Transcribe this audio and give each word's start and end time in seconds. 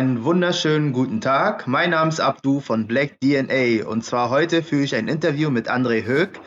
Einen 0.00 0.24
wunderschönen 0.24 0.94
guten 0.94 1.20
Tag. 1.20 1.66
Mein 1.66 1.90
Name 1.90 2.08
ist 2.08 2.20
Abdu 2.20 2.60
von 2.60 2.86
Black 2.86 3.20
DNA 3.20 3.86
und 3.86 4.02
zwar 4.02 4.30
heute 4.30 4.62
führe 4.62 4.84
ich 4.84 4.94
ein 4.94 5.08
Interview 5.08 5.50
mit 5.50 5.70
André 5.70 6.06
Höck. 6.06 6.40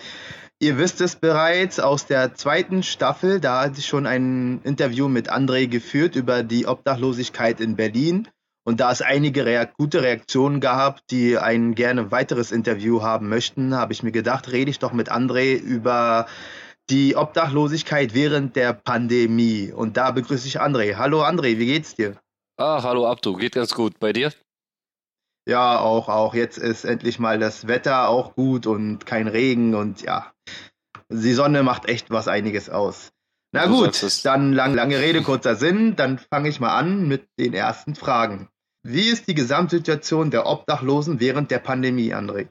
Ihr 0.59 0.79
wisst 0.79 1.01
es 1.01 1.15
bereits 1.15 1.79
aus 1.79 2.07
der 2.07 2.33
zweiten 2.33 2.81
Staffel, 2.81 3.39
da 3.39 3.61
hatte 3.61 3.77
ich 3.77 3.85
schon 3.85 4.07
ein 4.07 4.59
Interview 4.63 5.07
mit 5.07 5.31
André 5.31 5.67
geführt 5.67 6.15
über 6.15 6.41
die 6.41 6.65
Obdachlosigkeit 6.65 7.61
in 7.61 7.75
Berlin 7.75 8.27
und 8.63 8.79
da 8.79 8.91
es 8.91 9.03
einige 9.03 9.45
Reak 9.45 9.75
gute 9.75 10.01
Reaktionen 10.01 10.59
gab, 10.59 11.05
die 11.11 11.37
ein 11.37 11.75
gerne 11.75 12.09
weiteres 12.09 12.51
Interview 12.51 13.03
haben 13.03 13.29
möchten, 13.29 13.75
habe 13.75 13.93
ich 13.93 14.01
mir 14.01 14.11
gedacht, 14.11 14.51
rede 14.51 14.71
ich 14.71 14.79
doch 14.79 14.93
mit 14.93 15.11
André 15.11 15.53
über 15.59 16.25
die 16.89 17.15
Obdachlosigkeit 17.15 18.15
während 18.15 18.55
der 18.55 18.73
Pandemie. 18.73 19.71
Und 19.71 19.95
da 19.95 20.09
begrüße 20.09 20.47
ich 20.47 20.59
André. 20.59 20.95
Hallo 20.95 21.23
André, 21.23 21.59
wie 21.59 21.67
geht's 21.67 21.93
dir? 21.93 22.15
Ah, 22.57 22.83
hallo 22.83 23.07
Abdu, 23.07 23.35
geht 23.35 23.55
ganz 23.55 23.73
gut. 23.73 23.99
Bei 23.99 24.13
dir? 24.13 24.31
Ja, 25.47 25.79
auch, 25.79 26.07
auch. 26.07 26.35
Jetzt 26.35 26.59
ist 26.59 26.85
endlich 26.85 27.17
mal 27.17 27.39
das 27.39 27.67
Wetter 27.67 28.09
auch 28.09 28.35
gut 28.35 28.67
und 28.67 29.05
kein 29.05 29.27
Regen 29.27 29.73
und 29.73 30.03
ja, 30.03 30.31
die 31.09 31.33
Sonne 31.33 31.63
macht 31.63 31.89
echt 31.89 32.11
was 32.11 32.27
einiges 32.27 32.69
aus. 32.69 33.11
Na 33.53 33.65
du 33.65 33.77
gut, 33.77 34.25
dann 34.25 34.53
lang, 34.53 34.75
lange 34.75 34.99
Rede, 34.99 35.23
kurzer 35.23 35.55
Sinn. 35.55 35.95
Dann 35.95 36.19
fange 36.19 36.49
ich 36.49 36.59
mal 36.59 36.77
an 36.77 37.07
mit 37.07 37.27
den 37.39 37.53
ersten 37.53 37.95
Fragen. 37.95 38.49
Wie 38.83 39.09
ist 39.09 39.27
die 39.27 39.35
Gesamtsituation 39.35 40.29
der 40.29 40.45
Obdachlosen 40.45 41.19
während 41.19 41.49
der 41.51 41.59
Pandemie, 41.59 42.13
André? 42.13 42.49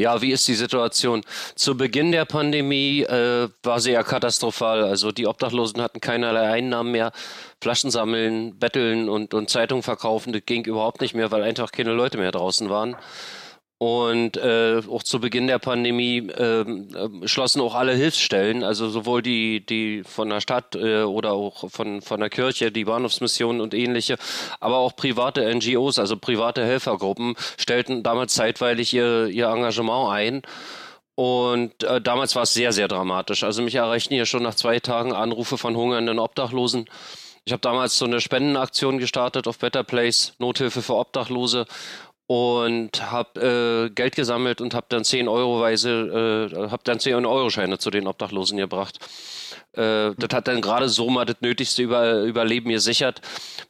Ja, 0.00 0.22
wie 0.22 0.32
ist 0.32 0.48
die 0.48 0.54
Situation? 0.54 1.20
Zu 1.56 1.76
Beginn 1.76 2.10
der 2.10 2.24
Pandemie 2.24 3.02
äh, 3.02 3.50
war 3.62 3.80
sie 3.80 3.92
ja 3.92 4.02
katastrophal. 4.02 4.82
Also 4.82 5.12
die 5.12 5.26
Obdachlosen 5.26 5.82
hatten 5.82 6.00
keinerlei 6.00 6.50
Einnahmen 6.50 6.90
mehr. 6.90 7.12
Flaschen 7.60 7.90
sammeln, 7.90 8.58
betteln 8.58 9.10
und, 9.10 9.34
und 9.34 9.50
Zeitungen 9.50 9.82
verkaufen, 9.82 10.32
das 10.32 10.40
ging 10.46 10.64
überhaupt 10.64 11.02
nicht 11.02 11.14
mehr, 11.14 11.30
weil 11.30 11.42
einfach 11.42 11.70
keine 11.70 11.92
Leute 11.92 12.16
mehr 12.16 12.32
draußen 12.32 12.70
waren. 12.70 12.96
Und 13.82 14.36
äh, 14.36 14.82
auch 14.90 15.02
zu 15.02 15.20
Beginn 15.20 15.46
der 15.46 15.58
Pandemie 15.58 16.18
äh, 16.18 16.66
schlossen 17.26 17.62
auch 17.62 17.74
alle 17.74 17.94
Hilfsstellen, 17.94 18.62
also 18.62 18.90
sowohl 18.90 19.22
die, 19.22 19.64
die 19.64 20.02
von 20.04 20.28
der 20.28 20.42
Stadt 20.42 20.74
äh, 20.74 21.04
oder 21.04 21.32
auch 21.32 21.70
von, 21.70 22.02
von 22.02 22.20
der 22.20 22.28
Kirche, 22.28 22.72
die 22.72 22.84
Bahnhofsmission 22.84 23.58
und 23.58 23.72
ähnliche, 23.72 24.18
aber 24.60 24.76
auch 24.76 24.94
private 24.94 25.50
NGOs, 25.54 25.98
also 25.98 26.18
private 26.18 26.62
Helfergruppen, 26.62 27.36
stellten 27.56 28.02
damals 28.02 28.34
zeitweilig 28.34 28.92
ihr, 28.92 29.28
ihr 29.28 29.48
Engagement 29.48 30.10
ein. 30.10 30.42
Und 31.14 31.82
äh, 31.82 32.02
damals 32.02 32.36
war 32.36 32.42
es 32.42 32.52
sehr, 32.52 32.72
sehr 32.72 32.86
dramatisch. 32.86 33.44
Also 33.44 33.62
mich 33.62 33.76
erreichten 33.76 34.12
hier 34.12 34.26
schon 34.26 34.42
nach 34.42 34.56
zwei 34.56 34.78
Tagen 34.80 35.14
Anrufe 35.14 35.56
von 35.56 35.74
hungernden 35.74 36.18
Obdachlosen. 36.18 36.84
Ich 37.46 37.52
habe 37.52 37.62
damals 37.62 37.96
so 37.96 38.04
eine 38.04 38.20
Spendenaktion 38.20 38.98
gestartet 38.98 39.48
auf 39.48 39.58
Better 39.58 39.84
Place, 39.84 40.34
Nothilfe 40.38 40.82
für 40.82 40.96
Obdachlose 40.96 41.64
und 42.30 43.10
habe 43.10 43.88
äh, 43.88 43.90
Geld 43.92 44.14
gesammelt 44.14 44.60
und 44.60 44.72
habe 44.72 44.86
dann 44.88 45.02
10 45.02 45.26
Euroweise, 45.26 46.52
äh, 46.52 46.70
habe 46.70 46.82
dann 46.84 47.00
10 47.00 47.26
Euro 47.26 47.50
Scheine 47.50 47.78
zu 47.78 47.90
den 47.90 48.06
Obdachlosen 48.06 48.56
gebracht. 48.56 49.00
Äh, 49.72 50.12
das 50.16 50.32
hat 50.32 50.46
dann 50.46 50.60
gerade 50.60 50.88
so 50.88 51.10
mal 51.10 51.24
das 51.24 51.38
nötigste 51.40 51.82
Über 51.82 52.22
Überleben 52.22 52.70
gesichert. 52.70 53.20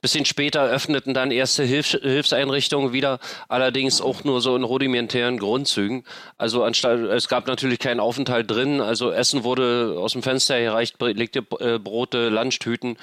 Bisschen 0.03 0.27
später 0.27 0.63
öffneten 0.65 1.15
dann 1.15 1.31
erste 1.31 1.63
Hilfs 1.65 1.93
Hilfseinrichtungen 1.93 2.93
wieder, 2.93 3.19
allerdings 3.49 4.03
auch 4.03 4.25
nur 4.25 4.43
so 4.43 4.55
in 4.57 4.65
rudimentären 4.65 5.39
Grundzügen. 5.39 6.05
Also 6.37 6.63
anstatt, 6.63 7.01
es 7.01 7.29
gab 7.29 7.47
natürlich 7.47 7.79
keinen 7.79 8.01
Aufenthalt 8.01 8.51
drin, 8.51 8.83
also 8.83 9.11
Essen 9.11 9.43
wurde 9.43 9.97
aus 9.97 10.13
dem 10.13 10.23
Fenster 10.23 10.57
erreicht, 10.57 10.99
belegte 10.99 11.47
äh, 11.61 11.79
Brote, 11.79 12.29
Lunchtüten 12.29 12.99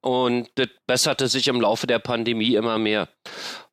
und 0.00 0.48
das 0.56 0.68
besserte 0.88 1.28
sich 1.28 1.46
im 1.46 1.60
Laufe 1.60 1.86
der 1.86 1.98
Pandemie 2.00 2.54
immer 2.54 2.78
mehr. 2.78 3.08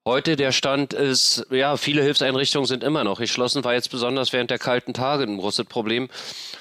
Heute 0.08 0.36
der 0.36 0.52
Stand 0.52 0.94
ist, 0.94 1.48
ja, 1.50 1.78
viele 1.78 2.04
Hilfseinrichtungen 2.04 2.68
sind 2.68 2.84
immer 2.84 3.04
noch 3.04 3.18
geschlossen, 3.18 3.64
war 3.64 3.74
jetzt 3.74 3.90
besonders 3.90 4.34
während 4.34 4.52
der 4.52 4.60
kalten 4.60 4.94
Tage 4.94 5.24
ein 5.24 5.40
großes 5.40 5.66
Problem, 5.66 6.10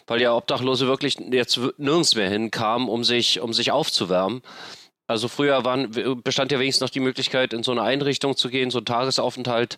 weil 0.06 0.22
ja 0.22 0.34
Obdachlose 0.34 0.87
wirklich 0.87 1.19
jetzt 1.31 1.60
nirgends 1.77 2.15
mehr 2.15 2.31
hinkamen, 2.31 2.88
um 2.88 3.05
sich, 3.05 3.41
um 3.41 3.53
sich 3.53 3.71
aufzuwärmen. 3.71 4.41
Also 5.06 5.28
früher 5.28 5.62
waren, 5.62 5.91
bestand 6.22 6.53
ja 6.53 6.59
wenigstens 6.59 6.81
noch 6.81 6.88
die 6.88 7.00
Möglichkeit, 7.00 7.53
in 7.53 7.62
so 7.62 7.72
eine 7.72 7.82
Einrichtung 7.82 8.34
zu 8.34 8.49
gehen, 8.49 8.71
so 8.71 8.78
ein 8.78 8.87
Tagesaufenthalt 8.87 9.76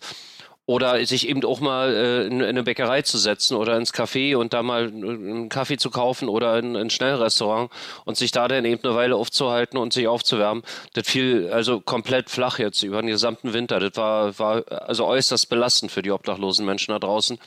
oder 0.67 1.03
sich 1.05 1.29
eben 1.29 1.43
auch 1.45 1.61
mal 1.61 1.95
äh, 1.95 2.27
in, 2.27 2.41
in, 2.41 2.43
eine 2.43 2.61
Bäckerei 2.61 3.01
zu 3.01 3.17
setzen 3.17 3.55
oder 3.55 3.77
ins 3.77 3.93
Café 3.93 4.35
und 4.35 4.53
da 4.53 4.61
mal 4.61 4.87
einen 4.87 5.47
Kaffee 5.49 5.77
zu 5.77 5.89
kaufen 5.89 6.27
oder 6.27 6.59
in, 6.59 6.75
in 6.75 6.75
ein 6.75 6.89
Schnellrestaurant 6.89 7.71
und 8.03 8.17
sich 8.17 8.31
da 8.31 8.49
dann 8.49 8.65
eben 8.65 8.83
eine 8.83 8.93
Weile 8.93 9.15
aufzuhalten 9.15 9.77
und 9.77 9.93
sich 9.93 10.07
aufzuwärmen. 10.07 10.63
Das 10.93 11.07
fiel 11.07 11.49
also 11.51 11.79
komplett 11.79 12.29
flach 12.29 12.59
jetzt 12.59 12.83
über 12.83 13.01
den 13.01 13.07
gesamten 13.07 13.53
Winter. 13.53 13.79
Das 13.79 13.95
war, 13.95 14.37
war 14.37 14.63
also 14.69 15.05
äußerst 15.05 15.49
belastend 15.49 15.91
für 15.91 16.01
die 16.01 16.11
obdachlosen 16.11 16.65
Menschen 16.65 16.91
da 16.91 16.99
draußen 16.99 17.39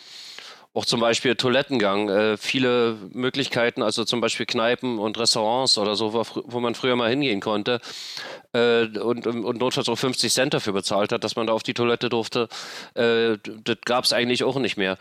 auch 0.72 0.84
zum 0.84 1.00
Beispiel 1.00 1.34
Toilettengang, 1.34 2.08
äh, 2.08 2.36
viele 2.36 2.96
Möglichkeiten, 3.12 3.82
also 3.82 4.04
zum 4.04 4.20
Beispiel 4.20 4.46
Kneipen 4.46 4.98
und 4.98 5.18
Restaurants 5.18 5.78
oder 5.78 5.96
so, 5.96 6.12
wo, 6.12 6.24
wo 6.44 6.60
man 6.60 6.76
früher 6.76 6.94
mal 6.94 7.10
hingehen 7.10 7.40
konnte 7.40 7.80
äh, 8.52 8.84
und, 8.84 9.26
und 9.26 9.58
notfalls 9.58 9.88
auch 9.88 9.96
50 9.96 10.32
Cent 10.32 10.54
dafür 10.54 10.72
bezahlt 10.72 11.10
hat, 11.10 11.24
dass 11.24 11.34
man 11.34 11.48
da 11.48 11.54
auf 11.54 11.64
die 11.64 11.74
Toilette 11.74 12.08
durfte. 12.08 12.48
Äh, 12.94 13.38
das 13.64 13.78
gab 13.84 14.04
es 14.04 14.12
eigentlich 14.12 14.44
auch 14.44 14.56
nicht 14.58 14.76
mehr. 14.76 14.96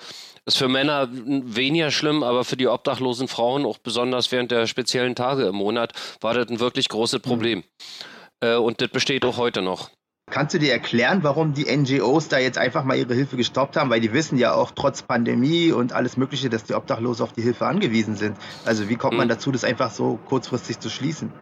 Ist 0.46 0.58
für 0.58 0.70
Männer 0.70 1.08
weniger 1.12 1.92
schlimm, 1.92 2.24
aber 2.24 2.44
für 2.44 2.58
die 2.58 2.68
obdachlosen 2.68 3.28
Frauen, 3.28 3.66
auch 3.66 3.78
besonders 3.78 4.32
während 4.32 4.50
der 4.50 4.66
speziellen 4.66 5.14
Tage 5.14 5.46
im 5.46 5.56
Monat, 5.56 5.94
war 6.22 6.34
das 6.34 6.50
ein 6.50 6.60
wirklich 6.60 6.90
großes 6.90 7.20
Problem. 7.20 7.64
Mhm. 8.42 8.62
und 8.62 8.82
das 8.82 8.90
besteht 8.90 9.26
auch 9.26 9.38
heute 9.38 9.62
noch. 9.62 9.90
Kannst 10.30 10.54
du 10.54 10.60
dir 10.60 10.72
erklären, 10.72 11.24
warum 11.24 11.54
die 11.54 11.66
NGOs 11.76 12.28
da 12.28 12.38
jetzt 12.38 12.58
einfach 12.58 12.84
mal 12.84 12.98
ihre 12.98 13.14
Hilfe 13.16 13.36
gestoppt 13.36 13.78
haben? 13.78 13.90
Weil 13.90 14.00
die 14.00 14.14
wissen 14.14 14.38
ja 14.38 14.54
auch 14.54 14.72
trotz 14.72 15.02
Pandemie 15.02 15.72
und 15.72 15.92
alles 15.94 16.18
Mögliche, 16.18 16.50
dass 16.50 16.64
die 16.64 16.76
Obdachlosen 16.76 17.24
auf 17.24 17.34
die 17.34 17.42
Hilfe 17.42 17.66
angewiesen 17.66 18.16
sind. 18.16 18.38
Also 18.66 18.90
wie 18.90 18.96
kommt 18.96 19.18
man 19.18 19.24
hm. 19.24 19.30
dazu, 19.30 19.52
das 19.52 19.64
einfach 19.64 19.92
so 19.92 20.20
kurzfristig 20.28 20.80
zu 20.80 20.90
schließen? 20.90 21.34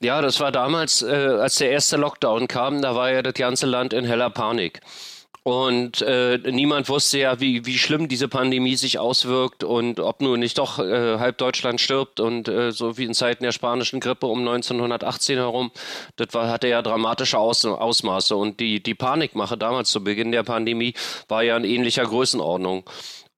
Ja, 0.00 0.20
das 0.20 0.40
war 0.40 0.52
damals, 0.52 1.02
äh, 1.02 1.06
als 1.06 1.56
der 1.56 1.70
erste 1.70 1.96
Lockdown 1.96 2.46
kam, 2.46 2.82
da 2.82 2.94
war 2.94 3.10
ja 3.10 3.22
das 3.22 3.34
ganze 3.34 3.66
Land 3.66 3.92
in 3.92 4.04
heller 4.04 4.30
Panik. 4.30 4.80
Und 5.48 6.02
äh, 6.02 6.36
niemand 6.50 6.90
wusste 6.90 7.20
ja, 7.20 7.40
wie, 7.40 7.64
wie 7.64 7.78
schlimm 7.78 8.06
diese 8.06 8.28
Pandemie 8.28 8.76
sich 8.76 8.98
auswirkt 8.98 9.64
und 9.64 9.98
ob 9.98 10.20
nur 10.20 10.36
nicht 10.36 10.58
doch 10.58 10.78
äh, 10.78 11.18
halb 11.18 11.38
Deutschland 11.38 11.80
stirbt 11.80 12.20
und 12.20 12.48
äh, 12.48 12.70
so 12.70 12.98
wie 12.98 13.04
in 13.04 13.14
Zeiten 13.14 13.44
der 13.44 13.52
spanischen 13.52 13.98
Grippe 13.98 14.26
um 14.26 14.40
1918 14.40 15.38
herum, 15.38 15.70
das 16.16 16.34
war, 16.34 16.50
hatte 16.50 16.68
ja 16.68 16.82
dramatische 16.82 17.38
Aus, 17.38 17.64
Ausmaße. 17.64 18.36
Und 18.36 18.60
die, 18.60 18.82
die 18.82 18.94
Panikmache 18.94 19.56
damals 19.56 19.88
zu 19.88 20.04
Beginn 20.04 20.32
der 20.32 20.42
Pandemie 20.42 20.92
war 21.28 21.42
ja 21.42 21.56
in 21.56 21.64
ähnlicher 21.64 22.04
Größenordnung. 22.04 22.84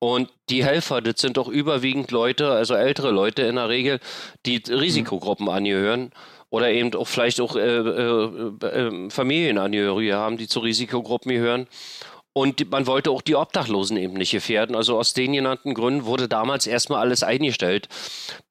Und 0.00 0.30
die 0.48 0.64
Helfer, 0.64 1.02
das 1.02 1.20
sind 1.20 1.36
doch 1.36 1.46
überwiegend 1.46 2.10
Leute, 2.10 2.50
also 2.50 2.74
ältere 2.74 3.12
Leute 3.12 3.42
in 3.42 3.54
der 3.54 3.68
Regel, 3.68 4.00
die 4.46 4.56
Risikogruppen 4.68 5.48
angehören 5.48 6.10
oder 6.50 6.70
eben 6.70 6.92
auch 6.94 7.06
vielleicht 7.06 7.40
auch 7.40 7.56
äh, 7.56 7.60
äh, 7.60 8.66
äh, 8.66 9.10
Familienangehörige 9.10 10.16
haben, 10.16 10.36
die 10.36 10.48
zu 10.48 10.60
Risikogruppen 10.60 11.30
gehören. 11.32 11.66
Und 12.32 12.70
man 12.70 12.86
wollte 12.86 13.10
auch 13.10 13.22
die 13.22 13.34
Obdachlosen 13.34 13.96
eben 13.96 14.14
nicht 14.14 14.30
gefährden. 14.30 14.76
Also 14.76 14.96
aus 14.96 15.14
den 15.14 15.32
genannten 15.32 15.74
Gründen 15.74 16.04
wurde 16.04 16.28
damals 16.28 16.68
erstmal 16.68 17.00
alles 17.00 17.24
eingestellt. 17.24 17.88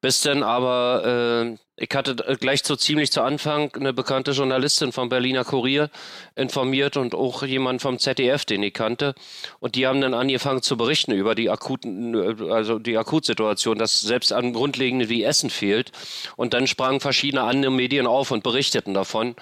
Bis 0.02 0.20
dann 0.20 0.42
aber, 0.42 1.56
äh, 1.78 1.82
ich 1.82 1.88
hatte 1.94 2.14
gleich 2.38 2.62
so 2.62 2.76
ziemlich 2.76 3.10
zu 3.10 3.22
Anfang 3.22 3.74
eine 3.74 3.94
bekannte 3.94 4.32
Journalistin 4.32 4.92
vom 4.92 5.08
Berliner 5.08 5.44
Kurier 5.46 5.88
informiert 6.36 6.98
und 6.98 7.14
auch 7.14 7.42
jemand 7.42 7.80
vom 7.80 7.98
ZDF, 7.98 8.44
den 8.44 8.62
ich 8.62 8.74
kannte. 8.74 9.14
Und 9.60 9.76
die 9.76 9.86
haben 9.86 10.02
dann 10.02 10.12
angefangen 10.12 10.60
zu 10.60 10.76
berichten 10.76 11.12
über 11.12 11.34
die 11.34 11.48
akuten, 11.48 12.14
also 12.50 12.78
die 12.78 12.98
Akutsituation, 12.98 13.78
dass 13.78 14.02
selbst 14.02 14.34
an 14.34 14.52
Grundlegenden 14.52 15.08
wie 15.08 15.24
Essen 15.24 15.48
fehlt. 15.48 15.90
Und 16.36 16.52
dann 16.52 16.66
sprangen 16.66 17.00
verschiedene 17.00 17.44
andere 17.44 17.72
Medien 17.72 18.06
auf 18.06 18.30
und 18.30 18.42
berichteten 18.42 18.92
davon. 18.92 19.36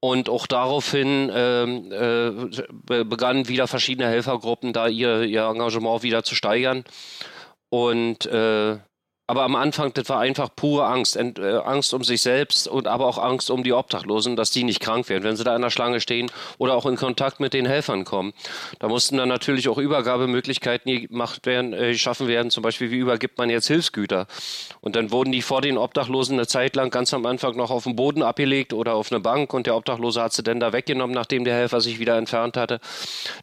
Und 0.00 0.28
auch 0.28 0.46
daraufhin 0.46 1.30
ähm, 1.34 1.90
äh, 1.90 3.04
begannen 3.04 3.48
wieder 3.48 3.66
verschiedene 3.66 4.08
Helfergruppen 4.08 4.72
da 4.72 4.88
ihr, 4.88 5.22
ihr 5.22 5.44
Engagement 5.44 6.02
wieder 6.02 6.22
zu 6.22 6.34
steigern. 6.34 6.84
Und 7.70 8.26
äh, 8.26 8.78
aber 9.28 9.42
am 9.42 9.56
Anfang, 9.56 9.92
das 9.92 10.08
war 10.08 10.20
einfach 10.20 10.48
pure 10.54 10.86
Angst. 10.86 11.16
Ent, 11.16 11.38
äh, 11.38 11.56
Angst 11.56 11.92
um 11.94 12.04
sich 12.04 12.22
selbst 12.22 12.68
und 12.68 12.86
aber 12.86 13.06
auch 13.06 13.18
Angst 13.18 13.50
um 13.50 13.64
die 13.64 13.72
Obdachlosen, 13.72 14.36
dass 14.36 14.52
die 14.52 14.62
nicht 14.62 14.78
krank 14.78 15.08
werden, 15.08 15.24
wenn 15.24 15.36
sie 15.36 15.42
da 15.42 15.56
in 15.56 15.62
der 15.62 15.70
Schlange 15.70 16.00
stehen 16.00 16.30
oder 16.58 16.74
auch 16.74 16.86
in 16.86 16.94
Kontakt 16.96 17.40
mit 17.40 17.52
den 17.52 17.66
Helfern 17.66 18.04
kommen. 18.04 18.34
Da 18.78 18.86
mussten 18.86 19.16
dann 19.16 19.28
natürlich 19.28 19.68
auch 19.68 19.78
Übergabemöglichkeiten 19.78 21.08
gemacht 21.08 21.44
werden, 21.44 21.72
äh, 21.72 21.92
geschaffen 21.92 22.28
werden, 22.28 22.52
zum 22.52 22.62
Beispiel, 22.62 22.92
wie 22.92 22.98
übergibt 22.98 23.36
man 23.38 23.50
jetzt 23.50 23.66
Hilfsgüter? 23.66 24.28
Und 24.80 24.94
dann 24.94 25.10
wurden 25.10 25.32
die 25.32 25.42
vor 25.42 25.60
den 25.60 25.76
Obdachlosen 25.76 26.38
eine 26.38 26.46
Zeit 26.46 26.76
lang 26.76 26.90
ganz 26.90 27.12
am 27.12 27.26
Anfang 27.26 27.56
noch 27.56 27.72
auf 27.72 27.82
den 27.82 27.96
Boden 27.96 28.22
abgelegt 28.22 28.72
oder 28.72 28.94
auf 28.94 29.10
eine 29.10 29.20
Bank 29.20 29.52
und 29.52 29.66
der 29.66 29.74
Obdachlose 29.74 30.22
hat 30.22 30.34
sie 30.34 30.44
dann 30.44 30.60
da 30.60 30.72
weggenommen, 30.72 31.14
nachdem 31.14 31.44
der 31.44 31.54
Helfer 31.54 31.80
sich 31.80 31.98
wieder 31.98 32.16
entfernt 32.16 32.56
hatte. 32.56 32.78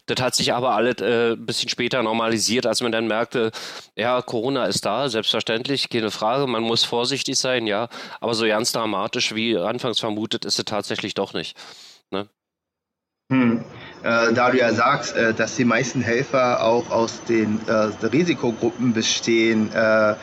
Das 0.06 0.22
hat 0.22 0.34
sich 0.34 0.54
aber 0.54 0.70
alles 0.74 1.02
äh, 1.02 1.32
ein 1.32 1.44
bisschen 1.44 1.68
später 1.68 2.02
normalisiert, 2.02 2.64
als 2.64 2.80
man 2.80 2.90
dann 2.90 3.06
merkte, 3.06 3.50
ja, 3.96 4.22
Corona 4.22 4.64
ist 4.64 4.86
da, 4.86 5.10
selbstverständlich 5.10 5.73
Selbstverständlich, 5.74 5.88
keine 5.90 6.10
Frage. 6.10 6.46
Man 6.46 6.62
muss 6.62 6.84
vorsichtig 6.84 7.36
sein, 7.36 7.66
ja. 7.66 7.88
Aber 8.20 8.34
so 8.34 8.46
ganz 8.46 8.72
dramatisch, 8.72 9.34
wie 9.34 9.56
anfangs 9.56 10.00
vermutet, 10.00 10.44
ist 10.44 10.58
es 10.58 10.64
tatsächlich 10.64 11.14
doch 11.14 11.34
nicht. 11.34 11.56
Ne? 12.10 12.28
Hm. 13.30 13.64
Äh, 14.02 14.32
da 14.34 14.50
du 14.50 14.58
ja 14.58 14.72
sagst, 14.72 15.16
äh, 15.16 15.34
dass 15.34 15.56
die 15.56 15.64
meisten 15.64 16.00
Helfer 16.00 16.62
auch 16.62 16.90
aus 16.90 17.22
den 17.24 17.60
äh, 17.66 18.06
Risikogruppen 18.06 18.92
bestehen, 18.92 19.72
äh, 19.72 20.14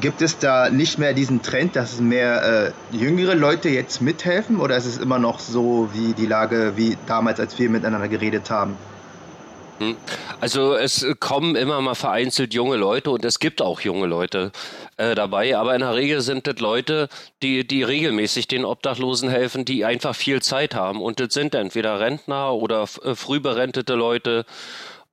gibt 0.00 0.20
es 0.20 0.38
da 0.38 0.68
nicht 0.68 0.98
mehr 0.98 1.14
diesen 1.14 1.40
Trend, 1.40 1.74
dass 1.74 2.00
mehr 2.00 2.72
äh, 2.92 2.96
jüngere 2.96 3.34
Leute 3.34 3.70
jetzt 3.70 4.02
mithelfen 4.02 4.60
oder 4.60 4.76
ist 4.76 4.84
es 4.84 4.98
immer 4.98 5.18
noch 5.18 5.38
so 5.38 5.88
wie 5.94 6.12
die 6.12 6.26
Lage 6.26 6.72
wie 6.76 6.98
damals, 7.06 7.40
als 7.40 7.58
wir 7.58 7.70
miteinander 7.70 8.08
geredet 8.08 8.50
haben? 8.50 8.76
Hm. 9.78 9.96
Also 10.40 10.74
es 10.74 11.06
kommen 11.20 11.56
immer 11.56 11.80
mal 11.80 11.94
vereinzelt 11.94 12.54
junge 12.54 12.76
Leute 12.76 13.10
und 13.10 13.24
es 13.24 13.38
gibt 13.38 13.60
auch 13.60 13.80
junge 13.80 14.06
Leute 14.06 14.52
äh, 14.96 15.14
dabei, 15.14 15.56
aber 15.56 15.74
in 15.74 15.80
der 15.80 15.94
Regel 15.94 16.20
sind 16.20 16.46
das 16.46 16.58
Leute, 16.58 17.08
die, 17.42 17.66
die 17.66 17.82
regelmäßig 17.82 18.48
den 18.48 18.64
Obdachlosen 18.64 19.28
helfen, 19.28 19.64
die 19.64 19.84
einfach 19.84 20.14
viel 20.14 20.40
Zeit 20.40 20.74
haben. 20.74 21.02
Und 21.02 21.20
das 21.20 21.34
sind 21.34 21.54
entweder 21.54 22.00
Rentner 22.00 22.54
oder 22.54 22.86
äh, 23.02 23.14
frühberentete 23.14 23.94
Leute 23.94 24.46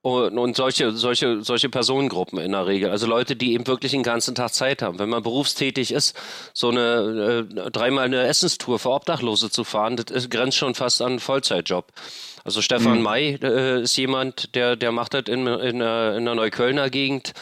und, 0.04 0.38
und 0.38 0.58
solche, 0.58 0.92
solche, 0.92 1.42
solche 1.44 1.70
Personengruppen 1.70 2.38
in 2.40 2.52
der 2.52 2.68
Regel. 2.68 2.90
Also 2.90 3.08
Leute, 3.08 3.38
die 3.38 3.54
eben 3.54 3.66
wirklich 3.66 3.94
den 3.94 4.04
ganzen 4.04 4.36
Tag 4.36 4.54
Zeit 4.54 4.82
haben. 4.82 5.00
Wenn 5.00 5.08
man 5.08 5.24
berufstätig 5.24 5.94
ist, 5.94 6.14
so 6.52 6.70
eine 6.70 7.48
äh, 7.50 7.72
dreimal 7.72 8.04
eine 8.04 8.28
Essenstour 8.28 8.80
für 8.80 8.92
Obdachlose 8.92 9.50
zu 9.50 9.64
fahren, 9.64 9.96
das 9.96 10.14
ist, 10.14 10.30
grenzt 10.30 10.58
schon 10.58 10.76
fast 10.76 11.02
an 11.02 11.12
einen 11.12 11.20
Vollzeitjob. 11.22 11.88
Also 12.44 12.62
Stefan 12.62 12.98
mhm. 12.98 13.04
May 13.04 13.40
äh, 13.42 13.84
ist 13.84 13.96
jemand, 13.96 14.54
der, 14.56 14.76
der 14.76 14.92
macht 14.92 15.14
das 15.14 15.24
in, 15.30 15.48
in, 15.48 15.80
der, 15.80 16.18
in 16.18 16.26
der 16.26 16.36
Neuköllner 16.36 16.90
Gegend. 16.90 17.34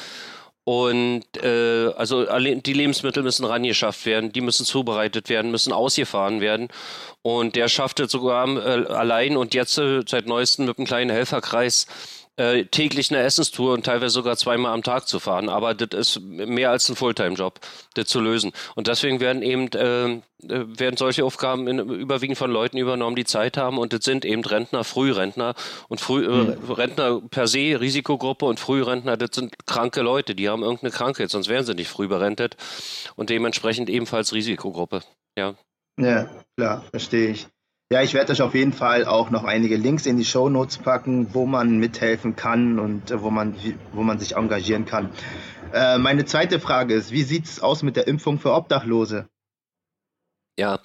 Und 0.63 1.25
äh, 1.41 1.87
also 1.97 2.25
die 2.25 2.73
Lebensmittel 2.73 3.23
müssen 3.23 3.45
rangeschafft 3.45 4.05
werden, 4.05 4.31
die 4.31 4.41
müssen 4.41 4.67
zubereitet 4.67 5.27
werden, 5.27 5.49
müssen 5.49 5.73
ausgefahren 5.73 6.39
werden. 6.39 6.67
Und 7.23 7.55
der 7.55 7.67
schafft 7.67 7.99
es 7.99 8.11
sogar 8.11 8.47
äh, 8.47 8.85
allein 8.93 9.35
und 9.35 9.55
jetzt 9.55 9.79
äh, 9.79 10.01
seit 10.07 10.27
neuestem 10.27 10.65
mit 10.65 10.77
einem 10.77 10.85
kleinen 10.85 11.09
Helferkreis 11.09 11.87
äh, 12.41 12.65
täglich 12.65 13.11
eine 13.11 13.21
Essenstour 13.21 13.73
und 13.73 13.85
teilweise 13.85 14.13
sogar 14.13 14.35
zweimal 14.37 14.73
am 14.73 14.83
Tag 14.83 15.07
zu 15.07 15.19
fahren. 15.19 15.49
Aber 15.49 15.73
das 15.73 15.89
ist 15.97 16.21
mehr 16.21 16.71
als 16.71 16.89
ein 16.89 16.95
Fulltime-Job, 16.95 17.59
das 17.93 18.07
zu 18.07 18.19
lösen. 18.19 18.51
Und 18.75 18.87
deswegen 18.87 19.19
werden 19.19 19.41
eben 19.41 19.67
äh, 19.73 20.21
äh, 20.47 20.65
werden 20.79 20.97
solche 20.97 21.23
Aufgaben 21.23 21.67
in, 21.67 21.79
überwiegend 21.79 22.37
von 22.37 22.51
Leuten 22.51 22.77
übernommen, 22.77 23.15
die 23.15 23.25
Zeit 23.25 23.57
haben. 23.57 23.77
Und 23.77 23.93
das 23.93 24.03
sind 24.03 24.25
eben 24.25 24.43
Rentner, 24.43 24.83
Frührentner 24.83 25.53
und 25.87 26.01
Früh, 26.01 26.27
mhm. 26.27 26.71
Rentner 26.71 27.21
per 27.21 27.47
se 27.47 27.79
Risikogruppe 27.79 28.45
und 28.45 28.59
Frührentner, 28.59 29.17
das 29.17 29.31
sind 29.33 29.53
kranke 29.67 30.01
Leute, 30.01 30.33
die 30.33 30.49
haben 30.49 30.63
irgendeine 30.63 30.91
Krankheit, 30.91 31.29
sonst 31.29 31.47
wären 31.47 31.65
sie 31.65 31.75
nicht 31.75 31.89
früh 31.89 32.07
berentet 32.07 32.57
und 33.15 33.29
dementsprechend 33.29 33.89
ebenfalls 33.89 34.33
Risikogruppe. 34.33 35.01
Ja. 35.37 35.55
Ja, 35.99 36.29
klar, 36.57 36.83
verstehe 36.89 37.31
ich. 37.31 37.47
Ja, 37.91 38.01
ich 38.01 38.13
werde 38.13 38.31
euch 38.31 38.41
auf 38.41 38.55
jeden 38.55 38.71
Fall 38.71 39.03
auch 39.03 39.31
noch 39.31 39.43
einige 39.43 39.75
Links 39.75 40.05
in 40.05 40.15
die 40.15 40.23
Show 40.23 40.47
Notes 40.47 40.77
packen, 40.77 41.33
wo 41.33 41.45
man 41.45 41.77
mithelfen 41.77 42.37
kann 42.37 42.79
und 42.79 43.11
äh, 43.11 43.21
wo 43.21 43.31
man, 43.31 43.53
wo 43.91 44.01
man 44.01 44.17
sich 44.17 44.37
engagieren 44.37 44.85
kann. 44.85 45.09
Äh, 45.73 45.97
meine 45.97 46.23
zweite 46.23 46.61
Frage 46.61 46.93
ist, 46.93 47.11
wie 47.11 47.23
sieht 47.23 47.43
es 47.43 47.59
aus 47.59 47.83
mit 47.83 47.97
der 47.97 48.07
Impfung 48.07 48.39
für 48.39 48.53
Obdachlose? 48.53 49.27
Ja, 50.57 50.79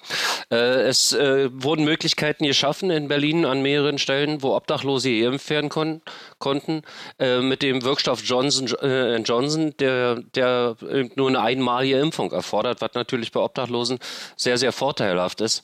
äh, 0.51 0.55
es 0.55 1.13
äh, 1.13 1.49
wurden 1.53 1.85
Möglichkeiten 1.85 2.45
geschaffen 2.45 2.89
in 2.89 3.07
Berlin 3.07 3.45
an 3.45 3.61
mehreren 3.61 3.99
Stellen, 3.99 4.41
wo 4.41 4.53
Obdachlose 4.53 5.09
geimpft 5.09 5.49
werden 5.49 5.69
kon 5.69 6.01
konnten, 6.39 6.81
mit 7.19 7.61
dem 7.61 7.83
Wirkstoff 7.83 8.21
Johnson 8.21 8.67
Johnson, 9.23 9.73
der, 9.79 10.15
der 10.35 10.75
nur 11.15 11.29
eine 11.29 11.41
einmalige 11.41 11.99
Impfung 11.99 12.31
erfordert, 12.33 12.81
was 12.81 12.93
natürlich 12.95 13.31
bei 13.31 13.39
Obdachlosen 13.39 13.99
sehr, 14.35 14.57
sehr 14.57 14.73
vorteilhaft 14.73 15.39
ist 15.39 15.63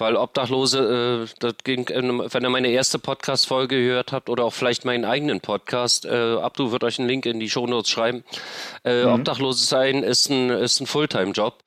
weil 0.00 0.16
Obdachlose, 0.16 1.28
äh, 1.42 1.52
ging, 1.64 1.88
wenn 1.88 2.42
ihr 2.42 2.50
meine 2.50 2.68
erste 2.68 2.98
Podcast-Folge 2.98 3.76
gehört 3.76 4.12
habt 4.12 4.28
oder 4.28 4.44
auch 4.44 4.52
vielleicht 4.52 4.84
meinen 4.84 5.04
eigenen 5.04 5.40
Podcast, 5.40 6.04
äh, 6.04 6.36
Abdu 6.36 6.72
wird 6.72 6.84
euch 6.84 6.98
einen 6.98 7.08
Link 7.08 7.26
in 7.26 7.40
die 7.40 7.50
Shownotes 7.50 7.90
schreiben. 7.90 8.24
Äh, 8.84 9.04
mhm. 9.04 9.12
Obdachlose 9.12 9.64
sein 9.64 10.02
ist 10.02 10.30
ein, 10.30 10.50
ist 10.50 10.80
ein 10.80 10.86
Fulltime-Job. 10.86 11.62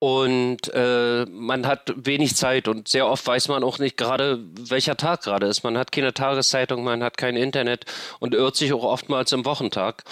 Und 0.00 0.72
äh, 0.74 1.26
man 1.28 1.66
hat 1.66 1.92
wenig 1.96 2.36
Zeit 2.36 2.68
und 2.68 2.86
sehr 2.86 3.08
oft 3.08 3.26
weiß 3.26 3.48
man 3.48 3.64
auch 3.64 3.80
nicht 3.80 3.96
gerade, 3.96 4.38
welcher 4.56 4.96
Tag 4.96 5.22
gerade 5.22 5.46
ist. 5.46 5.64
Man 5.64 5.76
hat 5.76 5.90
keine 5.90 6.14
Tageszeitung, 6.14 6.84
man 6.84 7.02
hat 7.02 7.16
kein 7.16 7.36
Internet 7.36 7.84
und 8.20 8.32
irrt 8.32 8.54
sich 8.54 8.72
auch 8.72 8.84
oftmals 8.84 9.32
im 9.32 9.44
Wochentag. 9.44 10.04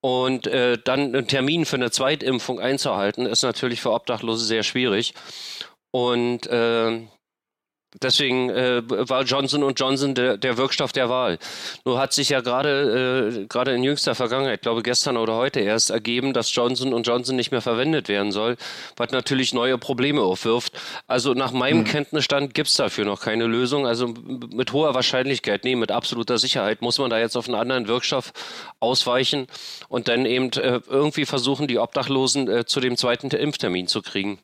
Und 0.00 0.46
äh, 0.46 0.78
dann 0.82 1.14
einen 1.14 1.26
Termin 1.26 1.66
für 1.66 1.76
eine 1.76 1.90
Zweitimpfung 1.90 2.60
einzuhalten, 2.60 3.26
ist 3.26 3.42
natürlich 3.42 3.80
für 3.80 3.92
Obdachlose 3.92 4.44
sehr 4.44 4.62
schwierig. 4.62 5.12
Und 5.90 6.46
äh, 6.46 7.06
Deswegen 8.02 8.50
äh, 8.50 8.82
war 8.86 9.22
Johnson 9.22 9.72
Johnson 9.74 10.14
der, 10.14 10.36
der 10.36 10.58
Wirkstoff 10.58 10.92
der 10.92 11.08
Wahl. 11.08 11.38
Nur 11.86 11.98
hat 11.98 12.12
sich 12.12 12.28
ja 12.28 12.42
gerade 12.42 13.40
äh, 13.40 13.46
gerade 13.46 13.74
in 13.74 13.82
jüngster 13.82 14.14
Vergangenheit, 14.14 14.60
glaube 14.60 14.82
gestern 14.82 15.16
oder 15.16 15.36
heute 15.36 15.60
erst 15.60 15.88
ergeben, 15.88 16.34
dass 16.34 16.54
Johnson 16.54 17.02
Johnson 17.02 17.34
nicht 17.34 17.50
mehr 17.50 17.62
verwendet 17.62 18.08
werden 18.08 18.30
soll, 18.30 18.58
was 18.96 19.10
natürlich 19.10 19.54
neue 19.54 19.78
Probleme 19.78 20.20
aufwirft. 20.20 20.74
Also 21.06 21.32
nach 21.32 21.52
meinem 21.52 21.78
mhm. 21.78 21.84
Kenntnisstand 21.84 22.52
gibt's 22.52 22.76
dafür 22.76 23.06
noch 23.06 23.22
keine 23.22 23.46
Lösung. 23.46 23.86
Also 23.86 24.08
mit 24.52 24.74
hoher 24.74 24.94
Wahrscheinlichkeit, 24.94 25.64
nee, 25.64 25.74
mit 25.74 25.90
absoluter 25.90 26.36
Sicherheit 26.36 26.82
muss 26.82 26.98
man 26.98 27.08
da 27.08 27.18
jetzt 27.18 27.36
auf 27.36 27.46
einen 27.46 27.54
anderen 27.54 27.88
Wirkstoff 27.88 28.34
ausweichen 28.80 29.46
und 29.88 30.08
dann 30.08 30.26
eben 30.26 30.52
äh, 30.52 30.80
irgendwie 30.88 31.24
versuchen, 31.24 31.66
die 31.66 31.78
Obdachlosen 31.78 32.50
äh, 32.50 32.66
zu 32.66 32.80
dem 32.80 32.98
zweiten 32.98 33.28
Impftermin 33.28 33.86
zu 33.86 34.02
kriegen, 34.02 34.38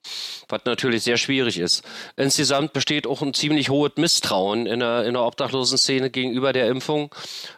was 0.48 0.62
natürlich 0.64 1.02
sehr 1.02 1.18
schwierig 1.18 1.58
ist. 1.58 1.84
Insgesamt 2.16 2.72
besteht 2.72 3.06
auch 3.06 3.20
ein 3.20 3.34
ziemlich 3.44 3.68
hohes 3.68 3.92
Misstrauen 3.96 4.64
in 4.64 4.80
der, 4.80 5.04
in 5.04 5.12
der 5.12 5.22
obdachlosen 5.22 5.76
Szene 5.76 6.08
gegenüber 6.08 6.54
der 6.54 6.66
Impfung. 6.68 7.14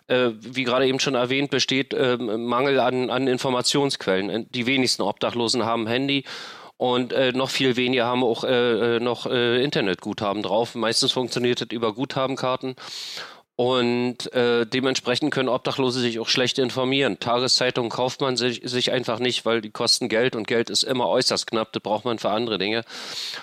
Äh, 0.09 0.31
wie 0.41 0.65
gerade 0.65 0.85
eben 0.89 0.99
schon 0.99 1.15
erwähnt, 1.15 1.51
besteht 1.51 1.95
äh, 1.95 2.17
Mangel 2.17 2.81
an, 2.81 3.09
an 3.09 3.29
Informationsquellen. 3.29 4.51
Die 4.51 4.67
wenigsten 4.67 5.03
Obdachlosen 5.03 5.65
haben 5.65 5.87
Handy 5.87 6.25
und 6.77 7.13
äh, 7.13 7.31
noch 7.31 7.51
viel 7.51 7.77
weniger 7.77 8.05
haben 8.05 8.25
auch 8.25 8.43
äh, 8.43 8.97
äh 8.97 9.01
noch 9.01 9.27
äh, 9.27 9.63
Internetguthaben 9.63 10.43
drauf. 10.43 10.75
Meistens 10.75 11.13
funktioniert 11.13 11.61
das 11.61 11.69
über 11.71 11.95
Guthabenkarten 11.95 12.75
und 13.57 14.31
äh, 14.35 14.67
dementsprechend 14.67 15.33
können 15.33 15.49
Obdachlose 15.49 16.01
sich 16.01 16.21
auch 16.21 16.29
schlecht 16.29 16.59
informieren. 16.59 17.19
Tageszeitungen 17.19 17.91
kauft 17.91 18.21
man 18.21 18.37
sich, 18.37 18.61
sich 18.65 18.93
einfach 18.93 19.19
nicht, 19.19 19.47
weil 19.47 19.63
die 19.63 19.71
kosten 19.71 20.11
Geld 20.11 20.37
und 20.37 20.47
Geld 20.47 20.69
ist 20.69 20.83
immer 20.83 21.09
äußerst 21.09 21.47
knapp. 21.47 21.73
Das 21.73 21.83
braucht 21.83 22.05
man 22.05 22.19
für 22.19 22.29
andere 22.29 22.59
Dinge. 22.59 22.85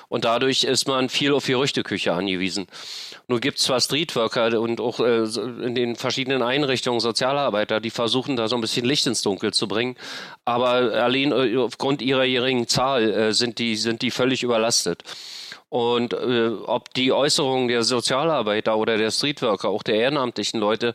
Und 0.10 0.24
dadurch 0.24 0.66
ist 0.66 0.88
man 0.88 1.10
viel 1.10 1.34
auf 1.34 1.48
Gerüchteküche 1.48 2.14
angewiesen. 2.14 2.68
Nur 3.28 3.40
gibt 3.40 3.58
es 3.58 3.64
zwar 3.64 3.82
Streetworker 3.82 4.62
und 4.62 4.80
auch 4.80 5.00
äh, 5.00 5.24
in 5.66 5.74
den 5.74 5.96
verschiedenen 5.96 6.44
Einrichtungen 6.44 7.00
Sozialarbeiter, 7.00 7.80
die 7.80 7.90
versuchen 7.90 8.36
da 8.36 8.48
so 8.48 8.56
ein 8.56 8.62
bisschen 8.62 8.86
Licht 8.86 9.08
ins 9.08 9.24
Dunkel 9.24 9.52
zu 9.52 9.68
bringen. 9.68 9.96
Aber 10.46 10.74
allein 10.74 11.32
äh, 11.32 11.58
aufgrund 11.58 12.04
ihrer 12.04 12.28
geringen 12.28 12.68
Zahl 12.68 13.12
äh, 13.12 13.34
sind, 13.34 13.58
die, 13.58 13.76
sind 13.76 14.04
die 14.04 14.12
völlig 14.12 14.44
überlastet. 14.44 15.04
Und 15.74 16.14
äh, 16.14 16.52
ob 16.68 16.94
die 16.94 17.12
Äußerungen 17.12 17.68
der 17.68 17.82
Sozialarbeiter 17.82 18.78
oder 18.78 19.00
der 19.00 19.10
Streetworker, 19.10 19.70
auch 19.70 19.82
der 19.82 19.96
ehrenamtlichen 19.96 20.60
Leute, 20.60 20.94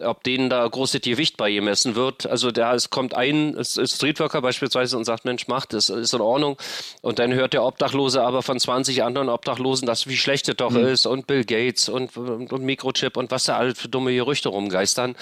ob 0.00 0.22
denen 0.22 0.48
da 0.48 0.68
großes 0.68 1.00
Gewicht 1.00 1.36
beigemessen 1.36 1.96
wird. 1.96 2.26
Also 2.28 2.52
da 2.52 2.72
es 2.76 2.90
kommt 2.90 3.12
ein 3.12 3.56
Streetworker 3.60 4.40
beispielsweise 4.40 4.96
und 4.96 5.04
sagt, 5.04 5.24
Mensch, 5.24 5.48
macht 5.48 5.72
das, 5.72 5.88
ist 5.88 6.14
in 6.14 6.20
Ordnung. 6.20 6.56
Und 7.02 7.18
dann 7.18 7.34
hört 7.34 7.54
der 7.54 7.64
Obdachlose 7.64 8.22
aber 8.22 8.44
von 8.44 8.60
20 8.60 9.02
anderen 9.02 9.30
Obdachlosen, 9.30 9.84
dass 9.84 10.06
wie 10.06 10.16
schlecht 10.16 10.48
es 10.48 10.54
doch 10.54 10.70
mhm. 10.70 10.86
ist 10.86 11.06
und 11.06 11.26
Bill 11.26 11.44
Gates 11.44 11.88
und, 11.88 12.16
und, 12.16 12.52
und 12.52 12.62
Mikrochip 12.62 13.16
und 13.16 13.32
was 13.32 13.46
da 13.46 13.56
alles 13.56 13.80
für 13.80 13.88
dumme 13.88 14.14
Gerüchte 14.14 14.48
rumgeistern. 14.48 15.16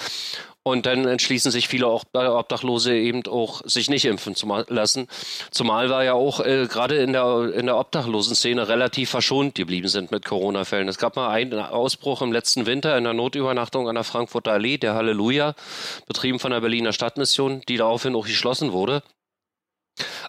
Und 0.63 0.85
dann 0.85 1.05
entschließen 1.05 1.51
sich 1.51 1.67
viele 1.67 1.87
auch 1.87 2.03
Obdachlose 2.13 2.93
eben 2.93 3.25
auch, 3.27 3.61
sich 3.65 3.89
nicht 3.89 4.05
impfen 4.05 4.35
zu 4.35 4.45
lassen. 4.67 5.07
Zumal 5.51 5.89
wir 5.89 6.03
ja 6.03 6.13
auch 6.13 6.41
äh, 6.41 6.67
gerade 6.67 6.97
in 6.97 7.13
der, 7.13 7.53
in 7.53 7.65
der 7.65 7.77
Obdachlosen-Szene 7.77 8.67
relativ 8.67 9.09
verschont 9.09 9.55
geblieben 9.55 9.87
sind 9.87 10.11
mit 10.11 10.25
Corona-Fällen. 10.25 10.89
Es 10.89 10.97
gab 10.97 11.15
mal 11.15 11.29
einen 11.29 11.53
Ausbruch 11.59 12.21
im 12.21 12.33
letzten 12.33 12.65
Winter 12.65 12.97
in 12.97 13.05
der 13.05 13.13
Notübernachtung 13.13 13.87
an 13.87 13.95
der 13.95 14.03
Frankfurter 14.03 14.51
Allee, 14.51 14.77
der 14.77 14.95
Halleluja, 14.95 15.55
betrieben 16.07 16.39
von 16.39 16.51
der 16.51 16.59
Berliner 16.59 16.91
Stadtmission, 16.91 17.61
die 17.69 17.77
daraufhin 17.77 18.15
auch 18.15 18.27
geschlossen 18.27 18.73
wurde. 18.73 19.01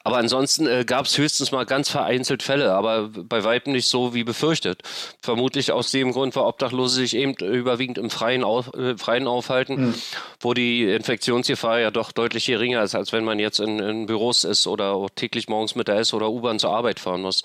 Aber 0.04 0.16
ansonsten 0.18 0.66
äh, 0.66 0.84
gab 0.84 1.06
es 1.06 1.16
höchstens 1.18 1.52
mal 1.52 1.66
ganz 1.66 1.88
vereinzelt 1.88 2.42
Fälle, 2.42 2.72
aber 2.72 3.08
bei 3.08 3.44
weitem 3.44 3.72
nicht 3.72 3.86
so 3.86 4.14
wie 4.14 4.24
befürchtet. 4.24 4.82
Vermutlich 5.22 5.72
aus 5.72 5.90
dem 5.90 6.12
Grund, 6.12 6.36
weil 6.36 6.44
Obdachlose 6.44 6.96
sich 6.96 7.16
eben 7.16 7.34
überwiegend 7.34 7.98
im 7.98 8.10
Freien, 8.10 8.44
auf, 8.44 8.72
äh, 8.74 8.96
Freien 8.96 9.26
aufhalten, 9.26 9.88
mhm. 9.88 9.94
wo 10.40 10.54
die 10.54 10.84
Infektionsgefahr 10.84 11.80
ja 11.80 11.90
doch 11.90 12.12
deutlich 12.12 12.46
geringer 12.46 12.82
ist, 12.82 12.94
als 12.94 13.12
wenn 13.12 13.24
man 13.24 13.38
jetzt 13.38 13.60
in, 13.60 13.78
in 13.78 14.06
Büros 14.06 14.44
ist 14.44 14.66
oder 14.66 15.06
täglich 15.14 15.48
morgens 15.48 15.74
mit 15.74 15.88
der 15.88 15.96
S- 15.96 16.14
oder 16.14 16.30
U-Bahn 16.30 16.58
zur 16.58 16.70
Arbeit 16.70 17.00
fahren 17.00 17.22
muss. 17.22 17.42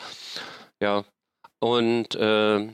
Ja. 0.82 1.04
Und 1.60 2.16
äh, 2.16 2.68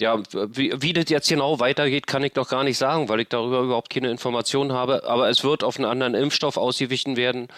ja, 0.00 0.22
wie, 0.32 0.72
wie 0.80 0.92
das 0.92 1.08
jetzt 1.08 1.28
genau 1.28 1.58
weitergeht, 1.58 2.06
kann 2.06 2.22
ich 2.22 2.32
doch 2.32 2.48
gar 2.48 2.62
nicht 2.62 2.78
sagen, 2.78 3.08
weil 3.08 3.20
ich 3.20 3.28
darüber 3.28 3.60
überhaupt 3.60 3.90
keine 3.90 4.10
Informationen 4.10 4.72
habe. 4.72 5.04
Aber 5.04 5.28
es 5.28 5.42
wird 5.42 5.64
auf 5.64 5.76
einen 5.76 5.86
anderen 5.86 6.14
Impfstoff 6.14 6.56
ausgewichen 6.56 7.16
werden. 7.16 7.48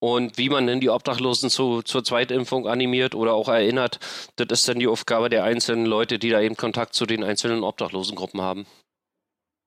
Und 0.00 0.38
wie 0.38 0.48
man 0.48 0.66
denn 0.66 0.80
die 0.80 0.90
Obdachlosen 0.90 1.50
zu, 1.50 1.82
zur 1.82 2.04
Zweitimpfung 2.04 2.68
animiert 2.68 3.14
oder 3.14 3.34
auch 3.34 3.48
erinnert, 3.48 3.98
das 4.36 4.60
ist 4.60 4.68
dann 4.68 4.78
die 4.78 4.86
Aufgabe 4.86 5.28
der 5.28 5.44
einzelnen 5.44 5.86
Leute, 5.86 6.18
die 6.18 6.30
da 6.30 6.40
eben 6.40 6.56
Kontakt 6.56 6.94
zu 6.94 7.04
den 7.04 7.24
einzelnen 7.24 7.64
Obdachlosengruppen 7.64 8.40
haben. 8.40 8.66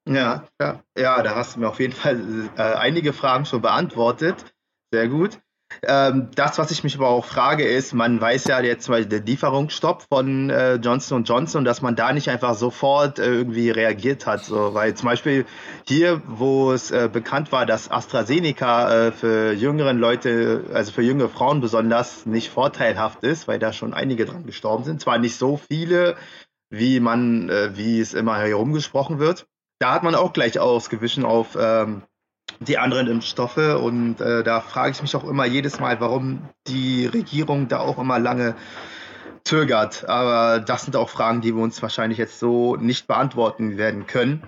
Ja, 0.07 0.47
ja, 0.59 0.83
ja, 0.97 1.21
da 1.21 1.35
hast 1.35 1.55
du 1.55 1.59
mir 1.59 1.69
auf 1.69 1.79
jeden 1.79 1.93
Fall 1.93 2.49
äh, 2.55 2.61
einige 2.61 3.13
Fragen 3.13 3.45
schon 3.45 3.61
beantwortet. 3.61 4.55
Sehr 4.91 5.07
gut. 5.07 5.39
Ähm, 5.83 6.29
das, 6.35 6.57
was 6.57 6.71
ich 6.71 6.83
mich 6.83 6.95
aber 6.95 7.09
auch 7.09 7.25
frage, 7.25 7.63
ist, 7.63 7.93
man 7.93 8.19
weiß 8.19 8.45
ja 8.45 8.61
jetzt 8.61 8.85
zum 8.85 8.93
Beispiel 8.93 9.09
der 9.09 9.25
Lieferungsstopp 9.25 10.05
von 10.09 10.49
äh, 10.49 10.75
Johnson 10.75 11.23
Johnson, 11.23 11.65
dass 11.65 11.81
man 11.81 11.95
da 11.95 12.13
nicht 12.13 12.29
einfach 12.29 12.55
sofort 12.55 13.19
äh, 13.19 13.25
irgendwie 13.25 13.69
reagiert 13.69 14.25
hat. 14.25 14.43
So, 14.43 14.73
weil 14.73 14.93
zum 14.93 15.07
Beispiel 15.09 15.45
hier, 15.87 16.21
wo 16.27 16.71
es 16.71 16.91
äh, 16.91 17.09
bekannt 17.11 17.51
war, 17.51 17.65
dass 17.65 17.89
AstraZeneca 17.89 19.07
äh, 19.07 19.11
für 19.11 19.53
jüngeren 19.53 19.97
Leute, 19.97 20.65
also 20.73 20.91
für 20.91 21.01
junge 21.01 21.29
Frauen 21.29 21.61
besonders 21.61 22.25
nicht 22.25 22.49
vorteilhaft 22.49 23.23
ist, 23.23 23.47
weil 23.47 23.59
da 23.59 23.73
schon 23.73 23.93
einige 23.93 24.25
dran 24.25 24.45
gestorben 24.45 24.83
sind. 24.83 25.01
Zwar 25.01 25.17
nicht 25.17 25.35
so 25.35 25.57
viele, 25.57 26.15
wie 26.69 26.99
man, 26.99 27.49
äh, 27.49 27.75
wie 27.75 27.99
es 27.99 28.13
immer 28.13 28.37
herumgesprochen 28.37 29.19
wird. 29.19 29.45
Da 29.79 29.93
hat 29.93 30.03
man 30.03 30.13
auch 30.13 30.33
gleich 30.33 30.59
ausgewichen 30.59 31.25
auf 31.25 31.57
ähm, 31.59 32.03
die 32.59 32.77
anderen 32.77 33.07
Impfstoffe. 33.07 33.57
Und 33.57 34.21
äh, 34.21 34.43
da 34.43 34.61
frage 34.61 34.91
ich 34.91 35.01
mich 35.01 35.15
auch 35.15 35.23
immer 35.23 35.45
jedes 35.45 35.79
Mal, 35.79 35.99
warum 35.99 36.49
die 36.67 37.05
Regierung 37.05 37.67
da 37.67 37.79
auch 37.79 37.97
immer 37.97 38.19
lange 38.19 38.55
zögert. 39.43 40.07
Aber 40.07 40.59
das 40.59 40.83
sind 40.83 40.95
auch 40.95 41.09
Fragen, 41.09 41.41
die 41.41 41.55
wir 41.55 41.63
uns 41.63 41.81
wahrscheinlich 41.81 42.17
jetzt 42.17 42.39
so 42.39 42.75
nicht 42.75 43.07
beantworten 43.07 43.77
werden 43.77 44.07
können. 44.07 44.43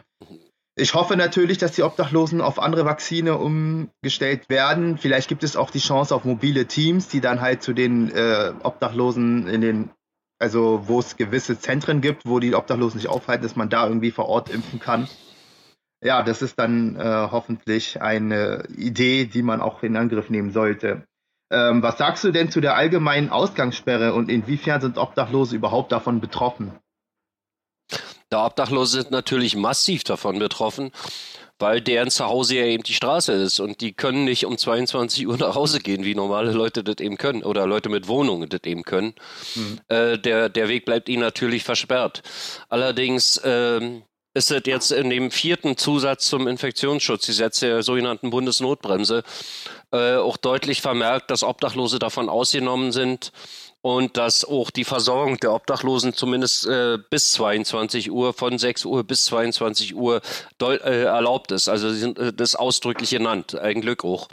Ich 0.75 0.95
hoffe 0.95 1.15
natürlich, 1.15 1.60
dass 1.60 1.74
die 1.74 1.83
Obdachlosen 1.83 2.41
auf 2.41 2.60
andere 2.60 2.86
Vakzine 2.86 3.38
umgestellt 3.38 4.50
werden. 4.50 4.98
Vielleicht 4.98 5.29
gibt 5.29 5.43
es 5.43 5.55
auch 5.55 5.69
die 5.69 5.79
Chance 5.79 6.15
auf 6.15 6.25
mobile 6.25 6.65
Teams, 6.65 7.07
die 7.07 7.22
dann 7.22 7.41
halt 7.41 7.62
zu 7.62 7.74
den 7.74 8.10
äh, 8.10 8.53
Obdachlosen 8.63 9.48
in 9.48 9.62
den, 9.62 9.91
also 10.39 10.83
wo 10.88 11.00
es 11.00 11.15
gewisse 11.15 11.60
Zentren 11.60 12.01
gibt, 12.01 12.25
wo 12.25 12.39
die 12.39 12.55
Obdachlosen 12.55 13.00
sich 13.00 13.07
aufhalten, 13.07 13.43
dass 13.43 13.55
man 13.55 13.69
da 13.69 13.86
irgendwie 13.88 14.10
vor 14.10 14.25
Ort 14.25 14.50
impfen 14.50 14.79
kann 14.79 15.07
ja, 16.03 16.24
das 16.24 16.41
ist 16.41 16.60
dann 16.60 16.95
äh, 16.95 17.27
hoffentlich 17.31 18.01
eine 18.01 18.63
Idee, 18.77 19.25
die 19.25 19.41
man 19.41 19.62
auch 19.62 19.83
in 19.83 19.95
Angriff 19.95 20.29
nehmen 20.29 20.51
sollte. 20.51 21.03
Ähm, 21.51 21.83
was 21.83 21.98
sagst 21.98 22.24
du 22.24 22.31
denn 22.31 22.50
zu 22.50 22.62
der 22.62 22.75
allgemeinen 22.75 23.29
Ausgangssperre 23.29 24.13
und 24.13 24.29
inwiefern 24.29 24.81
sind 24.81 24.98
Obdachlose 24.98 25.55
überhaupt 25.55 25.91
davon 25.91 26.19
betroffen? 26.19 26.74
Der 28.31 28.43
Obdachlose 28.43 29.01
sind 29.01 29.12
natürlich 29.12 29.55
massiv 29.55 30.03
davon 30.03 30.39
betroffen, 30.39 30.91
weil 31.60 31.81
deren 31.81 32.10
Zuhause 32.10 32.55
ja 32.55 32.65
eben 32.65 32.81
die 32.81 32.95
Straße 32.95 33.31
ist 33.31 33.60
und 33.60 33.79
die 33.81 33.93
können 33.93 34.24
nicht 34.25 34.45
um 34.45 34.57
22 34.57 35.27
Uhr 35.27 35.38
nach 35.38 35.53
Hause 35.53 35.79
gehen, 35.79 36.03
wie 36.03 36.15
normale 36.15 36.51
Leute 36.51 36.83
das 36.83 36.98
eben 36.98 37.17
können 37.17 37.43
oder 37.43 37.67
Leute 37.67 37.89
mit 37.89 38.07
Wohnungen 38.07 38.50
das 38.50 38.62
eben 38.63 38.83
können. 38.83 39.13
Mhm. 39.55 39.79
Äh, 39.88 40.17
der, 40.17 40.50
der 40.50 40.67
Weg 40.67 40.86
bleibt 40.86 41.07
ihnen 41.07 41.22
natürlich 41.22 41.63
versperrt. 41.63 42.24
Allerdings 42.69 43.39
ähm, 43.43 44.01
ist 44.33 44.51
es 44.51 44.63
jetzt 44.65 44.91
in 44.91 45.09
dem 45.09 45.31
vierten 45.31 45.77
Zusatz 45.77 46.27
zum 46.27 46.47
Infektionsschutzgesetz 46.47 47.59
der 47.59 47.83
sogenannten 47.83 48.29
Bundesnotbremse 48.29 49.23
äh, 49.91 50.15
auch 50.15 50.37
deutlich 50.37 50.81
vermerkt, 50.81 51.29
dass 51.29 51.43
Obdachlose 51.43 51.99
davon 51.99 52.29
ausgenommen 52.29 52.91
sind 52.91 53.31
und 53.83 54.15
dass 54.15 54.45
auch 54.45 54.71
die 54.71 54.85
Versorgung 54.85 55.37
der 55.41 55.53
Obdachlosen 55.53 56.13
zumindest 56.13 56.65
äh, 56.65 56.97
bis 57.09 57.33
22 57.33 58.11
Uhr, 58.11 58.33
von 58.33 58.57
6 58.57 58.85
Uhr 58.85 59.03
bis 59.03 59.25
22 59.25 59.93
Uhr 59.93 60.21
äh, 60.61 61.03
erlaubt 61.03 61.51
ist. 61.51 61.67
Also 61.67 61.89
sie 61.91 61.99
sind 61.99 62.17
äh, 62.17 62.31
das 62.31 62.55
ausdrücklich 62.55 63.09
genannt, 63.09 63.55
ein 63.55 63.81
Glück 63.81 64.05
auch. 64.05 64.29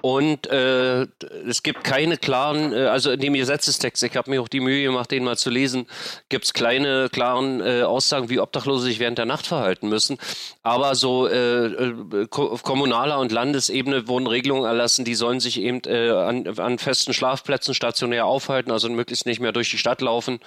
Und 0.00 0.46
äh, 0.46 1.02
es 1.46 1.62
gibt 1.62 1.84
keine 1.84 2.16
klaren, 2.16 2.72
äh, 2.72 2.86
also 2.86 3.10
in 3.10 3.20
dem 3.20 3.34
Gesetzestext, 3.34 4.02
ich 4.04 4.16
habe 4.16 4.30
mir 4.30 4.40
auch 4.40 4.48
die 4.48 4.60
Mühe 4.60 4.82
gemacht, 4.84 5.10
den 5.10 5.22
mal 5.22 5.36
zu 5.36 5.50
lesen, 5.50 5.86
gibt 6.30 6.46
es 6.46 6.54
kleine, 6.54 7.10
klaren 7.12 7.60
äh, 7.60 7.82
Aussagen, 7.82 8.30
wie 8.30 8.40
Obdachlose 8.40 8.86
sich 8.86 9.00
während 9.00 9.18
der 9.18 9.26
Nacht 9.26 9.46
verhalten 9.46 9.90
müssen. 9.90 10.16
Aber 10.62 10.94
so 10.94 11.28
äh, 11.28 11.66
äh 11.66 12.26
auf 12.30 12.62
kommunaler 12.62 13.18
und 13.18 13.32
Landesebene 13.32 14.08
wurden 14.08 14.26
Regelungen 14.26 14.64
erlassen, 14.64 15.04
die 15.04 15.14
sollen 15.14 15.40
sich 15.40 15.60
eben 15.60 15.82
äh, 15.84 16.08
an, 16.08 16.46
an 16.58 16.78
festen 16.78 17.12
Schlafplätzen 17.12 17.74
stationär 17.74 18.24
aufhalten 18.24 18.77
also 18.78 18.88
möglichst 18.94 19.26
nicht 19.26 19.40
mehr 19.40 19.52
durch 19.52 19.70
die 19.70 19.78
Stadt 19.78 20.00
laufen 20.00 20.38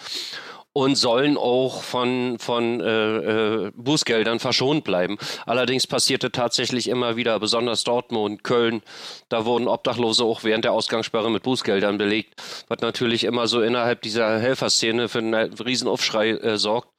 und 0.74 0.96
sollen 0.96 1.38
auch 1.38 1.84
von, 1.84 2.40
von 2.40 2.80
äh, 2.80 3.66
äh, 3.66 3.72
Bußgeldern 3.76 4.40
verschont 4.40 4.86
bleiben. 4.86 5.18
Allerdings 5.46 5.86
passierte 5.86 6.32
tatsächlich 6.32 6.88
immer 6.88 7.18
wieder, 7.18 7.40
besonders 7.40 7.84
Dortmund, 7.84 8.44
Köln, 8.44 8.82
da 9.28 9.46
wurden 9.46 9.68
Obdachlose 9.68 10.24
auch 10.24 10.46
während 10.46 10.64
der 10.64 10.72
Ausgangssperre 10.72 11.30
mit 11.30 11.44
Bußgeldern 11.44 11.98
belegt, 11.98 12.42
was 12.70 12.80
natürlich 12.80 13.26
immer 13.26 13.48
so 13.48 13.62
innerhalb 13.62 14.02
dieser 14.02 14.40
Helferszene 14.40 15.10
für 15.10 15.20
einen 15.20 15.54
Riesenaufschrei 15.54 16.30
äh, 16.32 16.58
sorgt 16.58 16.90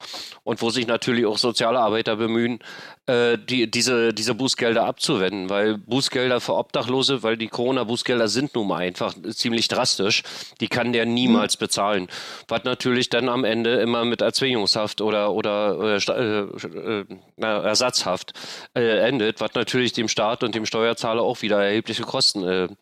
und 0.43 0.61
wo 0.61 0.69
sich 0.69 0.85
natürlich 0.85 1.25
auch 1.25 1.39
soziale 1.39 1.79
Arbeiter 1.79 2.15
bemühen, 2.15 2.59
äh, 3.07 3.39
die, 3.39 3.69
diese, 3.69 4.13
diese 4.13 4.35
Bußgelder 4.35 4.85
abzuwenden, 4.85 5.49
weil 5.49 5.79
Bußgelder 5.79 6.41
für 6.41 6.53
Obdachlose, 6.55 7.23
weil 7.23 7.37
die 7.37 7.47
Corona-Bußgelder 7.47 8.27
sind 8.27 8.53
nun 8.53 8.67
mal 8.67 8.83
einfach 8.83 9.15
ziemlich 9.31 9.67
drastisch, 9.67 10.21
die 10.61 10.67
kann 10.67 10.93
der 10.93 11.07
niemals 11.07 11.57
bezahlen. 11.57 12.07
Was 12.47 12.63
natürlich 12.65 13.09
dann 13.09 13.29
am 13.29 13.43
Ende 13.43 13.62
immer 13.65 14.05
mit 14.05 14.21
Erzwingungshaft 14.21 15.01
oder, 15.01 15.33
oder 15.33 15.97
äh, 15.97 16.11
äh, 16.11 16.99
äh 17.01 17.05
Ersatzhaft 17.37 18.33
äh, 18.75 18.99
endet, 19.07 19.41
was 19.41 19.53
natürlich 19.53 19.93
dem 19.93 20.07
Staat 20.07 20.43
und 20.43 20.55
dem 20.55 20.65
Steuerzahler 20.65 21.21
auch 21.21 21.41
wieder 21.41 21.63
erhebliche 21.63 22.03
Kosten 22.03 22.75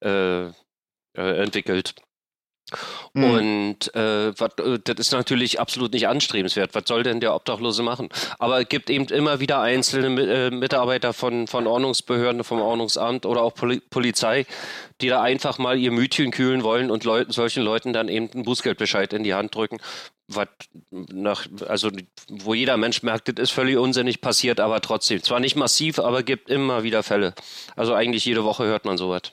äh, 0.00 0.48
entwickelt. 1.14 1.94
Mhm. 3.14 3.24
Und 3.24 3.94
äh, 3.94 4.38
wat, 4.38 4.58
äh, 4.60 4.78
das 4.82 4.98
ist 4.98 5.12
natürlich 5.12 5.60
absolut 5.60 5.92
nicht 5.92 6.08
anstrebenswert. 6.08 6.74
Was 6.74 6.84
soll 6.86 7.02
denn 7.02 7.20
der 7.20 7.34
Obdachlose 7.34 7.82
machen? 7.82 8.08
Aber 8.38 8.60
es 8.60 8.68
gibt 8.68 8.90
eben 8.90 9.06
immer 9.06 9.40
wieder 9.40 9.60
einzelne 9.60 10.22
äh, 10.22 10.50
Mitarbeiter 10.50 11.12
von, 11.12 11.46
von 11.46 11.66
Ordnungsbehörden, 11.66 12.44
vom 12.44 12.60
Ordnungsamt 12.60 13.26
oder 13.26 13.42
auch 13.42 13.54
Poli 13.54 13.80
Polizei, 13.90 14.46
die 15.00 15.08
da 15.08 15.22
einfach 15.22 15.58
mal 15.58 15.78
ihr 15.78 15.90
Mütchen 15.90 16.30
kühlen 16.30 16.62
wollen 16.62 16.90
und 16.90 17.04
Leuten, 17.04 17.32
solchen 17.32 17.62
Leuten 17.62 17.92
dann 17.92 18.08
eben 18.08 18.30
einen 18.32 18.44
Bußgeldbescheid 18.44 19.12
in 19.12 19.24
die 19.24 19.34
Hand 19.34 19.54
drücken. 19.54 19.78
Was 20.34 20.48
nach, 20.90 21.46
also 21.68 21.90
wo 22.28 22.54
jeder 22.54 22.76
Mensch 22.76 23.02
merkt, 23.02 23.28
das 23.28 23.50
ist 23.50 23.50
völlig 23.50 23.76
unsinnig 23.76 24.20
passiert, 24.20 24.60
aber 24.60 24.80
trotzdem. 24.80 25.22
Zwar 25.22 25.40
nicht 25.40 25.56
massiv, 25.56 25.98
aber 25.98 26.22
gibt 26.22 26.50
immer 26.50 26.82
wieder 26.82 27.02
Fälle. 27.02 27.34
Also 27.76 27.94
eigentlich 27.94 28.24
jede 28.24 28.44
Woche 28.44 28.64
hört 28.64 28.84
man 28.84 28.98
sowas. 28.98 29.32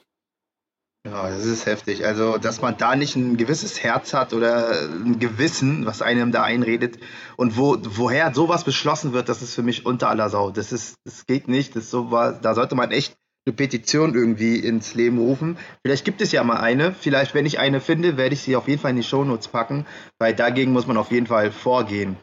Ja, 1.05 1.29
das 1.29 1.45
ist 1.45 1.65
heftig. 1.65 2.05
Also, 2.05 2.37
dass 2.37 2.61
man 2.61 2.75
da 2.77 2.95
nicht 2.95 3.15
ein 3.15 3.37
gewisses 3.37 3.81
Herz 3.81 4.13
hat 4.13 4.33
oder 4.33 4.81
ein 4.91 5.17
Gewissen, 5.17 5.85
was 5.85 6.01
einem 6.01 6.33
da 6.33 6.43
einredet 6.43 6.99
und 7.37 7.55
wo, 7.55 7.77
woher 7.81 8.33
sowas 8.33 8.65
beschlossen 8.65 9.13
wird, 9.13 9.29
das 9.29 9.41
ist 9.41 9.55
für 9.55 9.63
mich 9.63 9.85
unter 9.85 10.09
aller 10.09 10.29
Sau. 10.29 10.51
Das 10.51 10.73
ist, 10.73 10.95
das 11.05 11.25
geht 11.25 11.47
nicht. 11.47 11.75
Das 11.77 11.89
so 11.89 12.11
was, 12.11 12.41
da 12.41 12.53
sollte 12.53 12.75
man 12.75 12.91
echt 12.91 13.15
eine 13.45 13.55
Petition 13.55 14.13
irgendwie 14.13 14.57
ins 14.57 14.93
Leben 14.95 15.17
rufen. 15.17 15.57
Vielleicht 15.83 16.05
gibt 16.05 16.21
es 16.21 16.31
ja 16.31 16.43
mal 16.43 16.57
eine. 16.57 16.93
Vielleicht, 16.93 17.33
wenn 17.33 17.45
ich 17.45 17.59
eine 17.59 17.81
finde, 17.81 18.17
werde 18.17 18.33
ich 18.33 18.41
sie 18.41 18.55
auf 18.55 18.67
jeden 18.67 18.81
Fall 18.81 18.91
in 18.91 18.97
die 18.97 19.03
Shownotes 19.03 19.47
packen, 19.47 19.85
weil 20.19 20.35
dagegen 20.35 20.71
muss 20.71 20.87
man 20.87 20.97
auf 20.97 21.11
jeden 21.11 21.27
Fall 21.27 21.51
vorgehen. 21.51 22.17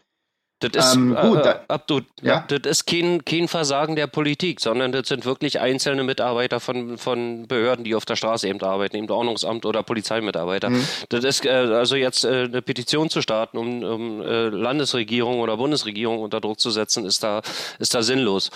Das 0.61 0.87
ist, 0.87 0.97
ähm, 0.97 1.15
gut, 1.15 1.45
äh, 1.45 1.59
Abdu, 1.69 2.01
ja? 2.23 2.47
das 2.49 2.61
ist 2.65 2.87
kein, 2.87 3.23
kein 3.27 3.47
Versagen 3.47 3.95
der 3.95 4.07
Politik, 4.07 4.61
sondern 4.61 4.91
das 4.91 5.07
sind 5.09 5.27
wirklich 5.27 5.61
einzelne 5.61 6.03
Mitarbeiter 6.03 6.61
von, 6.61 6.97
von 6.97 7.47
Behörden, 7.47 7.85
die 7.85 7.95
auf 7.95 8.07
der 8.07 8.17
Straße 8.17 8.49
eben 8.49 8.63
arbeiten, 8.63 8.97
eben 8.97 9.11
Ordnungsamt 9.11 9.67
oder 9.67 9.83
Polizeimitarbeiter. 9.83 10.71
Mhm. 10.71 10.83
Das 11.11 11.25
ist 11.25 11.45
äh, 11.45 11.51
also 11.51 11.95
jetzt 11.97 12.25
äh, 12.25 12.45
eine 12.45 12.63
Petition 12.63 13.11
zu 13.11 13.21
starten, 13.21 13.59
um, 13.59 13.83
um 13.83 14.23
äh, 14.23 14.49
Landesregierung 14.49 15.41
oder 15.41 15.59
Bundesregierung 15.59 16.21
unter 16.21 16.41
Druck 16.41 16.59
zu 16.59 16.71
setzen, 16.71 17.05
ist 17.05 17.23
da, 17.23 17.43
ist 17.79 17.95
da 17.95 18.03
sinnlos. 18.03 18.51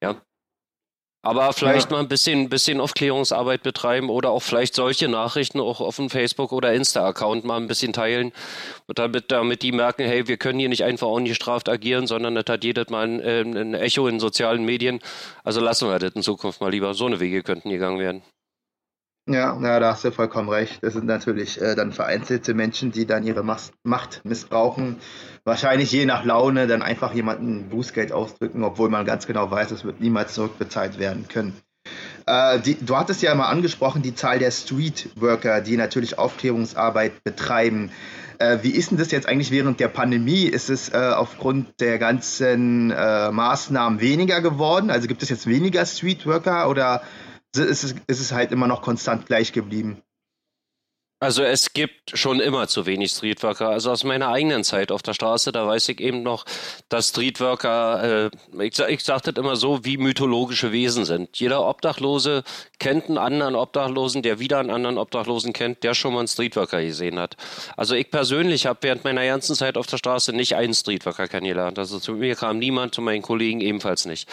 Ja. 0.00 0.22
Aber 1.24 1.52
vielleicht 1.52 1.90
ja. 1.90 1.96
mal 1.96 2.02
ein 2.02 2.08
bisschen, 2.08 2.48
bisschen 2.48 2.80
Aufklärungsarbeit 2.80 3.62
betreiben 3.62 4.10
oder 4.10 4.30
auch 4.30 4.42
vielleicht 4.42 4.74
solche 4.74 5.06
Nachrichten 5.06 5.60
auch 5.60 5.80
auf 5.80 5.94
dem 5.94 6.10
Facebook- 6.10 6.50
oder 6.50 6.74
Insta-Account 6.74 7.44
mal 7.44 7.58
ein 7.58 7.68
bisschen 7.68 7.92
teilen, 7.92 8.32
damit, 8.88 9.30
damit 9.30 9.62
die 9.62 9.70
merken, 9.70 10.02
hey, 10.04 10.26
wir 10.26 10.36
können 10.36 10.58
hier 10.58 10.68
nicht 10.68 10.82
einfach 10.82 11.06
ungestraft 11.06 11.68
agieren, 11.68 12.08
sondern 12.08 12.34
das 12.34 12.46
hat 12.48 12.64
jedes 12.64 12.88
Mal 12.90 13.06
ein, 13.06 13.20
äh, 13.20 13.42
ein 13.42 13.74
Echo 13.74 14.08
in 14.08 14.18
sozialen 14.18 14.64
Medien. 14.64 14.98
Also 15.44 15.60
lassen 15.60 15.88
wir 15.88 16.00
das 16.00 16.12
in 16.12 16.22
Zukunft 16.22 16.60
mal 16.60 16.72
lieber. 16.72 16.92
So 16.92 17.06
eine 17.06 17.20
Wege 17.20 17.44
könnten 17.44 17.70
gegangen 17.70 18.00
werden. 18.00 18.22
Ja, 19.28 19.56
ja, 19.62 19.78
da 19.78 19.92
hast 19.92 20.04
du 20.04 20.10
vollkommen 20.10 20.48
recht. 20.48 20.82
Das 20.82 20.94
sind 20.94 21.06
natürlich 21.06 21.60
äh, 21.60 21.76
dann 21.76 21.92
vereinzelte 21.92 22.54
Menschen, 22.54 22.90
die 22.90 23.06
dann 23.06 23.22
ihre 23.22 23.44
Macht 23.44 24.24
missbrauchen. 24.24 24.96
Wahrscheinlich 25.44 25.92
je 25.92 26.06
nach 26.06 26.24
Laune 26.24 26.66
dann 26.66 26.82
einfach 26.82 27.14
jemanden 27.14 27.68
Bußgeld 27.68 28.10
ausdrücken, 28.10 28.64
obwohl 28.64 28.88
man 28.88 29.06
ganz 29.06 29.28
genau 29.28 29.48
weiß, 29.48 29.70
es 29.70 29.84
wird 29.84 30.00
niemals 30.00 30.34
zurückbezahlt 30.34 30.98
werden 30.98 31.28
können. 31.28 31.56
Äh, 32.26 32.58
die, 32.60 32.84
du 32.84 32.96
hattest 32.96 33.22
ja 33.22 33.32
mal 33.36 33.46
angesprochen, 33.46 34.02
die 34.02 34.14
Zahl 34.16 34.40
der 34.40 34.50
Streetworker, 34.50 35.60
die 35.60 35.76
natürlich 35.76 36.18
Aufklärungsarbeit 36.18 37.22
betreiben. 37.22 37.92
Äh, 38.38 38.58
wie 38.62 38.70
ist 38.70 38.90
denn 38.90 38.98
das 38.98 39.12
jetzt 39.12 39.28
eigentlich 39.28 39.52
während 39.52 39.78
der 39.78 39.88
Pandemie? 39.88 40.46
Ist 40.46 40.68
es 40.68 40.88
äh, 40.88 40.96
aufgrund 40.96 41.80
der 41.80 42.00
ganzen 42.00 42.90
äh, 42.90 43.30
Maßnahmen 43.30 44.00
weniger 44.00 44.40
geworden? 44.40 44.90
Also 44.90 45.06
gibt 45.06 45.22
es 45.22 45.28
jetzt 45.28 45.46
weniger 45.46 45.86
Streetworker 45.86 46.68
oder 46.68 47.02
ist 47.56 47.84
es, 47.84 47.94
ist 48.06 48.20
es 48.20 48.32
halt 48.32 48.52
immer 48.52 48.66
noch 48.66 48.82
konstant 48.82 49.26
gleich 49.26 49.52
geblieben? 49.52 50.02
Also 51.22 51.44
es 51.44 51.72
gibt 51.72 52.18
schon 52.18 52.40
immer 52.40 52.66
zu 52.66 52.84
wenig 52.84 53.12
Streetworker. 53.12 53.68
Also 53.68 53.92
aus 53.92 54.02
meiner 54.02 54.26
eigenen 54.26 54.64
Zeit 54.64 54.90
auf 54.90 55.02
der 55.02 55.14
Straße, 55.14 55.52
da 55.52 55.68
weiß 55.68 55.88
ich 55.90 56.00
eben 56.00 56.24
noch, 56.24 56.44
dass 56.88 57.10
Streetworker, 57.10 58.30
äh, 58.58 58.64
ich, 58.64 58.76
ich 58.80 59.04
das 59.04 59.22
immer 59.36 59.54
so, 59.54 59.84
wie 59.84 59.98
mythologische 59.98 60.72
Wesen 60.72 61.04
sind. 61.04 61.38
Jeder 61.38 61.64
Obdachlose 61.64 62.42
kennt 62.80 63.06
einen 63.06 63.18
anderen 63.18 63.54
Obdachlosen, 63.54 64.22
der 64.22 64.40
wieder 64.40 64.58
einen 64.58 64.70
anderen 64.70 64.98
Obdachlosen 64.98 65.52
kennt, 65.52 65.84
der 65.84 65.94
schon 65.94 66.12
mal 66.12 66.18
einen 66.18 66.28
Streetworker 66.28 66.82
gesehen 66.82 67.20
hat. 67.20 67.36
Also 67.76 67.94
ich 67.94 68.10
persönlich 68.10 68.66
habe 68.66 68.80
während 68.82 69.04
meiner 69.04 69.24
ganzen 69.24 69.54
Zeit 69.54 69.76
auf 69.76 69.86
der 69.86 69.98
Straße 69.98 70.32
nicht 70.32 70.56
einen 70.56 70.74
Streetworker 70.74 71.28
kennengelernt. 71.28 71.78
Also 71.78 72.00
zu 72.00 72.14
mir 72.14 72.34
kam 72.34 72.58
niemand, 72.58 72.96
zu 72.96 73.00
meinen 73.00 73.22
Kollegen 73.22 73.60
ebenfalls 73.60 74.06
nicht. 74.06 74.28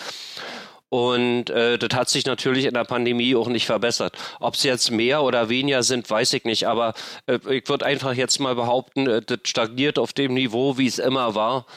Und 0.89 1.51
äh, 1.51 1.77
das 1.77 1.97
hat 1.97 2.09
sich 2.09 2.25
natürlich 2.25 2.65
in 2.65 2.73
der 2.73 2.83
Pandemie 2.83 3.35
auch 3.35 3.47
nicht 3.47 3.67
verbessert. 3.67 4.17
Ob 4.39 4.55
es 4.55 4.63
jetzt 4.63 4.89
mehr 4.89 5.21
oder 5.23 5.47
weniger 5.47 5.83
sind, 5.83 6.09
weiß 6.09 6.33
ich 6.33 6.45
nicht. 6.45 6.67
Aber 6.67 6.93
äh, 7.27 7.37
ich 7.49 7.69
würde 7.69 7.85
einfach 7.85 8.13
jetzt 8.13 8.39
mal 8.39 8.55
behaupten, 8.55 9.07
äh, 9.07 9.21
das 9.21 9.39
stagniert 9.43 9.99
auf 9.99 10.13
dem 10.13 10.33
Niveau, 10.33 10.77
wie 10.79 10.87
es 10.87 10.97
immer 10.97 11.35
war. 11.35 11.67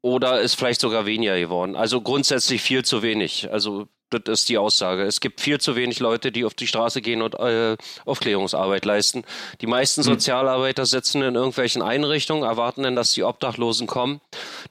Oder 0.00 0.40
ist 0.40 0.54
vielleicht 0.54 0.80
sogar 0.80 1.04
weniger 1.06 1.38
geworden. 1.38 1.76
Also 1.76 2.00
grundsätzlich 2.00 2.62
viel 2.62 2.84
zu 2.84 3.02
wenig. 3.02 3.52
Also 3.52 3.86
das 4.18 4.40
ist 4.40 4.48
die 4.48 4.58
Aussage. 4.58 5.02
Es 5.02 5.20
gibt 5.20 5.40
viel 5.40 5.60
zu 5.60 5.76
wenig 5.76 6.00
Leute, 6.00 6.32
die 6.32 6.44
auf 6.44 6.54
die 6.54 6.66
Straße 6.66 7.00
gehen 7.00 7.22
und 7.22 7.34
äh, 7.34 7.76
Aufklärungsarbeit 8.04 8.84
leisten. 8.84 9.24
Die 9.60 9.66
meisten 9.66 10.02
hm. 10.02 10.12
Sozialarbeiter 10.12 10.86
sitzen 10.86 11.22
in 11.22 11.34
irgendwelchen 11.34 11.82
Einrichtungen, 11.82 12.44
erwarten 12.44 12.82
dann, 12.82 12.96
dass 12.96 13.12
die 13.12 13.24
Obdachlosen 13.24 13.86
kommen. 13.86 14.20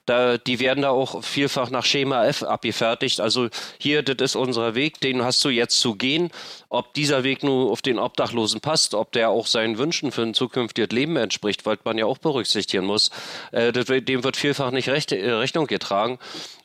Da, 0.05 0.37
die 0.37 0.59
werden 0.59 0.81
da 0.81 0.89
auch 0.89 1.23
vielfach 1.23 1.69
nach 1.69 1.85
Schema 1.85 2.25
F 2.25 2.43
abgefertigt. 2.43 3.19
Also 3.19 3.49
hier, 3.79 4.03
das 4.03 4.31
ist 4.31 4.35
unser 4.35 4.75
Weg, 4.75 4.99
den 5.01 5.23
hast 5.23 5.43
du 5.43 5.49
jetzt 5.49 5.79
zu 5.79 5.95
gehen. 5.95 6.31
Ob 6.73 6.93
dieser 6.93 7.25
Weg 7.25 7.43
nur 7.43 7.69
auf 7.69 7.81
den 7.81 7.99
Obdachlosen 7.99 8.61
passt, 8.61 8.93
ob 8.93 9.11
der 9.11 9.29
auch 9.29 9.45
seinen 9.45 9.77
Wünschen 9.77 10.13
für 10.13 10.21
ein 10.21 10.33
zukünftiges 10.33 10.91
Leben 10.91 11.17
entspricht, 11.17 11.65
weil 11.65 11.77
man 11.83 11.97
ja 11.97 12.05
auch 12.05 12.17
berücksichtigen 12.17 12.85
muss, 12.85 13.09
äh, 13.51 13.73
dem 13.73 14.23
wird 14.23 14.37
vielfach 14.37 14.71
nicht 14.71 14.87
Recht, 14.87 15.11
äh, 15.11 15.31
Rechnung 15.31 15.67
getragen. 15.67 16.17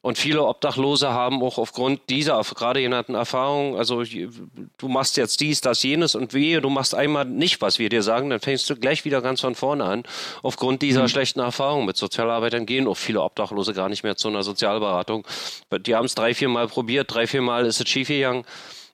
Und 0.03 0.17
viele 0.17 0.45
Obdachlose 0.45 1.11
haben 1.11 1.43
auch 1.43 1.59
aufgrund 1.59 2.09
dieser 2.09 2.41
gerade 2.55 2.81
genannten 2.81 3.17
Erfahrungen, 3.17 3.75
also 3.75 4.05
du 4.05 4.89
machst 4.89 5.17
jetzt 5.17 5.41
dies, 5.41 5.61
das, 5.61 5.83
jenes 5.83 6.15
und 6.15 6.33
wehe, 6.33 6.61
du 6.61 6.71
machst 6.71 6.95
einmal 6.95 7.25
nicht, 7.25 7.61
was 7.61 7.81
wir 7.81 7.89
dir 7.89 8.05
sagen, 8.05 8.31
dann 8.31 8.39
fängst 8.39 8.71
du 8.71 8.77
gleich 8.77 9.05
wieder 9.05 9.21
ganz 9.23 9.41
von 9.41 9.57
vorne 9.57 9.83
an. 9.83 10.05
Aufgrund 10.45 10.83
dieser 10.83 11.03
mhm. 11.03 11.09
schlechten 11.09 11.41
Erfahrungen 11.41 11.85
mit 11.85 11.97
Sozialarbeitern 11.97 12.65
gehen 12.65 12.87
auch 12.87 12.97
viele 12.97 13.23
Obdachlose 13.23 13.75
gar 13.75 13.89
nicht 13.89 14.05
mehr 14.05 14.15
zu 14.15 14.29
einer 14.29 14.45
Sozialberatung. 14.45 15.27
Die 15.81 15.97
haben 15.97 16.05
es 16.05 16.15
drei, 16.15 16.33
vier 16.33 16.49
Mal 16.49 16.69
probiert, 16.69 17.13
drei, 17.13 17.27
vier 17.27 17.43
Mal 17.43 17.67
ist 17.67 17.81
es 17.81 17.89
schiefgegangen. 17.89 18.45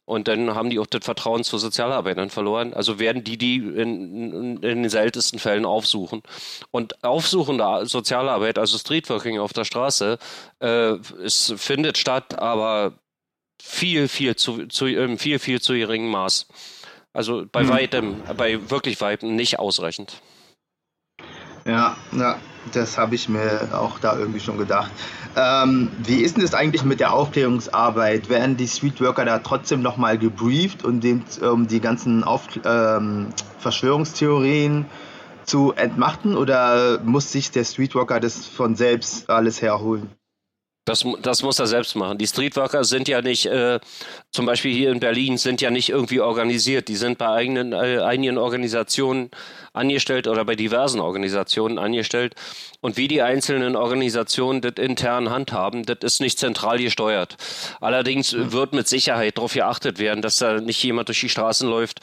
Und 0.05 0.27
dann 0.27 0.55
haben 0.55 0.71
die 0.71 0.79
auch 0.79 0.87
das 0.87 1.05
Vertrauen 1.05 1.45
zu 1.45 1.59
Sozialarbeitern 1.59 2.29
verloren. 2.29 2.75
Also 2.75 2.99
werden 2.99 3.23
die 3.23 3.39
die 3.39 3.57
in, 3.57 3.77
in, 3.77 4.57
in 4.57 4.83
den 4.83 4.89
seltensten 4.89 5.39
Fällen 5.39 5.65
aufsuchen. 5.65 6.23
Und 6.71 7.05
aufsuchende 7.05 7.87
Sozialarbeit, 7.87 8.59
also 8.59 8.79
Streetworking 8.79 9.39
auf 9.39 9.53
der 9.53 9.65
Straße, 9.65 10.19
äh, 10.61 10.97
es 11.25 11.55
findet 11.57 11.99
statt, 11.99 12.39
aber 12.39 12.95
viel, 13.63 14.09
viel 14.09 14.35
zu, 14.35 14.67
zu 14.67 14.87
ähm, 14.87 15.19
viel, 15.19 15.39
viel 15.39 15.61
zu 15.61 15.75
geringem 15.75 16.11
Maß. 16.11 16.49
Also 17.13 17.47
bei 17.51 17.61
hm. 17.61 17.69
weitem, 17.69 18.23
bei 18.37 18.71
wirklich 18.71 19.01
weitem 19.01 19.37
nicht 19.37 19.59
ausreichend. 19.59 20.21
Ja, 21.65 21.97
ja, 22.12 22.41
das 22.72 22.98
habe 22.98 23.14
ich 23.14 23.29
mir 23.29 23.68
auch 23.72 23.98
da 23.98 24.16
irgendwie 24.16 24.40
schon 24.40 24.59
gedacht. 24.59 24.90
Ähm, 25.37 25.90
wie 26.05 26.22
ist 26.22 26.37
denn 26.37 26.42
das 26.42 26.55
eigentlich 26.55 26.85
mit 26.85 27.01
der 27.01 27.12
Aufklärungsarbeit? 27.12 28.29
Werden 28.29 28.57
die 28.57 28.68
Streetworker 28.68 29.25
da 29.25 29.38
trotzdem 29.38 29.83
nochmal 29.83 30.18
gebrieft, 30.18 30.85
um, 30.85 31.01
den, 31.01 31.25
um 31.40 31.66
die 31.66 31.81
ganzen 31.81 32.25
Auf, 32.25 32.48
ähm, 32.64 33.29
Verschwörungstheorien 33.59 34.87
zu 35.44 35.72
entmachten 35.72 36.37
oder 36.37 37.01
muss 37.03 37.33
sich 37.33 37.51
der 37.51 37.64
Streetworker 37.64 38.20
das 38.20 38.46
von 38.46 38.77
selbst 38.77 39.29
alles 39.29 39.61
herholen? 39.61 40.11
Das, 40.85 41.05
das 41.23 41.45
muss 41.45 41.61
er 41.61 41.68
selbst 41.68 41.95
machen. 41.95 42.18
Die 42.18 42.27
Streetworker 42.27 42.83
sind 42.83 43.07
ja 43.07 43.23
nicht, 43.23 43.47
äh, 43.47 43.79
zum 44.33 44.47
Beispiel 44.47 44.75
hier 44.75 44.90
in 44.90 44.99
Berlin, 44.99 45.38
sind 45.38 45.61
ja 45.61 45.71
nicht 45.71 45.90
irgendwie 45.90 46.21
organisiert. 46.21 46.88
Die 46.88 46.97
sind 46.97 47.18
bei 47.18 47.29
eigenen, 47.29 47.73
äh, 47.73 48.01
einigen 48.01 48.37
Organisationen 48.37 49.31
angestellt 49.73 50.27
oder 50.27 50.45
bei 50.45 50.57
diversen 50.57 50.99
Organisationen 50.99 51.79
angestellt. 51.79 52.35
Und 52.81 52.97
wie 52.97 53.07
die 53.07 53.23
einzelnen 53.23 53.77
Organisationen 53.77 54.61
das 54.61 54.75
intern 54.77 55.31
handhaben, 55.31 55.85
das 55.85 55.99
ist 56.01 56.21
nicht 56.21 56.40
zentral 56.40 56.79
gesteuert. 56.79 57.37
Allerdings 57.81 58.35
wird 58.37 58.73
mit 58.73 58.88
Sicherheit 58.88 59.38
darauf 59.38 59.55
geachtet 59.55 60.01
werden, 60.01 60.21
dass 60.21 60.38
da 60.38 60.61
nicht 60.61 60.83
jemand 60.83 61.09
durch 61.09 61.21
die 61.21 61.29
Straßen 61.29 61.68
läuft 61.68 62.01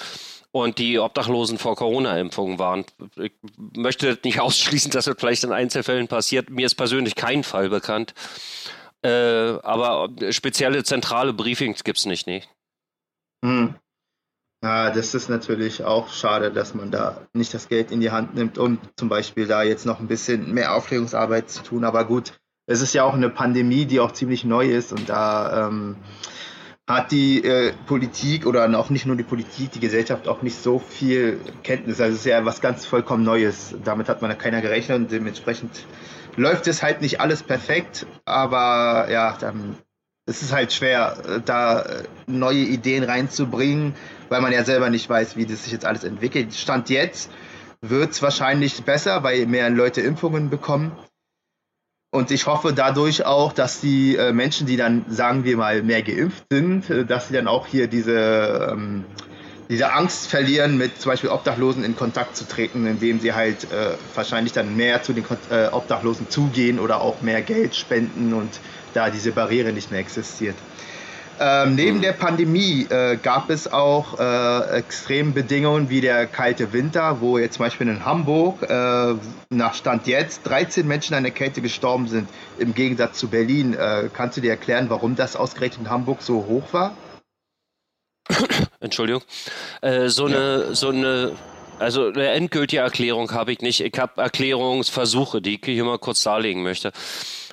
und 0.51 0.77
die 0.77 0.99
Obdachlosen 0.99 1.57
vor 1.57 1.75
Corona-Impfungen 1.75 2.57
waren. 2.59 2.85
Ich 3.15 3.33
möchte 3.75 4.17
nicht 4.23 4.39
ausschließen, 4.39 4.91
dass 4.91 5.05
das 5.05 5.15
vielleicht 5.17 5.43
in 5.43 5.51
Einzelfällen 5.51 6.07
passiert. 6.07 6.49
Mir 6.49 6.65
ist 6.65 6.75
persönlich 6.75 7.15
kein 7.15 7.43
Fall 7.43 7.69
bekannt. 7.69 8.13
Äh, 9.01 9.09
aber 9.09 10.09
spezielle 10.31 10.83
zentrale 10.83 11.33
Briefings 11.33 11.83
gibt 11.83 11.99
es 11.99 12.05
nicht, 12.05 12.27
nee. 12.27 12.43
Hm. 13.43 13.75
Ja, 14.61 14.91
das 14.91 15.13
ist 15.13 15.29
natürlich 15.29 15.85
auch 15.85 16.09
schade, 16.09 16.51
dass 16.51 16.73
man 16.73 16.91
da 16.91 17.27
nicht 17.31 17.53
das 17.53 17.69
Geld 17.69 17.91
in 17.91 18.01
die 18.01 18.11
Hand 18.11 18.35
nimmt, 18.35 18.57
um 18.57 18.77
zum 18.97 19.07
Beispiel 19.07 19.47
da 19.47 19.63
jetzt 19.63 19.85
noch 19.85 20.01
ein 20.01 20.07
bisschen 20.07 20.53
mehr 20.53 20.75
Aufklärungsarbeit 20.75 21.49
zu 21.49 21.63
tun. 21.63 21.85
Aber 21.85 22.03
gut, 22.03 22.33
es 22.65 22.81
ist 22.81 22.93
ja 22.93 23.05
auch 23.05 23.13
eine 23.13 23.29
Pandemie, 23.29 23.85
die 23.85 24.01
auch 24.01 24.11
ziemlich 24.11 24.43
neu 24.43 24.69
ist 24.69 24.91
und 24.91 25.07
da 25.07 25.67
ähm, 25.67 25.95
hat 26.89 27.11
die 27.11 27.43
äh, 27.43 27.71
Politik 27.85 28.47
oder 28.47 28.67
auch 28.77 28.89
nicht 28.89 29.05
nur 29.05 29.15
die 29.15 29.23
Politik, 29.23 29.71
die 29.73 29.79
Gesellschaft 29.79 30.27
auch 30.27 30.41
nicht 30.41 30.61
so 30.61 30.79
viel 30.79 31.39
Kenntnis. 31.63 32.01
Also 32.01 32.13
es 32.13 32.19
ist 32.21 32.25
ja 32.25 32.43
was 32.45 32.61
ganz 32.61 32.87
vollkommen 32.87 33.23
Neues. 33.23 33.75
Damit 33.85 34.09
hat 34.09 34.23
man 34.23 34.31
ja 34.31 34.35
keiner 34.35 34.59
gerechnet 34.61 34.97
und 34.97 35.11
dementsprechend 35.11 35.85
läuft 36.35 36.65
es 36.67 36.81
halt 36.81 37.01
nicht 37.01 37.21
alles 37.21 37.43
perfekt, 37.43 38.07
aber 38.25 39.07
ja, 39.11 39.37
dann 39.39 39.75
ist 40.25 40.41
es 40.41 40.51
halt 40.51 40.73
schwer, 40.73 41.17
äh, 41.27 41.41
da 41.45 41.81
äh, 41.81 42.03
neue 42.25 42.57
Ideen 42.57 43.03
reinzubringen, 43.03 43.93
weil 44.29 44.41
man 44.41 44.51
ja 44.51 44.63
selber 44.63 44.89
nicht 44.89 45.07
weiß, 45.07 45.35
wie 45.35 45.45
das 45.45 45.63
sich 45.65 45.73
jetzt 45.73 45.85
alles 45.85 46.03
entwickelt. 46.03 46.55
Stand 46.55 46.89
jetzt 46.89 47.29
wird 47.81 48.11
es 48.11 48.21
wahrscheinlich 48.21 48.83
besser, 48.83 49.23
weil 49.23 49.45
mehr 49.45 49.69
Leute 49.69 50.01
Impfungen 50.01 50.49
bekommen. 50.49 50.91
Und 52.11 52.31
ich 52.31 52.47
hoffe 52.47 52.73
dadurch 52.73 53.25
auch, 53.25 53.53
dass 53.53 53.81
die 53.81 54.15
äh, 54.15 54.33
Menschen, 54.33 54.65
die 54.65 54.77
dann, 54.77 55.05
sagen 55.09 55.43
wir 55.43 55.57
mal, 55.57 55.83
mehr 55.83 56.01
geimpft 56.01 56.45
sind, 56.49 56.89
äh, 56.89 57.05
dass 57.05 57.27
sie 57.27 57.35
dann 57.35 57.47
auch 57.47 57.67
hier 57.67 57.85
diese, 57.85 58.71
ähm, 58.71 59.05
diese 59.69 59.93
Angst 59.93 60.27
verlieren, 60.27 60.79
mit 60.79 60.99
zum 60.99 61.11
Beispiel 61.11 61.29
Obdachlosen 61.29 61.83
in 61.83 61.95
Kontakt 61.95 62.35
zu 62.35 62.47
treten, 62.47 62.87
indem 62.87 63.19
sie 63.19 63.33
halt 63.33 63.71
äh, 63.71 63.91
wahrscheinlich 64.15 64.53
dann 64.53 64.75
mehr 64.75 65.03
zu 65.03 65.13
den 65.13 65.23
äh, 65.51 65.67
Obdachlosen 65.67 66.31
zugehen 66.31 66.79
oder 66.79 67.01
auch 67.01 67.21
mehr 67.21 67.43
Geld 67.43 67.75
spenden 67.75 68.33
und 68.33 68.59
da 68.95 69.11
diese 69.11 69.31
Barriere 69.31 69.71
nicht 69.71 69.91
mehr 69.91 69.99
existiert. 69.99 70.55
Ähm, 71.41 71.75
neben 71.75 72.01
der 72.01 72.11
Pandemie 72.11 72.85
äh, 72.89 73.15
gab 73.15 73.49
es 73.49 73.71
auch 73.71 74.19
äh, 74.19 74.77
extreme 74.77 75.31
Bedingungen 75.31 75.89
wie 75.89 76.01
der 76.01 76.27
kalte 76.27 76.73
Winter, 76.73 77.21
wo 77.21 77.37
jetzt 77.37 77.55
zum 77.55 77.65
Beispiel 77.65 77.87
in 77.87 78.03
Hamburg 78.03 78.61
äh, 78.63 79.15
nach 79.49 79.73
Stand 79.73 80.05
jetzt 80.05 80.41
13 80.43 80.85
Menschen 80.85 81.13
an 81.13 81.23
der 81.23 81.31
Kälte 81.31 81.61
gestorben 81.61 82.09
sind, 82.09 82.27
im 82.57 82.73
Gegensatz 82.73 83.19
zu 83.19 83.29
Berlin. 83.29 83.73
Äh, 83.73 84.09
kannst 84.13 84.35
du 84.35 84.41
dir 84.41 84.51
erklären, 84.51 84.89
warum 84.89 85.15
das 85.15 85.37
ausgerechnet 85.37 85.87
in 85.87 85.89
Hamburg 85.89 86.21
so 86.21 86.45
hoch 86.45 86.73
war? 86.73 86.97
Entschuldigung. 88.81 89.21
Äh, 89.81 90.09
so, 90.09 90.25
eine, 90.25 90.75
so 90.75 90.89
eine 90.89 91.37
also 91.79 92.07
eine 92.07 92.27
endgültige 92.27 92.81
Erklärung 92.81 93.31
habe 93.31 93.53
ich 93.53 93.61
nicht. 93.61 93.79
Ich 93.79 93.97
habe 93.97 94.21
Erklärungsversuche, 94.21 95.41
die 95.41 95.55
ich 95.55 95.61
hier 95.63 95.85
mal 95.85 95.99
kurz 95.99 96.21
darlegen 96.23 96.63
möchte. 96.63 96.91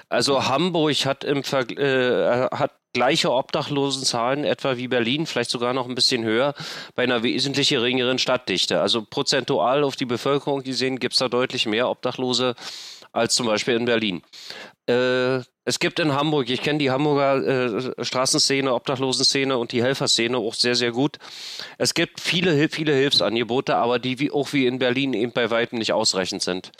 Also 0.08 0.48
Hamburg 0.48 0.94
hat 1.04 1.22
im 1.22 1.44
Ver 1.44 1.68
äh, 1.70 2.48
hat 2.50 2.72
gleiche 2.96 3.30
Obdachlosenzahlen 3.30 4.44
etwa 4.44 4.78
wie 4.78 4.88
Berlin, 4.88 5.26
vielleicht 5.26 5.50
sogar 5.50 5.74
noch 5.74 5.86
ein 5.86 5.94
bisschen 5.94 6.24
höher, 6.24 6.54
bei 6.94 7.02
einer 7.02 7.22
wesentlich 7.22 7.68
geringeren 7.68 8.18
Stadtdichte. 8.18 8.80
Also 8.80 9.02
prozentual 9.02 9.84
auf 9.84 9.96
die 9.96 10.06
Bevölkerung 10.06 10.62
gesehen 10.62 10.98
gibt 10.98 11.12
es 11.12 11.18
da 11.18 11.28
deutlich 11.28 11.66
mehr 11.66 11.90
Obdachlose 11.90 12.54
als 13.12 13.34
zum 13.34 13.48
Beispiel 13.48 13.74
in 13.74 13.84
Berlin. 13.84 14.22
Äh, 14.88 15.40
es 15.66 15.78
gibt 15.78 16.00
in 16.00 16.14
Hamburg, 16.14 16.48
ich 16.48 16.62
kenne 16.62 16.78
die 16.78 16.90
Hamburger 16.90 17.98
äh, 17.98 18.04
Straßenszene, 18.04 18.72
Obdachlosenszene 18.72 19.58
und 19.58 19.72
die 19.72 19.82
Helferszene 19.82 20.38
auch 20.38 20.54
sehr, 20.54 20.74
sehr 20.74 20.92
gut. 20.92 21.18
Es 21.76 21.92
gibt 21.92 22.20
viele, 22.20 22.70
viele 22.70 22.94
Hilfsangebote, 22.94 23.76
aber 23.76 23.98
die 23.98 24.20
wie, 24.20 24.30
auch 24.30 24.54
wie 24.54 24.66
in 24.66 24.78
Berlin 24.78 25.12
eben 25.12 25.32
bei 25.32 25.50
weitem 25.50 25.78
nicht 25.78 25.92
ausreichend 25.92 26.42
sind. 26.42 26.72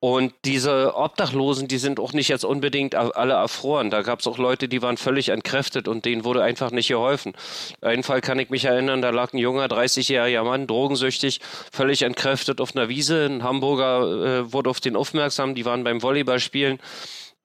Und 0.00 0.32
diese 0.44 0.94
Obdachlosen, 0.94 1.66
die 1.66 1.78
sind 1.78 1.98
auch 1.98 2.12
nicht 2.12 2.28
jetzt 2.28 2.44
unbedingt 2.44 2.94
alle 2.94 3.34
erfroren. 3.34 3.90
Da 3.90 4.02
gab 4.02 4.20
es 4.20 4.28
auch 4.28 4.38
Leute, 4.38 4.68
die 4.68 4.80
waren 4.80 4.96
völlig 4.96 5.30
entkräftet 5.30 5.88
und 5.88 6.04
denen 6.04 6.24
wurde 6.24 6.42
einfach 6.42 6.70
nicht 6.70 6.86
geholfen. 6.86 7.32
Einen 7.80 8.04
Fall 8.04 8.20
kann 8.20 8.38
ich 8.38 8.48
mich 8.48 8.64
erinnern, 8.64 9.02
da 9.02 9.10
lag 9.10 9.32
ein 9.32 9.38
junger 9.38 9.66
30-jähriger 9.66 10.44
Mann, 10.44 10.68
drogensüchtig, 10.68 11.40
völlig 11.72 12.02
entkräftet 12.02 12.60
auf 12.60 12.76
einer 12.76 12.88
Wiese. 12.88 13.26
Ein 13.26 13.42
Hamburger 13.42 14.42
äh, 14.42 14.52
wurde 14.52 14.70
auf 14.70 14.78
den 14.78 14.94
aufmerksam, 14.94 15.56
die 15.56 15.64
waren 15.64 15.82
beim 15.82 16.00
Volleyballspielen 16.00 16.78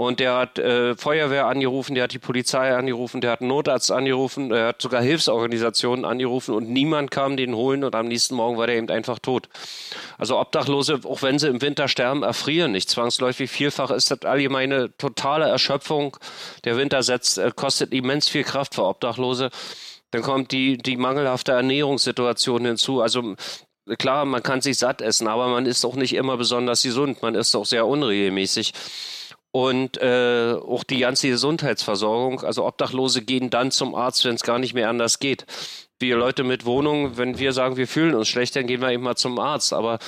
Und 0.04 0.20
der 0.20 0.36
hat 0.36 0.60
äh, 0.60 0.96
Feuerwehr 0.96 1.48
angerufen, 1.48 1.96
der 1.96 2.06
hat 2.06 2.14
die 2.14 2.20
Polizei 2.20 2.76
angerufen, 2.76 3.22
der 3.22 3.32
hat 3.32 3.42
Notarzt 3.42 3.92
angerufen, 3.92 4.50
der 4.50 4.68
hat 4.68 4.82
sogar 4.82 5.02
Hilfsorganisationen 5.02 6.06
angerufen 6.06 6.54
und 6.54 6.70
niemand 6.70 7.12
kam 7.12 7.38
den 7.38 7.56
holen 7.56 7.84
und 7.84 7.96
am 7.96 8.08
nächsten 8.08 8.36
Morgen 8.36 8.58
war 8.58 8.68
der 8.68 8.78
eben 8.78 8.90
einfach 8.90 9.20
tot. 9.20 9.50
Also 10.18 10.40
Obdachlose, 10.40 11.02
auch 11.06 11.22
wenn 11.22 11.40
sie 11.40 11.48
im 11.48 11.62
Winter 11.62 11.88
sterben, 11.88 12.24
erfrieren 12.24 12.72
nicht 12.72 12.90
zwangsläufig. 12.90 13.50
Vielfach 13.50 13.92
ist 13.92 14.12
das 14.12 14.22
allgemeine 14.24 14.96
totale 14.98 15.46
Erschöpfung. 15.46 16.18
Der 16.66 16.78
Winter 16.78 17.04
setzt, 17.04 17.38
äh, 17.38 17.52
kostet 17.56 17.94
immens 17.94 18.28
viel 18.28 18.44
Kraft 18.44 18.76
für 18.76 18.84
Obdachlose. 18.84 19.50
Dann 20.12 20.22
kommt 20.22 20.52
die, 20.52 20.78
die 20.78 20.98
mangelhafte 20.98 21.54
Ernährungssituation 21.54 22.66
hinzu. 22.66 23.02
Also 23.02 23.36
klar, 23.98 24.26
man 24.26 24.44
kann 24.44 24.62
sich 24.62 24.78
satt 24.78 25.02
essen, 25.02 25.28
aber 25.28 25.48
man 25.48 25.66
ist 25.66 25.84
auch 25.86 25.96
nicht 25.96 26.14
immer 26.14 26.38
besonders 26.38 26.84
gesund. 26.84 27.22
Man 27.22 27.36
ist 27.36 27.56
auch 27.56 27.66
sehr 27.66 27.88
unregelmäßig 27.88 28.74
und 29.54 30.02
äh, 30.02 30.56
auch 30.56 30.84
die 30.84 30.98
ganze 30.98 31.30
Gesundheitsversorgung. 31.30 32.42
Also 32.42 32.66
Obdachlose 32.66 33.22
gehen 33.22 33.52
dann 33.52 33.70
zum 33.70 33.94
Arzt, 33.94 34.26
wenn 34.26 34.34
es 34.34 34.42
gar 34.42 34.58
nicht 34.58 34.74
mehr 34.74 34.90
anders 34.90 35.20
geht. 35.20 35.46
Wir 36.00 36.18
Leute 36.18 36.44
mit 36.44 36.66
Wohnung, 36.66 37.18
wenn 37.18 37.38
wir 37.38 37.54
sagen, 37.54 37.78
wir 37.78 37.88
fühlen 37.88 38.16
uns 38.16 38.28
schlecht, 38.28 38.56
dann 38.56 38.66
gehen 38.66 38.82
wir 38.82 38.90
eben 38.90 39.04
mal 39.04 39.16
zum 39.16 39.38
Arzt. 39.38 39.72
Aber 39.72 40.00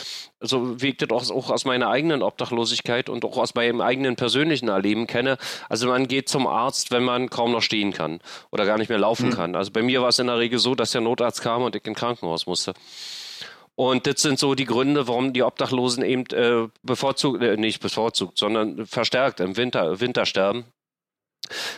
so 0.41 0.81
wie 0.81 0.89
ich 0.89 0.97
das 0.97 1.11
auch, 1.11 1.29
auch 1.29 1.51
aus 1.51 1.63
meiner 1.63 1.89
eigenen 1.89 2.23
Obdachlosigkeit 2.23 3.07
und 3.07 3.23
auch 3.23 3.37
aus 3.37 3.53
meinem 3.53 3.81
eigenen 3.81 4.15
persönlichen 4.15 4.67
Erleben 4.67 5.05
kenne. 5.05 5.37
Also 5.69 5.87
man 5.87 6.07
geht 6.07 6.27
zum 6.27 6.47
Arzt, 6.47 6.89
wenn 6.89 7.03
man 7.03 7.29
kaum 7.29 7.51
noch 7.51 7.61
stehen 7.61 7.93
kann 7.93 8.21
oder 8.49 8.65
gar 8.65 8.79
nicht 8.79 8.89
mehr 8.89 8.97
laufen 8.97 9.27
mhm. 9.29 9.33
kann. 9.33 9.55
Also 9.55 9.69
bei 9.69 9.83
mir 9.83 10.01
war 10.01 10.09
es 10.09 10.17
in 10.17 10.25
der 10.25 10.39
Regel 10.39 10.57
so, 10.57 10.73
dass 10.73 10.91
der 10.91 11.01
Notarzt 11.01 11.43
kam 11.43 11.61
und 11.61 11.75
ich 11.75 11.85
ins 11.85 11.99
Krankenhaus 11.99 12.47
musste. 12.47 12.73
Und 13.75 14.07
das 14.07 14.21
sind 14.21 14.39
so 14.39 14.55
die 14.55 14.65
Gründe, 14.65 15.07
warum 15.07 15.33
die 15.33 15.43
Obdachlosen 15.43 16.03
eben 16.03 16.25
äh, 16.31 16.67
bevorzugt, 16.81 17.43
äh, 17.43 17.57
nicht 17.57 17.81
bevorzugt, 17.81 18.37
sondern 18.37 18.85
verstärkt 18.85 19.41
im 19.41 19.57
Winter, 19.57 19.99
Winter 19.99 20.25
sterben. 20.25 20.65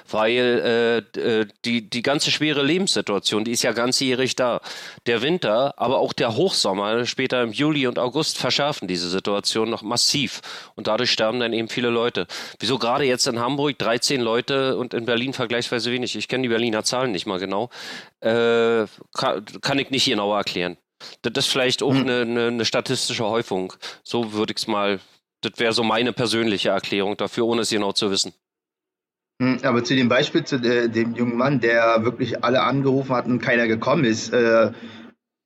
Weil 0.10 1.04
äh, 1.16 1.20
äh, 1.20 1.48
die, 1.66 1.90
die 1.90 2.02
ganze 2.02 2.32
schwere 2.32 2.64
Lebenssituation, 2.64 3.44
die 3.44 3.52
ist 3.52 3.64
ja 3.64 3.74
ganzjährig 3.74 4.36
da. 4.36 4.62
Der 5.08 5.22
Winter, 5.22 5.74
aber 5.78 5.98
auch 5.98 6.14
der 6.14 6.36
Hochsommer, 6.36 7.06
später 7.06 7.44
im 7.44 7.52
Juli 7.52 7.88
und 7.88 8.00
August, 8.00 8.38
verschärfen 8.38 8.88
diese 8.88 9.10
Situation 9.10 9.70
noch 9.70 9.82
massiv. 9.82 10.42
Und 10.76 10.88
dadurch 10.88 11.12
sterben 11.12 11.40
dann 11.40 11.52
eben 11.52 11.68
viele 11.68 11.90
Leute. 11.90 12.28
Wieso 12.60 12.78
gerade 12.78 13.04
jetzt 13.04 13.28
in 13.28 13.40
Hamburg 13.40 13.78
13 13.78 14.22
Leute 14.22 14.78
und 14.78 14.94
in 14.94 15.06
Berlin 15.06 15.34
vergleichsweise 15.34 15.92
wenig? 15.92 16.16
Ich 16.16 16.28
kenne 16.28 16.44
die 16.44 16.50
Berliner 16.50 16.84
Zahlen 16.84 17.12
nicht 17.12 17.26
mal 17.26 17.40
genau. 17.40 17.70
Äh, 18.22 18.86
kann, 19.14 19.46
kann 19.62 19.80
ich 19.80 19.90
nicht 19.90 20.06
genauer 20.06 20.38
erklären. 20.38 20.78
Das 21.22 21.46
ist 21.46 21.52
vielleicht 21.52 21.84
auch 21.84 21.94
hm. 21.94 22.02
eine, 22.02 22.22
eine, 22.22 22.48
eine 22.48 22.66
statistische 22.66 23.26
Häufung. 23.26 23.74
So 24.04 24.34
würde 24.34 24.52
ich 24.52 24.58
es 24.58 24.68
mal, 24.68 25.00
das 25.42 25.54
wäre 25.58 25.74
so 25.74 25.84
meine 25.84 26.14
persönliche 26.14 26.70
Erklärung 26.70 27.18
dafür, 27.18 27.46
ohne 27.46 27.62
es 27.62 27.70
genau 27.70 27.92
zu 27.92 28.12
wissen. 28.12 28.34
Hm, 29.42 29.60
aber 29.64 29.84
zu 29.84 29.96
dem 29.96 30.10
Beispiel 30.10 30.44
zu 30.44 30.60
de, 30.60 30.88
dem 30.88 31.16
jungen 31.16 31.38
Mann, 31.38 31.60
der 31.60 32.04
wirklich 32.04 32.44
alle 32.44 32.64
angerufen 32.64 33.16
hat 33.16 33.28
und 33.28 33.40
keiner 33.40 33.68
gekommen 33.68 34.04
ist, 34.04 34.34
äh, 34.34 34.72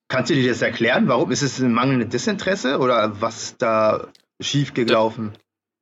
kannst 0.08 0.30
du 0.30 0.34
dir 0.34 0.48
das 0.48 0.62
erklären? 0.62 1.08
Warum 1.08 1.30
ist 1.30 1.42
es 1.42 1.58
ein 1.58 1.72
mangelndes 1.72 2.08
Desinteresse 2.08 2.78
oder 2.78 3.20
was 3.20 3.42
ist 3.42 3.62
da 3.62 4.08
schiefgelaufen? 4.40 5.32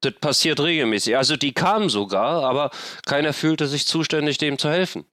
Das, 0.00 0.12
das 0.12 0.20
passiert 0.20 0.60
regelmäßig. 0.60 1.16
Also 1.16 1.36
die 1.36 1.52
kamen 1.52 1.88
sogar, 1.88 2.42
aber 2.44 2.70
keiner 3.06 3.32
fühlte 3.32 3.68
sich 3.68 3.86
zuständig, 3.86 4.38
dem 4.38 4.58
zu 4.58 4.68
helfen. 4.68 5.04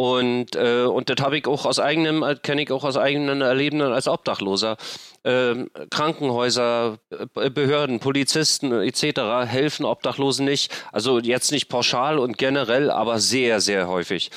Und, 0.00 0.56
äh, 0.56 0.84
und 0.84 1.10
das 1.10 1.22
habe 1.22 1.36
ich 1.36 1.46
auch 1.46 1.66
aus 1.66 1.78
eigenem, 1.78 2.24
kenne 2.42 2.62
ich 2.62 2.72
auch 2.72 2.84
aus 2.84 2.96
eigenen 2.96 3.42
Erleben 3.42 3.82
als 3.82 4.08
Obdachloser. 4.08 4.78
Ähm, 5.24 5.70
Krankenhäuser, 5.90 6.96
äh, 7.34 7.50
Behörden, 7.50 8.00
Polizisten 8.00 8.72
etc. 8.72 9.44
helfen 9.46 9.84
Obdachlosen 9.84 10.46
nicht. 10.46 10.72
Also 10.90 11.18
jetzt 11.18 11.52
nicht 11.52 11.68
pauschal 11.68 12.18
und 12.18 12.38
generell, 12.38 12.90
aber 12.90 13.18
sehr, 13.18 13.60
sehr 13.60 13.88
häufig. 13.88 14.30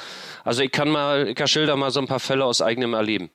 Also 0.43 0.63
ich 0.63 0.71
kann 0.73 0.89
mal, 0.89 1.29
ich 1.29 1.35
kann 1.35 1.47
schilder 1.47 1.77
mal 1.77 1.91
so 1.91 2.01
ein 2.01 2.07
paar 2.07 2.19
Fälle 2.19 2.43
aus 2.43 2.61
eigenem 2.61 2.93
Erleben. 2.93 3.29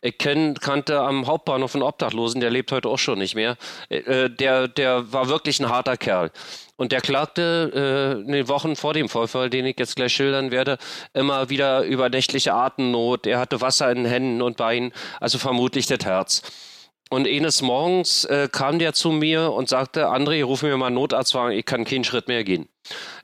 Ich 0.00 0.18
kenn, 0.18 0.54
kannte 0.54 0.98
am 0.98 1.28
Hauptbahnhof 1.28 1.76
einen 1.76 1.84
Obdachlosen, 1.84 2.40
der 2.40 2.50
lebt 2.50 2.72
heute 2.72 2.88
auch 2.88 2.98
schon 2.98 3.20
nicht 3.20 3.36
mehr. 3.36 3.56
Äh, 3.88 4.30
der, 4.30 4.66
der 4.66 5.12
war 5.12 5.28
wirklich 5.28 5.60
ein 5.60 5.68
harter 5.68 5.96
Kerl. 5.96 6.32
Und 6.78 6.92
der 6.92 7.00
klagte 7.00 7.72
äh, 7.74 8.20
in 8.20 8.30
den 8.30 8.48
Wochen 8.48 8.76
vor 8.76 8.94
dem 8.94 9.08
Vorfall, 9.08 9.50
den 9.50 9.66
ich 9.66 9.78
jetzt 9.80 9.96
gleich 9.96 10.12
schildern 10.12 10.52
werde, 10.52 10.78
immer 11.12 11.50
wieder 11.50 11.82
über 11.82 12.08
nächtliche 12.08 12.54
Atemnot. 12.54 13.26
Er 13.26 13.40
hatte 13.40 13.60
Wasser 13.60 13.90
in 13.90 14.04
den 14.04 14.06
Händen 14.06 14.42
und 14.42 14.56
Beinen, 14.56 14.92
also 15.20 15.38
vermutlich 15.38 15.86
das 15.86 16.04
Herz. 16.04 16.42
Und 17.10 17.26
eines 17.26 17.62
Morgens 17.62 18.24
äh, 18.26 18.48
kam 18.50 18.78
der 18.78 18.92
zu 18.92 19.10
mir 19.10 19.52
und 19.52 19.68
sagte, 19.68 20.06
André, 20.06 20.44
ruf 20.44 20.62
mir 20.62 20.76
mal 20.76 20.90
Notarztwagen, 20.90 21.58
ich 21.58 21.66
kann 21.66 21.84
keinen 21.84 22.04
Schritt 22.04 22.28
mehr 22.28 22.44
gehen. 22.44 22.68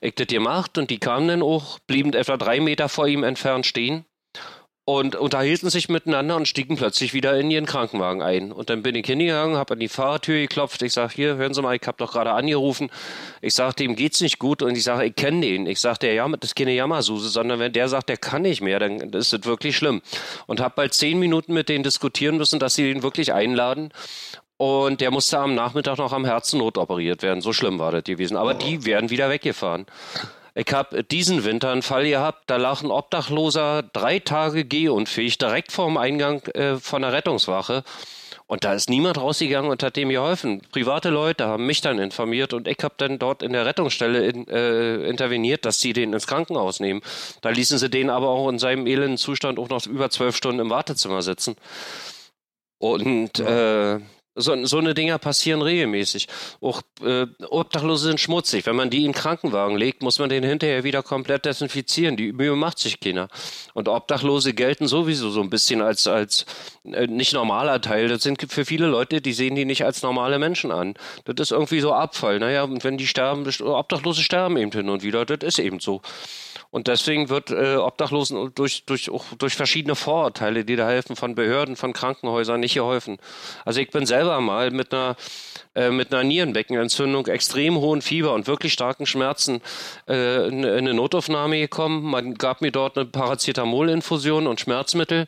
Ich 0.00 0.16
das 0.16 0.26
gemacht 0.26 0.76
und 0.76 0.90
die 0.90 0.98
kamen 0.98 1.28
dann 1.28 1.42
auch, 1.42 1.78
blieben 1.86 2.12
etwa 2.12 2.36
drei 2.36 2.58
Meter 2.58 2.88
vor 2.88 3.06
ihm 3.06 3.22
entfernt 3.22 3.66
stehen 3.66 4.04
und 4.86 5.16
unterhielten 5.16 5.70
sich 5.70 5.88
miteinander 5.88 6.36
und 6.36 6.46
stiegen 6.46 6.76
plötzlich 6.76 7.14
wieder 7.14 7.38
in 7.38 7.50
ihren 7.50 7.64
Krankenwagen 7.64 8.20
ein. 8.20 8.52
Und 8.52 8.68
dann 8.68 8.82
bin 8.82 8.94
ich 8.94 9.06
hingegangen, 9.06 9.56
habe 9.56 9.74
an 9.74 9.80
die 9.80 9.88
Fahrertür 9.88 10.36
geklopft. 10.36 10.82
Ich 10.82 10.92
sage, 10.92 11.14
hier, 11.14 11.36
hören 11.36 11.54
Sie 11.54 11.62
mal, 11.62 11.74
ich 11.74 11.86
habe 11.86 11.96
doch 11.96 12.12
gerade 12.12 12.32
angerufen. 12.32 12.90
Ich 13.40 13.54
sage, 13.54 13.76
dem 13.76 13.96
geht's 13.96 14.20
nicht 14.20 14.38
gut. 14.38 14.60
Und 14.60 14.76
ich 14.76 14.84
sage, 14.84 15.06
ich 15.06 15.16
kenne 15.16 15.40
den. 15.40 15.66
Ich 15.66 15.80
sage, 15.80 16.00
der 16.00 16.12
Jammer, 16.12 16.36
das 16.36 16.50
ist 16.50 16.54
keine 16.54 16.74
Jammersuse, 16.74 17.30
sondern 17.30 17.60
wenn 17.60 17.72
der 17.72 17.88
sagt, 17.88 18.10
der 18.10 18.18
kann 18.18 18.42
nicht 18.42 18.60
mehr, 18.60 18.78
dann 18.78 18.98
ist 18.98 19.32
das 19.32 19.44
wirklich 19.44 19.74
schlimm. 19.74 20.02
Und 20.46 20.60
habe 20.60 20.74
bald 20.76 20.92
zehn 20.92 21.18
Minuten 21.18 21.54
mit 21.54 21.70
denen 21.70 21.82
diskutieren 21.82 22.36
müssen, 22.36 22.58
dass 22.58 22.74
sie 22.74 22.92
den 22.92 23.02
wirklich 23.02 23.32
einladen. 23.32 23.90
Und 24.58 25.00
der 25.00 25.10
musste 25.10 25.38
am 25.38 25.54
Nachmittag 25.54 25.96
noch 25.96 26.12
am 26.12 26.26
Herzen 26.26 26.58
notoperiert 26.58 27.22
werden. 27.22 27.40
So 27.40 27.54
schlimm 27.54 27.78
war 27.78 27.90
das 27.90 28.04
gewesen. 28.04 28.36
Aber 28.36 28.52
die 28.52 28.84
werden 28.84 29.08
wieder 29.08 29.30
weggefahren. 29.30 29.86
Ich 30.54 30.72
habe 30.72 31.02
diesen 31.02 31.44
Winter 31.44 31.72
einen 31.72 31.82
Fall 31.82 32.08
gehabt, 32.08 32.44
da 32.46 32.56
lag 32.56 32.80
ein 32.82 32.90
Obdachloser 32.90 33.82
drei 33.82 34.20
Tage 34.20 34.64
gehunfähig 34.64 35.36
direkt 35.38 35.72
vorm 35.72 35.96
Eingang 35.96 36.42
äh, 36.54 36.76
von 36.76 37.02
der 37.02 37.12
Rettungswache. 37.12 37.82
Und 38.46 38.62
da 38.62 38.74
ist 38.74 38.90
niemand 38.90 39.18
rausgegangen 39.18 39.70
und 39.70 39.82
hat 39.82 39.96
dem 39.96 40.10
geholfen. 40.10 40.60
Private 40.70 41.08
Leute 41.08 41.46
haben 41.46 41.66
mich 41.66 41.80
dann 41.80 41.98
informiert 41.98 42.52
und 42.52 42.68
ich 42.68 42.76
habe 42.82 42.94
dann 42.98 43.18
dort 43.18 43.42
in 43.42 43.52
der 43.52 43.64
Rettungsstelle 43.64 44.26
in, 44.26 44.46
äh, 44.48 44.96
interveniert, 45.08 45.64
dass 45.64 45.80
sie 45.80 45.92
den 45.92 46.12
ins 46.12 46.26
Krankenhaus 46.26 46.78
nehmen. 46.78 47.00
Da 47.40 47.48
ließen 47.48 47.78
sie 47.78 47.88
den 47.88 48.10
aber 48.10 48.28
auch 48.28 48.48
in 48.50 48.58
seinem 48.58 48.86
elenden 48.86 49.16
Zustand 49.16 49.58
auch 49.58 49.70
noch 49.70 49.86
über 49.86 50.10
zwölf 50.10 50.36
Stunden 50.36 50.60
im 50.60 50.70
Wartezimmer 50.70 51.22
sitzen. 51.22 51.56
Und 52.78 53.38
äh, 53.40 53.98
so, 54.34 54.64
so 54.66 54.78
eine 54.78 54.94
Dinger 54.94 55.18
passieren 55.18 55.62
regelmäßig. 55.62 56.28
Auch 56.60 56.82
äh, 57.02 57.26
Obdachlose 57.48 58.08
sind 58.08 58.20
schmutzig. 58.20 58.66
Wenn 58.66 58.76
man 58.76 58.90
die 58.90 59.04
in 59.04 59.12
den 59.12 59.14
Krankenwagen 59.14 59.76
legt, 59.76 60.02
muss 60.02 60.18
man 60.18 60.28
den 60.28 60.42
hinterher 60.42 60.84
wieder 60.84 61.02
komplett 61.02 61.44
desinfizieren. 61.44 62.16
Die 62.16 62.32
Mühe 62.32 62.56
macht 62.56 62.78
sich 62.78 63.00
keiner. 63.00 63.28
Und 63.74 63.88
Obdachlose 63.88 64.52
gelten 64.52 64.88
sowieso 64.88 65.30
so 65.30 65.40
ein 65.40 65.50
bisschen 65.50 65.82
als, 65.82 66.06
als 66.06 66.46
äh, 66.84 67.06
nicht 67.06 67.32
normaler 67.32 67.80
Teil. 67.80 68.08
Das 68.08 68.22
sind 68.22 68.44
für 68.50 68.64
viele 68.64 68.86
Leute, 68.86 69.20
die 69.20 69.32
sehen 69.32 69.54
die 69.54 69.64
nicht 69.64 69.84
als 69.84 70.02
normale 70.02 70.38
Menschen 70.38 70.72
an. 70.72 70.94
Das 71.24 71.34
ist 71.38 71.52
irgendwie 71.52 71.80
so 71.80 71.92
Abfall. 71.92 72.40
Naja, 72.40 72.64
und 72.64 72.82
wenn 72.82 72.98
die 72.98 73.06
sterben, 73.06 73.46
Obdachlose 73.60 74.22
sterben 74.22 74.56
eben 74.56 74.72
hin 74.72 74.88
und 74.88 75.02
wieder. 75.02 75.24
Das 75.24 75.38
ist 75.42 75.58
eben 75.58 75.80
so. 75.80 76.02
Und 76.74 76.88
deswegen 76.88 77.28
wird 77.28 77.52
äh, 77.52 77.76
Obdachlosen 77.76 78.52
durch, 78.52 78.84
durch, 78.84 79.08
auch 79.08 79.24
durch 79.38 79.54
verschiedene 79.54 79.94
Vorurteile, 79.94 80.64
die 80.64 80.74
da 80.74 80.88
helfen, 80.88 81.14
von 81.14 81.36
Behörden, 81.36 81.76
von 81.76 81.92
Krankenhäusern 81.92 82.58
nicht 82.58 82.74
geholfen. 82.74 83.18
Also 83.64 83.78
ich 83.78 83.92
bin 83.92 84.06
selber 84.06 84.23
mal 84.40 84.70
mit 84.70 84.92
einer 84.92 85.16
äh, 85.76 85.90
mit 85.90 86.14
einer 86.14 86.22
Nierenbeckenentzündung, 86.22 87.26
extrem 87.26 87.76
hohen 87.76 88.00
Fieber 88.00 88.32
und 88.32 88.46
wirklich 88.46 88.72
starken 88.72 89.06
Schmerzen 89.06 89.60
äh, 90.08 90.46
in 90.46 90.64
eine 90.64 90.94
Notaufnahme 90.94 91.58
gekommen. 91.58 92.04
Man 92.04 92.34
gab 92.34 92.60
mir 92.60 92.70
dort 92.70 92.96
eine 92.96 93.06
Paracetamolinfusion 93.06 94.46
und 94.46 94.60
Schmerzmittel 94.60 95.26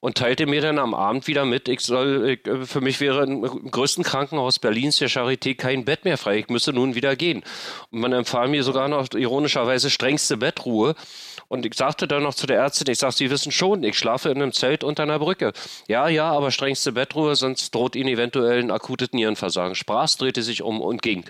und 0.00 0.18
teilte 0.18 0.44
mir 0.44 0.60
dann 0.60 0.78
am 0.78 0.92
Abend 0.92 1.26
wieder 1.28 1.46
mit, 1.46 1.68
ich 1.68 1.80
soll, 1.80 2.28
ich, 2.28 2.68
für 2.68 2.82
mich 2.82 3.00
wäre 3.00 3.24
im 3.24 3.40
größten 3.40 4.04
Krankenhaus 4.04 4.58
Berlins, 4.58 4.98
der 4.98 5.08
Charité, 5.08 5.56
kein 5.56 5.86
Bett 5.86 6.04
mehr 6.04 6.18
frei. 6.18 6.40
Ich 6.40 6.50
müsse 6.50 6.74
nun 6.74 6.94
wieder 6.94 7.16
gehen. 7.16 7.42
Und 7.90 8.00
man 8.00 8.12
empfahl 8.12 8.48
mir 8.48 8.64
sogar 8.64 8.88
noch 8.88 9.08
ironischerweise 9.14 9.88
strengste 9.88 10.36
Bettruhe. 10.36 10.94
Und 11.48 11.66
ich 11.66 11.74
sagte 11.74 12.08
dann 12.08 12.22
noch 12.22 12.34
zu 12.34 12.46
der 12.46 12.58
Ärztin, 12.58 12.90
ich 12.90 12.98
sage, 12.98 13.14
Sie 13.14 13.30
wissen 13.30 13.52
schon, 13.52 13.82
ich 13.84 13.98
schlafe 13.98 14.30
in 14.30 14.42
einem 14.42 14.52
Zelt 14.52 14.84
unter 14.84 15.04
einer 15.04 15.18
Brücke. 15.18 15.52
Ja, 15.88 16.08
ja, 16.08 16.30
aber 16.30 16.50
strengste 16.50 16.92
Bettruhe, 16.92 17.36
sonst 17.36 17.74
droht 17.74 17.96
Ihnen 17.96 18.08
eventuell 18.08 18.58
ein 18.60 18.70
akutes 18.70 19.12
Nierenversagen. 19.12 19.74
Sprach, 19.74 20.06
drehte 20.16 20.42
sich 20.42 20.62
um 20.62 20.80
und 20.80 21.02
ging. 21.02 21.24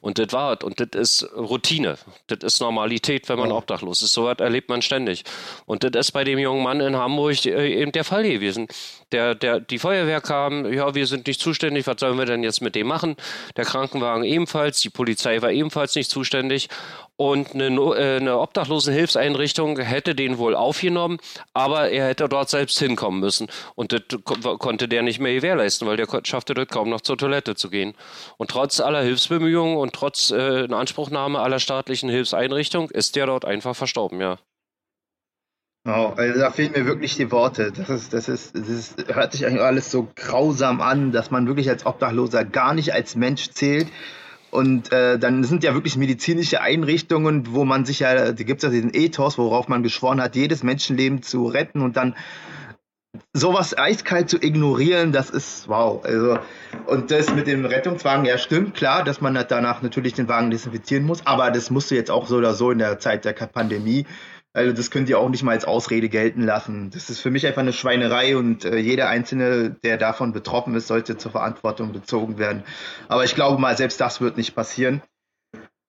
Und 0.00 0.18
das 0.18 0.32
war 0.32 0.62
Und 0.64 0.80
das 0.80 0.88
ist 1.00 1.36
Routine. 1.36 1.96
Das 2.26 2.38
ist 2.42 2.60
Normalität, 2.60 3.28
wenn 3.28 3.38
man 3.38 3.50
ja. 3.50 3.56
obdachlos 3.56 4.02
ist. 4.02 4.12
So 4.12 4.24
was 4.24 4.38
erlebt 4.38 4.68
man 4.68 4.82
ständig. 4.82 5.24
Und 5.66 5.84
das 5.84 6.06
ist 6.06 6.12
bei 6.12 6.24
dem 6.24 6.38
jungen 6.38 6.62
Mann 6.62 6.80
in 6.80 6.96
Hamburg 6.96 7.44
äh, 7.46 7.80
eben 7.80 7.92
der 7.92 8.04
Fall 8.04 8.24
gewesen. 8.24 8.68
Der, 9.12 9.34
der, 9.34 9.60
die 9.60 9.78
Feuerwehr 9.78 10.20
kam, 10.20 10.72
ja, 10.72 10.94
wir 10.94 11.06
sind 11.06 11.26
nicht 11.26 11.40
zuständig, 11.40 11.86
was 11.86 11.96
sollen 12.00 12.18
wir 12.18 12.26
denn 12.26 12.42
jetzt 12.42 12.62
mit 12.62 12.74
dem 12.74 12.86
machen? 12.86 13.16
Der 13.56 13.64
Krankenwagen 13.64 14.24
ebenfalls, 14.24 14.80
die 14.80 14.90
Polizei 14.90 15.42
war 15.42 15.50
ebenfalls 15.50 15.94
nicht 15.94 16.10
zuständig. 16.10 16.68
Und 17.30 17.54
eine, 17.54 17.66
äh, 17.66 18.16
eine 18.16 18.38
Obdachlosenhilfseinrichtung 18.38 19.78
hätte 19.78 20.16
den 20.16 20.38
wohl 20.38 20.56
aufgenommen, 20.56 21.18
aber 21.52 21.90
er 21.90 22.08
hätte 22.08 22.28
dort 22.28 22.48
selbst 22.48 22.78
hinkommen 22.80 23.20
müssen. 23.20 23.46
Und 23.76 23.92
das 23.92 24.02
konnte 24.24 24.88
der 24.88 25.02
nicht 25.02 25.20
mehr 25.20 25.34
gewährleisten, 25.34 25.86
weil 25.86 25.96
der 25.96 26.08
schaffte 26.24 26.54
dort 26.54 26.70
kaum 26.70 26.90
noch 26.90 27.00
zur 27.00 27.16
Toilette 27.16 27.54
zu 27.54 27.70
gehen. 27.70 27.94
Und 28.38 28.50
trotz 28.50 28.80
aller 28.80 29.02
Hilfsbemühungen 29.02 29.76
und 29.76 29.92
trotz 29.92 30.32
äh, 30.32 30.64
Inanspruchnahme 30.64 31.38
aller 31.38 31.60
staatlichen 31.60 32.10
Hilfseinrichtungen 32.10 32.90
ist 32.90 33.14
der 33.14 33.26
dort 33.26 33.44
einfach 33.44 33.76
verstorben, 33.76 34.20
ja. 34.20 34.38
Oh, 35.84 36.12
also 36.16 36.38
da 36.38 36.50
fehlen 36.50 36.72
mir 36.72 36.86
wirklich 36.86 37.16
die 37.16 37.30
Worte. 37.32 37.72
Das 37.72 37.88
ist, 37.88 38.12
das 38.12 38.28
ist, 38.28 38.54
das 38.54 38.94
hört 39.12 39.32
sich 39.32 39.46
eigentlich 39.46 39.62
alles 39.62 39.90
so 39.90 40.08
grausam 40.14 40.80
an, 40.80 41.12
dass 41.12 41.30
man 41.30 41.46
wirklich 41.46 41.68
als 41.68 41.86
Obdachloser 41.86 42.44
gar 42.44 42.74
nicht 42.74 42.92
als 42.92 43.16
Mensch 43.16 43.50
zählt. 43.50 43.88
Und 44.52 44.92
äh, 44.92 45.18
dann 45.18 45.44
sind 45.44 45.64
ja 45.64 45.72
wirklich 45.72 45.96
medizinische 45.96 46.60
Einrichtungen, 46.60 47.54
wo 47.54 47.64
man 47.64 47.86
sich 47.86 48.00
ja, 48.00 48.32
da 48.32 48.44
gibt 48.44 48.62
es 48.62 48.64
ja 48.64 48.68
diesen 48.68 48.92
Ethos, 48.92 49.38
worauf 49.38 49.66
man 49.66 49.82
geschworen 49.82 50.20
hat, 50.20 50.36
jedes 50.36 50.62
Menschenleben 50.62 51.22
zu 51.22 51.46
retten 51.46 51.80
und 51.80 51.96
dann 51.96 52.14
sowas 53.32 53.76
eiskalt 53.76 54.28
zu 54.28 54.36
ignorieren, 54.42 55.10
das 55.12 55.30
ist 55.30 55.68
wow. 55.68 56.04
Also, 56.04 56.38
und 56.84 57.10
das 57.10 57.34
mit 57.34 57.46
dem 57.46 57.64
Rettungswagen, 57.64 58.26
ja, 58.26 58.36
stimmt, 58.36 58.74
klar, 58.74 59.04
dass 59.04 59.22
man 59.22 59.34
danach 59.48 59.80
natürlich 59.80 60.12
den 60.12 60.28
Wagen 60.28 60.50
desinfizieren 60.50 61.06
muss, 61.06 61.26
aber 61.26 61.50
das 61.50 61.70
musst 61.70 61.90
du 61.90 61.94
jetzt 61.94 62.10
auch 62.10 62.26
so 62.26 62.36
oder 62.36 62.52
so 62.52 62.70
in 62.70 62.78
der 62.78 62.98
Zeit 62.98 63.24
der 63.24 63.32
Pandemie 63.32 64.04
also 64.54 64.72
das 64.72 64.90
könnt 64.90 65.08
ihr 65.08 65.18
auch 65.18 65.28
nicht 65.28 65.42
mal 65.42 65.52
als 65.52 65.64
Ausrede 65.64 66.08
gelten 66.08 66.42
lassen. 66.42 66.90
Das 66.90 67.08
ist 67.08 67.20
für 67.20 67.30
mich 67.30 67.46
einfach 67.46 67.62
eine 67.62 67.72
Schweinerei 67.72 68.36
und 68.36 68.64
äh, 68.64 68.76
jeder 68.76 69.08
Einzelne, 69.08 69.70
der 69.70 69.96
davon 69.96 70.32
betroffen 70.32 70.74
ist, 70.74 70.88
sollte 70.88 71.16
zur 71.16 71.32
Verantwortung 71.32 71.92
bezogen 71.92 72.38
werden. 72.38 72.62
Aber 73.08 73.24
ich 73.24 73.34
glaube 73.34 73.60
mal, 73.60 73.76
selbst 73.76 74.00
das 74.00 74.20
wird 74.20 74.36
nicht 74.36 74.54
passieren, 74.54 75.02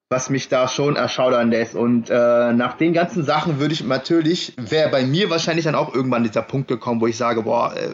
was 0.08 0.30
mich 0.30 0.48
da 0.48 0.66
schon 0.66 0.96
erschaudern 0.96 1.50
lässt. 1.50 1.74
Und 1.74 2.08
äh, 2.08 2.52
nach 2.54 2.78
den 2.78 2.94
ganzen 2.94 3.22
Sachen 3.24 3.60
würde 3.60 3.74
ich 3.74 3.84
natürlich, 3.84 4.54
wäre 4.56 4.88
bei 4.90 5.04
mir 5.04 5.28
wahrscheinlich 5.28 5.66
dann 5.66 5.74
auch 5.74 5.94
irgendwann 5.94 6.24
dieser 6.24 6.42
Punkt 6.42 6.68
gekommen, 6.68 7.02
wo 7.02 7.06
ich 7.06 7.18
sage, 7.18 7.42
boah, 7.42 7.74
äh, 7.76 7.90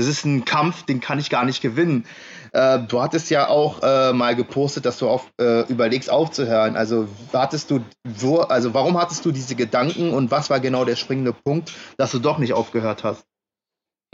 das 0.00 0.08
ist 0.08 0.24
ein 0.24 0.46
Kampf, 0.46 0.84
den 0.84 1.00
kann 1.00 1.18
ich 1.18 1.28
gar 1.28 1.44
nicht 1.44 1.60
gewinnen. 1.60 2.06
Äh, 2.52 2.80
du 2.80 3.02
hattest 3.02 3.28
ja 3.28 3.48
auch 3.48 3.82
äh, 3.82 4.12
mal 4.14 4.34
gepostet, 4.34 4.86
dass 4.86 4.98
du 4.98 5.08
auf, 5.08 5.30
äh, 5.38 5.68
überlegst 5.68 6.10
aufzuhören. 6.10 6.76
Also 6.76 7.06
hattest 7.32 7.70
du 7.70 7.84
wo, 8.04 8.38
also 8.38 8.72
warum 8.72 8.98
hattest 8.98 9.24
du 9.26 9.30
diese 9.30 9.54
Gedanken 9.54 10.12
und 10.14 10.30
was 10.30 10.48
war 10.48 10.58
genau 10.58 10.84
der 10.86 10.96
springende 10.96 11.34
Punkt, 11.34 11.72
dass 11.98 12.12
du 12.12 12.18
doch 12.18 12.38
nicht 12.38 12.54
aufgehört 12.54 13.04
hast? 13.04 13.24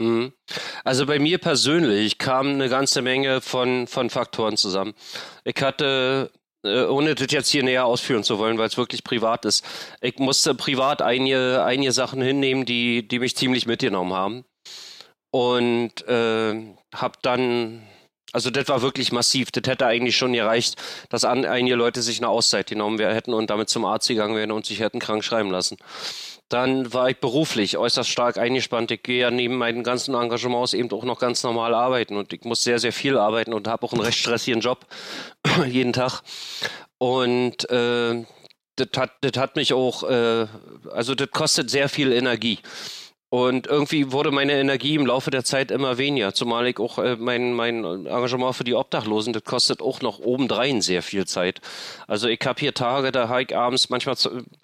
Mhm. 0.01 0.33
Also 0.83 1.05
bei 1.05 1.19
mir 1.19 1.37
persönlich 1.37 2.17
kam 2.17 2.47
eine 2.47 2.67
ganze 2.67 3.01
Menge 3.01 3.39
von, 3.39 3.87
von 3.87 4.09
Faktoren 4.09 4.57
zusammen. 4.57 4.93
Ich 5.45 5.61
hatte 5.61 6.31
äh, 6.63 6.83
ohne 6.85 7.15
das 7.15 7.31
jetzt 7.31 7.49
hier 7.49 7.63
näher 7.63 7.85
ausführen 7.85 8.23
zu 8.23 8.39
wollen, 8.39 8.57
weil 8.57 8.67
es 8.67 8.77
wirklich 8.77 9.03
privat 9.03 9.45
ist. 9.45 9.65
Ich 10.01 10.17
musste 10.19 10.53
privat 10.53 11.01
einige, 11.01 11.63
einige 11.63 11.91
Sachen 11.91 12.21
hinnehmen, 12.21 12.65
die, 12.65 13.07
die 13.07 13.19
mich 13.19 13.35
ziemlich 13.35 13.65
mitgenommen 13.65 14.13
haben. 14.13 14.45
Und 15.37 16.07
äh, 16.07 16.55
habe 16.95 17.19
dann 17.21 17.83
also 18.33 18.49
das 18.49 18.67
war 18.69 18.81
wirklich 18.81 19.11
massiv. 19.11 19.51
Das 19.51 19.71
hätte 19.71 19.85
eigentlich 19.85 20.17
schon 20.17 20.33
gereicht, 20.33 20.75
dass 21.09 21.23
einige 21.25 21.75
Leute 21.75 22.01
sich 22.01 22.17
eine 22.17 22.29
Auszeit 22.29 22.67
genommen 22.67 22.97
hätten 22.99 23.35
und 23.35 23.51
damit 23.51 23.69
zum 23.69 23.85
Arzt 23.85 24.07
gegangen 24.07 24.35
wären 24.35 24.51
und 24.51 24.65
sich 24.65 24.79
hätten 24.79 24.99
krank 24.99 25.23
schreiben 25.23 25.51
lassen. 25.51 25.77
Dann 26.49 26.91
war 26.91 27.09
ich 27.11 27.17
beruflich 27.17 27.77
äußerst 27.77 28.09
stark 28.09 28.39
eingespannt. 28.39 28.89
Ich 28.89 29.03
gehe 29.03 29.21
ja 29.21 29.29
neben 29.29 29.57
meinen 29.57 29.83
ganzen 29.83 30.15
Engagements 30.15 30.73
eben 30.73 30.89
auch 30.91 31.03
noch 31.03 31.19
ganz 31.19 31.43
normal 31.43 31.75
arbeiten 31.75 32.17
und 32.17 32.33
ich 32.33 32.43
muss 32.43 32.63
sehr, 32.63 32.79
sehr 32.79 32.93
viel 32.93 33.15
arbeiten 33.17 33.53
und 33.53 33.67
habe 33.67 33.85
auch 33.85 33.93
einen 33.93 34.01
recht 34.01 34.17
stressigen 34.17 34.61
Job 34.61 34.87
jeden 35.67 35.93
Tag. 35.93 36.23
Und 36.97 37.69
äh, 37.69 38.25
das, 38.75 38.87
hat, 38.97 39.11
hat 39.37 39.55
mich 39.55 39.73
auch, 39.73 40.03
äh, 40.09 40.47
also 40.91 41.13
das 41.13 41.29
kostet 41.29 41.69
sehr 41.69 41.89
viel 41.89 42.11
Energie. 42.11 42.57
Und 43.29 43.67
irgendwie 43.67 44.13
wurde 44.13 44.31
meine 44.31 44.53
Energie 44.53 44.95
im 44.95 45.05
Laufe 45.05 45.31
der 45.31 45.43
Zeit 45.43 45.69
immer 45.69 45.97
weniger, 45.97 46.33
zumal 46.33 46.65
ich 46.67 46.79
auch 46.79 46.97
äh, 46.97 47.17
mein, 47.17 47.53
mein 47.53 47.83
Engagement 47.83 48.55
für 48.55 48.63
die 48.63 48.73
Obdachlosen, 48.73 49.33
das 49.33 49.43
kostet 49.43 49.81
auch 49.81 50.01
noch 50.01 50.19
obendrein 50.19 50.81
sehr 50.81 51.03
viel 51.03 51.25
Zeit. 51.25 51.59
Also 52.07 52.29
ich 52.29 52.39
habe 52.45 52.57
hier 52.59 52.73
Tage, 52.73 53.11
da 53.11 53.27
habe 53.27 53.43
ich 53.43 53.55
abends 53.55 53.89
manchmal 53.89 54.15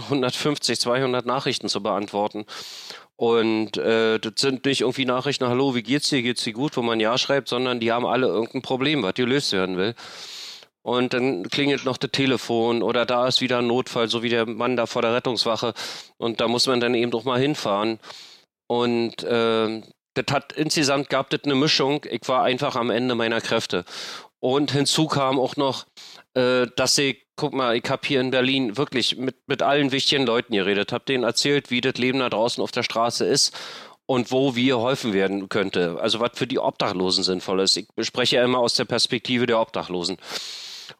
150, 0.04 0.80
200 0.80 1.26
Nachrichten 1.26 1.68
zu 1.68 1.84
beantworten. 1.84 2.46
Und 3.18 3.78
äh, 3.78 4.20
das 4.20 4.34
sind 4.38 4.66
nicht 4.66 4.82
irgendwie 4.82 5.06
Nachrichten, 5.06 5.46
hallo, 5.48 5.76
wie 5.76 5.84
geht's 5.84 6.10
dir, 6.10 6.22
geht's 6.22 6.44
dir 6.44 6.54
gut, 6.54 6.78
wo 6.78 6.82
man 6.82 7.02
ja 7.02 7.18
schreibt, 7.18 7.50
sondern 7.50 7.82
die 7.82 7.92
haben 7.92 8.06
alle 8.06 8.28
irgendein 8.28 8.62
Problem, 8.62 9.04
was 9.04 9.14
gelöst 9.16 9.52
werden 9.52 9.78
will. 9.78 9.94
Und 10.84 11.14
dann 11.14 11.50
klingelt 11.50 11.86
noch 11.86 11.98
das 11.98 12.12
Telefon 12.12 12.82
oder 12.82 13.06
da 13.06 13.28
ist 13.28 13.42
wieder 13.42 13.60
ein 13.60 13.68
Notfall, 13.68 14.10
so 14.10 14.24
wie 14.24 14.30
der 14.30 14.46
Mann 14.46 14.76
da 14.76 14.86
vor 14.86 15.02
der 15.02 15.14
Rettungswache. 15.14 15.74
Und 16.18 16.42
da 16.42 16.48
muss 16.48 16.68
man 16.68 16.80
dann 16.80 16.94
eben 16.96 17.12
doch 17.12 17.24
mal 17.24 17.40
hinfahren. 17.40 18.00
Und 18.68 19.24
äh, 19.24 19.82
das 20.14 20.26
hat 20.32 20.54
insgesamt 20.54 21.10
gab 21.10 21.30
das 21.30 21.42
eine 21.44 21.56
Mischung. 21.56 22.06
Ich 22.10 22.28
war 22.28 22.44
einfach 22.44 22.76
am 22.76 22.90
Ende 22.90 23.16
meiner 23.16 23.42
Kräfte. 23.42 23.86
Und 24.40 24.72
hinzu 24.72 25.08
kam 25.08 25.40
auch 25.40 25.56
noch, 25.56 25.86
äh, 26.34 26.68
dass 26.76 26.98
ich, 26.98 27.26
guck 27.36 27.54
mal, 27.54 27.76
ich 27.76 27.90
habe 27.90 28.06
hier 28.06 28.20
in 28.20 28.32
Berlin 28.32 28.78
wirklich 28.78 29.18
mit, 29.18 29.38
mit 29.48 29.62
allen 29.62 29.92
wichtigen 29.92 30.26
Leuten 30.26 30.54
geredet, 30.54 30.92
habe 30.92 31.06
denen 31.06 31.24
erzählt, 31.24 31.72
wie 31.72 31.82
das 31.82 31.96
Leben 31.96 32.20
da 32.20 32.30
draußen 32.30 32.62
auf 32.62 32.72
der 32.72 32.84
Straße 32.84 33.26
ist 33.26 33.56
und 34.06 34.32
wo 34.32 34.56
wir 34.56 34.82
helfen 34.82 35.14
werden 35.14 35.50
könnte. 35.50 35.98
Also 36.02 36.20
was 36.20 36.32
für 36.36 36.48
die 36.48 36.60
Obdachlosen 36.60 37.24
sinnvoll 37.24 37.62
ist. 37.62 37.78
Ich 37.78 37.88
spreche 38.02 38.36
ja 38.36 38.44
immer 38.44 38.60
aus 38.60 38.76
der 38.76 38.86
Perspektive 38.86 39.46
der 39.46 39.60
Obdachlosen. 39.60 40.18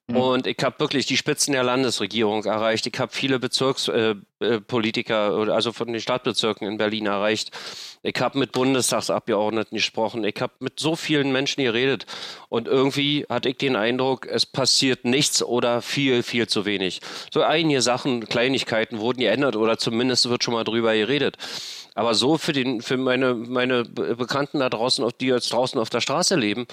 Mhm. 0.08 0.18
Und 0.18 0.48
ich 0.48 0.58
habe 0.62 0.80
wirklich 0.80 1.06
die 1.06 1.18
Spitzen 1.18 1.54
der 1.54 1.64
Landesregierung 1.64 2.44
erreicht. 2.44 2.86
Ich 2.88 3.00
habe 3.00 3.12
viele 3.14 3.40
Bezirkspolitiker, 3.40 5.38
äh, 5.38 5.48
äh 5.48 5.52
also 5.52 5.72
von 5.72 5.88
den 5.88 6.02
Stadtbezirken 6.02 6.68
in 6.68 6.78
Berlin 6.78 7.06
erreicht. 7.06 7.52
Ich 8.02 8.20
habe 8.20 8.38
mit 8.38 8.52
Bundestagsabgeordneten 8.52 9.78
gesprochen. 9.78 10.26
Ich 10.26 10.42
habe 10.42 10.54
mit 10.60 10.80
so 10.80 10.96
vielen 10.98 11.32
Menschen 11.32 11.64
geredet. 11.64 12.06
Und 12.50 12.68
irgendwie 12.68 13.26
hatte 13.30 13.50
ich 13.50 13.58
den 13.58 13.78
Eindruck, 13.78 14.26
es 14.26 14.46
passiert 14.46 15.06
nichts 15.06 15.42
oder 15.42 15.82
viel, 15.82 16.22
viel 16.22 16.48
zu 16.48 16.66
wenig. 16.66 17.00
So 17.34 17.42
einige 17.42 17.82
Sachen, 17.82 18.28
Kleinigkeiten 18.28 19.00
wurden 19.00 19.22
geändert 19.22 19.56
oder 19.56 19.78
zumindest 19.78 20.30
wird 20.30 20.44
schon 20.44 20.54
mal 20.54 20.66
drüber 20.66 20.94
geredet. 20.94 21.38
Aber 21.96 22.16
so 22.16 22.38
für 22.38 22.54
den, 22.54 22.82
für 22.82 22.98
meine, 22.98 23.36
meine 23.36 23.84
Bekannten 23.86 24.60
da 24.60 24.70
draußen, 24.70 25.08
die 25.22 25.28
jetzt 25.28 25.54
draußen 25.54 25.80
auf 25.80 25.90
der 25.90 26.02
Straße 26.02 26.36
leben, 26.36 26.66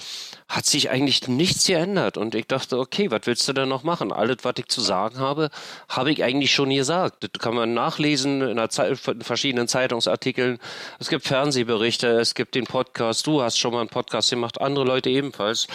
hat 0.47 0.65
sich 0.65 0.89
eigentlich 0.89 1.27
nichts 1.27 1.67
geändert. 1.67 2.17
Und 2.17 2.33
ich 2.33 2.47
dachte, 2.47 2.79
okay, 2.79 3.11
was 3.11 3.21
willst 3.25 3.47
du 3.47 3.53
denn 3.53 3.69
noch 3.69 3.83
machen? 3.83 4.11
Alles, 4.11 4.37
was 4.43 4.53
ich 4.57 4.67
zu 4.67 4.81
sagen 4.81 5.19
habe, 5.19 5.49
habe 5.89 6.11
ich 6.11 6.23
eigentlich 6.23 6.51
schon 6.51 6.69
gesagt. 6.71 7.23
Das 7.23 7.41
kann 7.41 7.53
man 7.53 7.73
nachlesen 7.73 8.41
in, 8.41 8.57
in 8.57 9.23
verschiedenen 9.23 9.67
Zeitungsartikeln. 9.67 10.57
Es 10.99 11.09
gibt 11.09 11.27
Fernsehberichte, 11.27 12.07
es 12.19 12.33
gibt 12.33 12.55
den 12.55 12.65
Podcast. 12.65 13.27
Du 13.27 13.41
hast 13.41 13.59
schon 13.59 13.73
mal 13.73 13.81
einen 13.81 13.89
Podcast 13.89 14.31
gemacht, 14.31 14.59
andere 14.59 14.85
Leute 14.85 15.09
ebenfalls. 15.09 15.67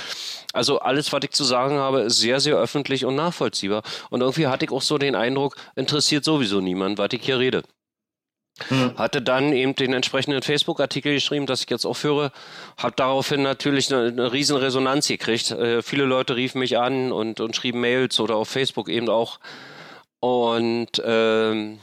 Also 0.52 0.80
alles, 0.80 1.12
was 1.12 1.22
ich 1.22 1.30
zu 1.30 1.44
sagen 1.44 1.78
habe, 1.78 2.00
ist 2.00 2.18
sehr, 2.18 2.40
sehr 2.40 2.56
öffentlich 2.56 3.04
und 3.04 3.14
nachvollziehbar. 3.14 3.82
Und 4.10 4.22
irgendwie 4.22 4.48
hatte 4.48 4.64
ich 4.64 4.72
auch 4.72 4.82
so 4.82 4.98
den 4.98 5.14
Eindruck, 5.14 5.56
interessiert 5.76 6.24
sowieso 6.24 6.60
niemand, 6.60 6.98
was 6.98 7.08
ich 7.12 7.24
hier 7.24 7.38
rede. 7.38 7.62
Hm. 8.68 8.96
Hatte 8.96 9.20
dann 9.20 9.52
eben 9.52 9.74
den 9.74 9.92
entsprechenden 9.92 10.42
Facebook-Artikel 10.42 11.12
geschrieben, 11.12 11.46
dass 11.46 11.62
ich 11.62 11.70
jetzt 11.70 11.84
aufhöre. 11.84 12.32
Habe 12.78 12.94
daraufhin 12.96 13.42
natürlich 13.42 13.92
eine, 13.92 14.08
eine 14.08 14.32
riesen 14.32 14.56
Resonanz 14.56 15.08
gekriegt. 15.08 15.50
Äh, 15.50 15.82
viele 15.82 16.04
Leute 16.04 16.36
riefen 16.36 16.60
mich 16.60 16.78
an 16.78 17.12
und, 17.12 17.40
und 17.40 17.54
schrieben 17.54 17.80
Mails 17.80 18.18
oder 18.18 18.36
auf 18.36 18.48
Facebook 18.48 18.88
eben 18.88 19.08
auch. 19.08 19.38
Und 20.20 21.02
ähm, 21.04 21.78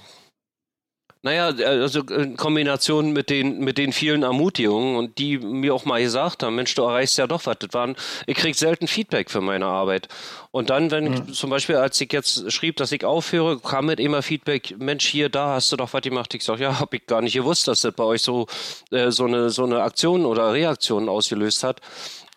naja, 1.23 1.47
also 1.47 2.01
in 2.01 2.36
Kombination 2.36 3.13
mit 3.13 3.29
den, 3.29 3.59
mit 3.59 3.77
den 3.77 3.93
vielen 3.93 4.23
Ermutigungen 4.23 4.97
und 4.97 5.17
die 5.17 5.38
mir 5.38 5.73
auch 5.73 5.86
mal 5.86 6.01
gesagt 6.01 6.43
haben, 6.43 6.55
Mensch, 6.55 6.75
du 6.75 6.83
erreichst 6.83 7.17
ja 7.17 7.27
doch 7.27 7.45
was. 7.45 7.57
Das 7.59 7.69
waren, 7.71 7.95
ich 8.27 8.36
krieg 8.36 8.55
selten 8.55 8.88
Feedback 8.88 9.31
für 9.31 9.39
meine 9.39 9.65
Arbeit. 9.65 10.09
Und 10.51 10.69
dann, 10.69 10.91
wenn 10.91 11.05
mhm. 11.05 11.23
ich, 11.29 11.36
zum 11.36 11.49
Beispiel, 11.49 11.77
als 11.77 11.99
ich 12.01 12.12
jetzt 12.12 12.51
schrieb, 12.51 12.75
dass 12.75 12.91
ich 12.91 13.05
aufhöre, 13.05 13.57
kam 13.57 13.86
mit 13.86 14.01
immer 14.01 14.21
Feedback, 14.21 14.75
Mensch, 14.77 15.05
hier, 15.05 15.29
da 15.29 15.53
hast 15.53 15.71
du 15.71 15.77
doch 15.77 15.93
was 15.93 16.01
gemacht. 16.01 16.33
Ich 16.36 16.43
sag, 16.43 16.59
ja, 16.59 16.77
hab 16.77 16.93
ich 16.93 17.05
gar 17.05 17.21
nicht 17.21 17.36
gewusst, 17.36 17.69
dass 17.69 17.79
das 17.81 17.93
bei 17.93 18.03
euch 18.03 18.21
so, 18.21 18.47
äh, 18.91 19.09
so 19.09 19.23
eine, 19.23 19.49
so 19.49 19.63
eine 19.63 19.81
Aktion 19.81 20.25
oder 20.25 20.51
Reaktion 20.51 21.07
ausgelöst 21.07 21.63
hat. 21.63 21.79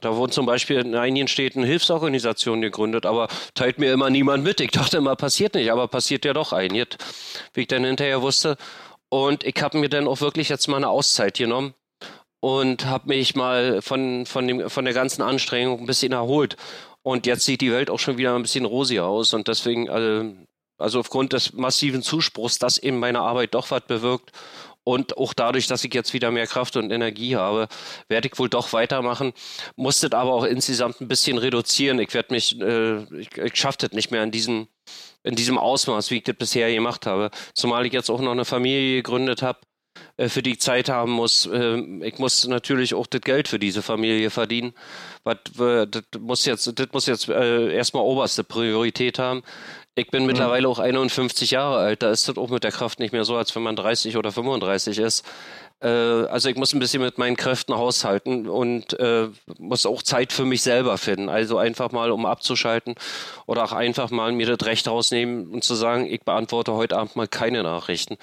Da 0.00 0.14
wurden 0.16 0.32
zum 0.32 0.46
Beispiel 0.46 0.78
in 0.78 0.94
einigen 0.94 1.28
Städten 1.28 1.62
Hilfsorganisationen 1.64 2.60
gegründet, 2.60 3.06
aber 3.06 3.28
teilt 3.54 3.78
mir 3.78 3.92
immer 3.92 4.10
niemand 4.10 4.44
mit. 4.44 4.60
Ich 4.60 4.70
dachte 4.70 4.98
immer, 4.98 5.16
passiert 5.16 5.54
nicht, 5.54 5.72
aber 5.72 5.88
passiert 5.88 6.24
ja 6.24 6.34
doch 6.34 6.52
ein. 6.52 6.74
Jetzt, 6.74 6.98
wie 7.54 7.62
ich 7.62 7.68
dann 7.68 7.84
hinterher 7.84 8.20
wusste. 8.20 8.56
Und 9.08 9.44
ich 9.44 9.62
habe 9.62 9.78
mir 9.78 9.88
dann 9.88 10.08
auch 10.08 10.20
wirklich 10.20 10.48
jetzt 10.48 10.68
mal 10.68 10.76
eine 10.76 10.88
Auszeit 10.88 11.38
genommen 11.38 11.74
und 12.40 12.84
habe 12.84 13.08
mich 13.08 13.34
mal 13.34 13.80
von, 13.80 14.26
von, 14.26 14.46
dem, 14.46 14.68
von 14.68 14.84
der 14.84 14.94
ganzen 14.94 15.22
Anstrengung 15.22 15.80
ein 15.80 15.86
bisschen 15.86 16.12
erholt. 16.12 16.56
Und 17.02 17.26
jetzt 17.26 17.44
sieht 17.44 17.60
die 17.60 17.72
Welt 17.72 17.88
auch 17.88 17.98
schon 17.98 18.18
wieder 18.18 18.34
ein 18.34 18.42
bisschen 18.42 18.64
rosiger 18.64 19.06
aus. 19.06 19.32
Und 19.32 19.48
deswegen, 19.48 19.88
also, 19.88 20.34
also 20.76 21.00
aufgrund 21.00 21.32
des 21.32 21.54
massiven 21.54 22.02
Zuspruchs, 22.02 22.58
dass 22.58 22.78
eben 22.78 22.98
meine 22.98 23.20
Arbeit 23.20 23.54
doch 23.54 23.70
was 23.70 23.82
bewirkt 23.82 24.32
und 24.86 25.16
auch 25.16 25.34
dadurch, 25.34 25.66
dass 25.66 25.82
ich 25.82 25.92
jetzt 25.92 26.14
wieder 26.14 26.30
mehr 26.30 26.46
Kraft 26.46 26.76
und 26.76 26.92
Energie 26.92 27.34
habe, 27.34 27.66
werde 28.06 28.28
ich 28.28 28.38
wohl 28.38 28.48
doch 28.48 28.72
weitermachen. 28.72 29.32
Musste 29.74 30.16
aber 30.16 30.32
auch 30.32 30.44
insgesamt 30.44 31.00
ein 31.00 31.08
bisschen 31.08 31.38
reduzieren. 31.38 31.98
Ich 31.98 32.14
werde 32.14 32.32
mich, 32.32 32.58
äh, 32.60 33.02
ich, 33.18 33.36
ich 33.36 33.56
schaffe 33.56 33.78
das 33.80 33.92
nicht 33.92 34.12
mehr 34.12 34.22
in 34.22 34.30
diesen 34.30 34.68
in 35.24 35.34
diesem 35.34 35.58
Ausmaß, 35.58 36.12
wie 36.12 36.18
ich 36.18 36.22
das 36.22 36.36
bisher 36.36 36.72
gemacht 36.72 37.04
habe. 37.04 37.32
Zumal 37.52 37.84
ich 37.84 37.92
jetzt 37.92 38.10
auch 38.10 38.20
noch 38.20 38.30
eine 38.30 38.44
Familie 38.44 39.02
gegründet 39.02 39.42
habe, 39.42 39.58
äh, 40.16 40.28
für 40.28 40.44
die 40.44 40.52
ich 40.52 40.60
Zeit 40.60 40.88
haben 40.88 41.10
muss. 41.10 41.46
Äh, 41.46 41.78
ich 42.06 42.18
muss 42.20 42.46
natürlich 42.46 42.94
auch 42.94 43.08
das 43.08 43.22
Geld 43.22 43.48
für 43.48 43.58
diese 43.58 43.82
Familie 43.82 44.30
verdienen. 44.30 44.72
Was, 45.24 45.38
das 45.56 46.04
muss 46.20 46.44
jetzt, 46.44 46.78
das 46.78 46.88
muss 46.92 47.06
jetzt 47.06 47.28
äh, 47.28 47.74
erstmal 47.74 48.04
oberste 48.04 48.44
Priorität 48.44 49.18
haben. 49.18 49.42
Ich 49.98 50.10
bin 50.10 50.22
mhm. 50.22 50.26
mittlerweile 50.26 50.68
auch 50.68 50.78
51 50.78 51.50
Jahre 51.52 51.78
alt. 51.78 52.02
Da 52.02 52.10
ist 52.10 52.28
das 52.28 52.36
auch 52.36 52.50
mit 52.50 52.64
der 52.64 52.70
Kraft 52.70 53.00
nicht 53.00 53.12
mehr 53.12 53.24
so, 53.24 53.34
als 53.34 53.56
wenn 53.56 53.62
man 53.62 53.76
30 53.76 54.18
oder 54.18 54.30
35 54.30 54.98
ist. 54.98 55.24
Also 55.80 56.48
ich 56.48 56.56
muss 56.56 56.72
ein 56.72 56.78
bisschen 56.78 57.02
mit 57.02 57.18
meinen 57.18 57.36
Kräften 57.36 57.76
haushalten 57.76 58.48
und 58.48 58.98
äh, 58.98 59.28
muss 59.58 59.84
auch 59.84 60.02
Zeit 60.02 60.32
für 60.32 60.46
mich 60.46 60.62
selber 60.62 60.96
finden. 60.96 61.28
Also 61.28 61.58
einfach 61.58 61.92
mal, 61.92 62.10
um 62.10 62.24
abzuschalten 62.24 62.94
oder 63.46 63.64
auch 63.64 63.72
einfach 63.72 64.10
mal 64.10 64.32
mir 64.32 64.56
das 64.56 64.66
Recht 64.66 64.88
rausnehmen 64.88 65.48
und 65.48 65.64
zu 65.64 65.74
sagen, 65.74 66.06
ich 66.06 66.22
beantworte 66.22 66.72
heute 66.72 66.96
Abend 66.96 67.16
mal 67.16 67.28
keine 67.28 67.62
Nachrichten. 67.62 68.16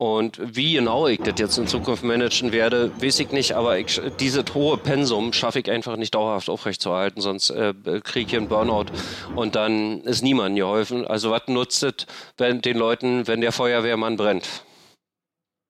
Und 0.00 0.40
wie 0.56 0.72
genau 0.72 1.08
ich 1.08 1.20
das 1.20 1.34
jetzt 1.36 1.58
in 1.58 1.66
Zukunft 1.66 2.02
managen 2.04 2.52
werde, 2.52 2.90
weiß 3.02 3.20
ich 3.20 3.32
nicht, 3.32 3.52
aber 3.52 3.76
ich, 3.76 4.00
diese 4.18 4.42
hohe 4.54 4.78
Pensum 4.78 5.34
schaffe 5.34 5.58
ich 5.58 5.70
einfach 5.70 5.96
nicht 5.96 6.14
dauerhaft 6.14 6.48
aufrechtzuerhalten, 6.48 7.20
sonst 7.20 7.50
äh, 7.50 7.74
kriege 8.02 8.30
ich 8.30 8.34
einen 8.34 8.48
Burnout 8.48 8.86
und 9.36 9.56
dann 9.56 10.00
ist 10.04 10.22
niemandem 10.22 10.56
geholfen. 10.56 11.06
Also 11.06 11.30
was 11.30 11.42
nutzt 11.48 11.82
es 11.82 12.06
wenn, 12.38 12.62
den 12.62 12.78
Leuten, 12.78 13.28
wenn 13.28 13.42
der 13.42 13.52
Feuerwehrmann 13.52 14.16
brennt? 14.16 14.64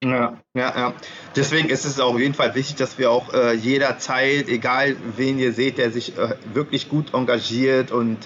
Ja, 0.04 0.38
ja, 0.54 0.78
ja. 0.78 0.94
Deswegen 1.34 1.68
ist 1.68 1.84
es 1.84 1.98
auf 1.98 2.16
jeden 2.16 2.34
Fall 2.34 2.54
wichtig, 2.54 2.76
dass 2.76 2.98
wir 2.98 3.10
auch 3.10 3.34
äh, 3.34 3.54
jederzeit, 3.54 4.48
egal 4.48 4.96
wen 5.16 5.40
ihr 5.40 5.52
seht, 5.52 5.76
der 5.76 5.90
sich 5.90 6.16
äh, 6.16 6.36
wirklich 6.54 6.88
gut 6.88 7.14
engagiert 7.14 7.90
und 7.90 8.16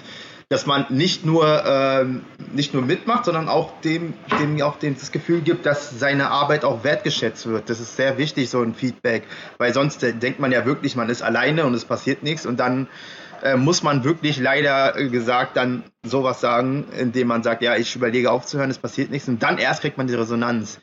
dass 0.49 0.65
man 0.65 0.85
nicht 0.89 1.25
nur, 1.25 1.63
ähm, 1.65 2.23
nicht 2.53 2.73
nur 2.73 2.83
mitmacht, 2.83 3.25
sondern 3.25 3.49
auch 3.49 3.81
dem, 3.81 4.13
dem 4.39 4.61
auch 4.61 4.77
dem 4.77 4.95
das 4.95 5.11
Gefühl 5.11 5.41
gibt, 5.41 5.65
dass 5.65 5.99
seine 5.99 6.29
Arbeit 6.29 6.65
auch 6.65 6.83
wertgeschätzt 6.83 7.47
wird. 7.47 7.69
Das 7.69 7.79
ist 7.79 7.95
sehr 7.95 8.17
wichtig, 8.17 8.49
so 8.49 8.61
ein 8.61 8.75
Feedback, 8.75 9.23
weil 9.57 9.73
sonst 9.73 10.03
äh, 10.03 10.13
denkt 10.13 10.39
man 10.39 10.51
ja 10.51 10.65
wirklich, 10.65 10.95
man 10.95 11.09
ist 11.09 11.21
alleine 11.21 11.65
und 11.65 11.73
es 11.73 11.85
passiert 11.85 12.23
nichts 12.23 12.45
und 12.45 12.59
dann 12.59 12.87
äh, 13.41 13.55
muss 13.57 13.83
man 13.83 14.03
wirklich 14.03 14.39
leider 14.39 14.93
gesagt 15.09 15.57
dann 15.57 15.83
sowas 16.03 16.41
sagen, 16.41 16.85
indem 16.97 17.27
man 17.27 17.43
sagt, 17.43 17.61
ja, 17.61 17.75
ich 17.75 17.95
überlege 17.95 18.31
aufzuhören, 18.31 18.69
es 18.69 18.77
passiert 18.77 19.09
nichts 19.09 19.27
und 19.27 19.41
dann 19.41 19.57
erst 19.57 19.81
kriegt 19.81 19.97
man 19.97 20.07
die 20.07 20.15
Resonanz. 20.15 20.79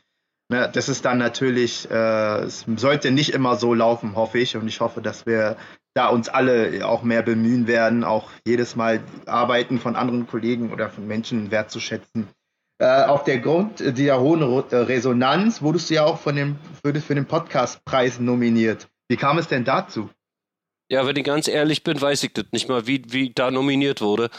Ne, 0.49 0.69
das 0.71 0.89
ist 0.89 1.05
dann 1.05 1.17
natürlich, 1.17 1.89
äh, 1.89 2.41
es 2.43 2.65
sollte 2.75 3.11
nicht 3.11 3.33
immer 3.33 3.55
so 3.55 3.73
laufen, 3.73 4.15
hoffe 4.15 4.39
ich. 4.39 4.57
Und 4.57 4.67
ich 4.67 4.81
hoffe, 4.81 5.01
dass 5.01 5.25
wir 5.25 5.55
da 5.93 6.07
uns 6.07 6.29
alle 6.29 6.85
auch 6.85 7.03
mehr 7.03 7.21
bemühen 7.21 7.67
werden, 7.67 8.03
auch 8.03 8.29
jedes 8.45 8.75
Mal 8.75 9.01
Arbeiten 9.25 9.79
von 9.79 9.95
anderen 9.95 10.27
Kollegen 10.27 10.71
oder 10.71 10.89
von 10.89 11.07
Menschen 11.07 11.51
wertzuschätzen. 11.51 12.27
Äh, 12.79 13.03
auf 13.03 13.23
der 13.23 13.39
Grund 13.39 13.79
der 13.79 14.19
hohen 14.19 14.41
äh, 14.41 14.75
Resonanz 14.75 15.61
wurdest 15.61 15.89
du 15.89 15.93
ja 15.93 16.05
auch 16.05 16.19
von 16.19 16.35
dem, 16.35 16.57
für, 16.83 16.93
für 16.95 17.15
den 17.15 17.25
Podcastpreis 17.25 18.19
nominiert. 18.19 18.87
Wie 19.07 19.17
kam 19.17 19.37
es 19.37 19.47
denn 19.47 19.63
dazu? 19.63 20.09
Ja, 20.89 21.07
wenn 21.07 21.15
ich 21.15 21.23
ganz 21.23 21.47
ehrlich 21.47 21.83
bin, 21.83 22.01
weiß 22.01 22.23
ich 22.23 22.33
das 22.33 22.45
nicht 22.51 22.67
mal, 22.67 22.85
wie, 22.85 23.01
wie 23.07 23.29
da 23.29 23.51
nominiert 23.51 24.01
wurde. 24.01 24.29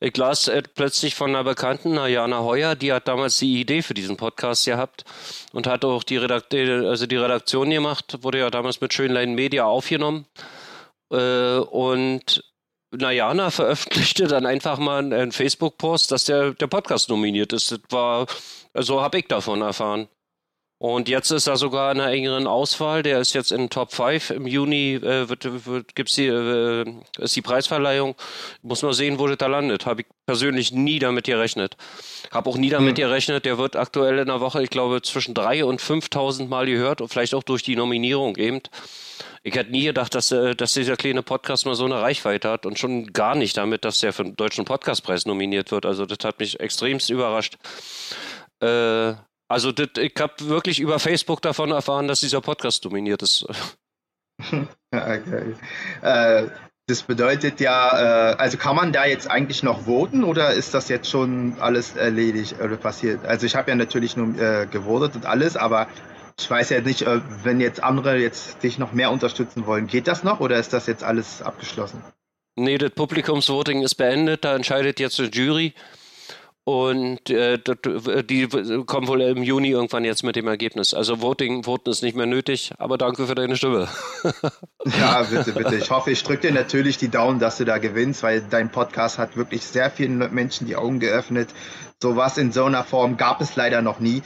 Ich 0.00 0.16
las 0.16 0.48
äh, 0.48 0.62
plötzlich 0.62 1.14
von 1.14 1.30
einer 1.30 1.44
Bekannten, 1.44 1.94
Jana 1.94 2.40
Heuer, 2.40 2.74
die 2.74 2.92
hat 2.92 3.08
damals 3.08 3.38
die 3.38 3.60
Idee 3.60 3.82
für 3.82 3.94
diesen 3.94 4.16
Podcast 4.16 4.64
gehabt 4.64 5.04
und 5.52 5.66
hat 5.66 5.84
auch 5.84 6.02
die, 6.02 6.16
Redakt 6.16 6.54
also 6.54 7.06
die 7.06 7.16
Redaktion 7.16 7.70
gemacht, 7.70 8.18
wurde 8.22 8.38
ja 8.38 8.50
damals 8.50 8.80
mit 8.80 8.92
Schönlein 8.94 9.34
Media 9.34 9.64
aufgenommen. 9.64 10.26
Äh, 11.12 11.58
und 11.58 12.42
Najana 12.90 13.50
veröffentlichte 13.50 14.26
dann 14.26 14.46
einfach 14.46 14.78
mal 14.78 14.98
einen 14.98 15.32
Facebook-Post, 15.32 16.10
dass 16.10 16.24
der, 16.24 16.52
der 16.52 16.66
Podcast 16.66 17.08
nominiert 17.08 17.52
ist. 17.52 17.70
Das 17.72 17.80
war, 17.90 18.26
so 18.26 18.34
also 18.74 19.02
habe 19.02 19.18
ich 19.18 19.28
davon 19.28 19.62
erfahren. 19.62 20.08
Und 20.82 21.08
jetzt 21.08 21.30
ist 21.30 21.46
er 21.46 21.56
sogar 21.56 21.92
in 21.92 22.00
einer 22.00 22.10
engeren 22.10 22.48
Auswahl. 22.48 23.04
Der 23.04 23.20
ist 23.20 23.34
jetzt 23.34 23.52
in 23.52 23.70
Top 23.70 23.92
5. 23.92 24.30
Im 24.30 24.48
Juni 24.48 24.94
äh, 24.94 25.28
wird, 25.28 25.64
wird, 25.64 25.94
gibt's 25.94 26.16
die, 26.16 26.26
äh, 26.26 26.84
ist 27.18 27.36
die 27.36 27.40
Preisverleihung. 27.40 28.16
Muss 28.62 28.82
man 28.82 28.92
sehen, 28.92 29.20
wo 29.20 29.28
das 29.28 29.38
da 29.38 29.46
landet. 29.46 29.86
Habe 29.86 30.00
ich 30.00 30.08
persönlich 30.26 30.72
nie 30.72 30.98
damit 30.98 31.26
gerechnet. 31.26 31.76
Habe 32.32 32.50
auch 32.50 32.56
nie 32.56 32.68
damit 32.68 32.98
mhm. 32.98 33.02
gerechnet. 33.02 33.44
Der 33.44 33.58
wird 33.58 33.76
aktuell 33.76 34.18
in 34.18 34.26
der 34.26 34.40
Woche, 34.40 34.60
ich 34.60 34.70
glaube, 34.70 35.02
zwischen 35.02 35.36
3.000 35.36 35.62
und 35.62 35.80
5.000 35.80 36.48
Mal 36.48 36.66
gehört. 36.66 37.00
Und 37.00 37.06
vielleicht 37.10 37.36
auch 37.36 37.44
durch 37.44 37.62
die 37.62 37.76
Nominierung 37.76 38.34
eben. 38.36 38.60
Ich 39.44 39.54
hätte 39.56 39.72
nie 39.72 39.84
gedacht, 39.84 40.14
dass, 40.14 40.30
äh, 40.30 40.54
dass 40.54 40.72
dieser 40.74 40.96
kleine 40.96 41.22
Podcast 41.22 41.66
mal 41.66 41.74
so 41.74 41.84
eine 41.84 42.00
Reichweite 42.00 42.48
hat 42.48 42.64
und 42.64 42.78
schon 42.78 43.12
gar 43.12 43.34
nicht 43.34 43.56
damit, 43.56 43.84
dass 43.84 43.98
der 44.00 44.12
für 44.12 44.22
den 44.22 44.36
Deutschen 44.36 44.64
Podcastpreis 44.64 45.26
nominiert 45.26 45.72
wird. 45.72 45.84
Also 45.84 46.06
das 46.06 46.18
hat 46.24 46.38
mich 46.38 46.60
extremst 46.60 47.10
überrascht. 47.10 47.58
Äh, 48.60 49.14
also 49.48 49.72
das, 49.72 49.88
ich 49.98 50.14
habe 50.18 50.34
wirklich 50.48 50.78
über 50.78 50.98
Facebook 50.98 51.42
davon 51.42 51.72
erfahren, 51.72 52.06
dass 52.06 52.20
dieser 52.20 52.40
Podcast 52.40 52.84
dominiert 52.84 53.22
ist. 53.22 53.44
okay. 54.92 55.54
Äh, 56.02 56.46
das 56.86 57.02
bedeutet 57.02 57.60
ja, 57.60 58.32
äh, 58.32 58.36
also 58.36 58.58
kann 58.58 58.76
man 58.76 58.92
da 58.92 59.06
jetzt 59.06 59.30
eigentlich 59.30 59.62
noch 59.62 59.86
voten 59.86 60.24
oder 60.24 60.52
ist 60.52 60.74
das 60.74 60.88
jetzt 60.88 61.10
schon 61.10 61.56
alles 61.60 61.96
erledigt 61.96 62.56
oder 62.60 62.76
passiert? 62.76 63.24
Also 63.24 63.46
ich 63.46 63.56
habe 63.56 63.70
ja 63.70 63.76
natürlich 63.76 64.16
nur 64.16 64.38
äh, 64.38 64.66
gewotet 64.66 65.16
und 65.16 65.26
alles, 65.26 65.56
aber 65.56 65.88
ich 66.38 66.50
weiß 66.50 66.70
ja 66.70 66.80
nicht, 66.80 67.02
äh, 67.02 67.20
wenn 67.42 67.60
jetzt 67.60 67.82
andere 67.82 68.16
jetzt 68.18 68.62
dich 68.62 68.78
noch 68.78 68.92
mehr 68.92 69.10
unterstützen 69.10 69.66
wollen, 69.66 69.86
geht 69.86 70.06
das 70.06 70.24
noch 70.24 70.40
oder 70.40 70.56
ist 70.56 70.72
das 70.72 70.86
jetzt 70.86 71.04
alles 71.04 71.42
abgeschlossen? 71.42 72.02
Nee, 72.56 72.78
das 72.78 72.90
Publikumsvoting 72.90 73.82
ist 73.82 73.94
beendet, 73.94 74.44
da 74.44 74.54
entscheidet 74.54 75.00
jetzt 75.00 75.18
eine 75.18 75.28
Jury. 75.30 75.74
Und 76.64 77.28
äh, 77.28 77.58
die 77.58 78.46
kommen 78.86 79.08
wohl 79.08 79.20
im 79.22 79.42
Juni 79.42 79.70
irgendwann 79.70 80.04
jetzt 80.04 80.22
mit 80.22 80.36
dem 80.36 80.46
Ergebnis. 80.46 80.94
Also 80.94 81.20
Voting, 81.20 81.64
Voten 81.64 81.90
ist 81.90 82.04
nicht 82.04 82.16
mehr 82.16 82.26
nötig, 82.26 82.70
aber 82.78 82.98
danke 82.98 83.26
für 83.26 83.34
deine 83.34 83.56
Stimme. 83.56 83.88
ja, 85.00 85.22
bitte, 85.24 85.52
bitte. 85.54 85.74
Ich 85.74 85.90
hoffe, 85.90 86.12
ich 86.12 86.22
drücke 86.22 86.48
dir 86.48 86.54
natürlich 86.54 86.98
die 86.98 87.08
Daumen, 87.08 87.40
dass 87.40 87.56
du 87.56 87.64
da 87.64 87.78
gewinnst, 87.78 88.22
weil 88.22 88.42
dein 88.42 88.70
Podcast 88.70 89.18
hat 89.18 89.36
wirklich 89.36 89.64
sehr 89.64 89.90
vielen 89.90 90.18
Menschen 90.32 90.68
die 90.68 90.76
Augen 90.76 91.00
geöffnet. 91.00 91.48
So 92.00 92.14
was 92.14 92.38
in 92.38 92.52
so 92.52 92.64
einer 92.64 92.84
Form 92.84 93.16
gab 93.16 93.40
es 93.40 93.56
leider 93.56 93.82
noch 93.82 93.98
nie. 93.98 94.22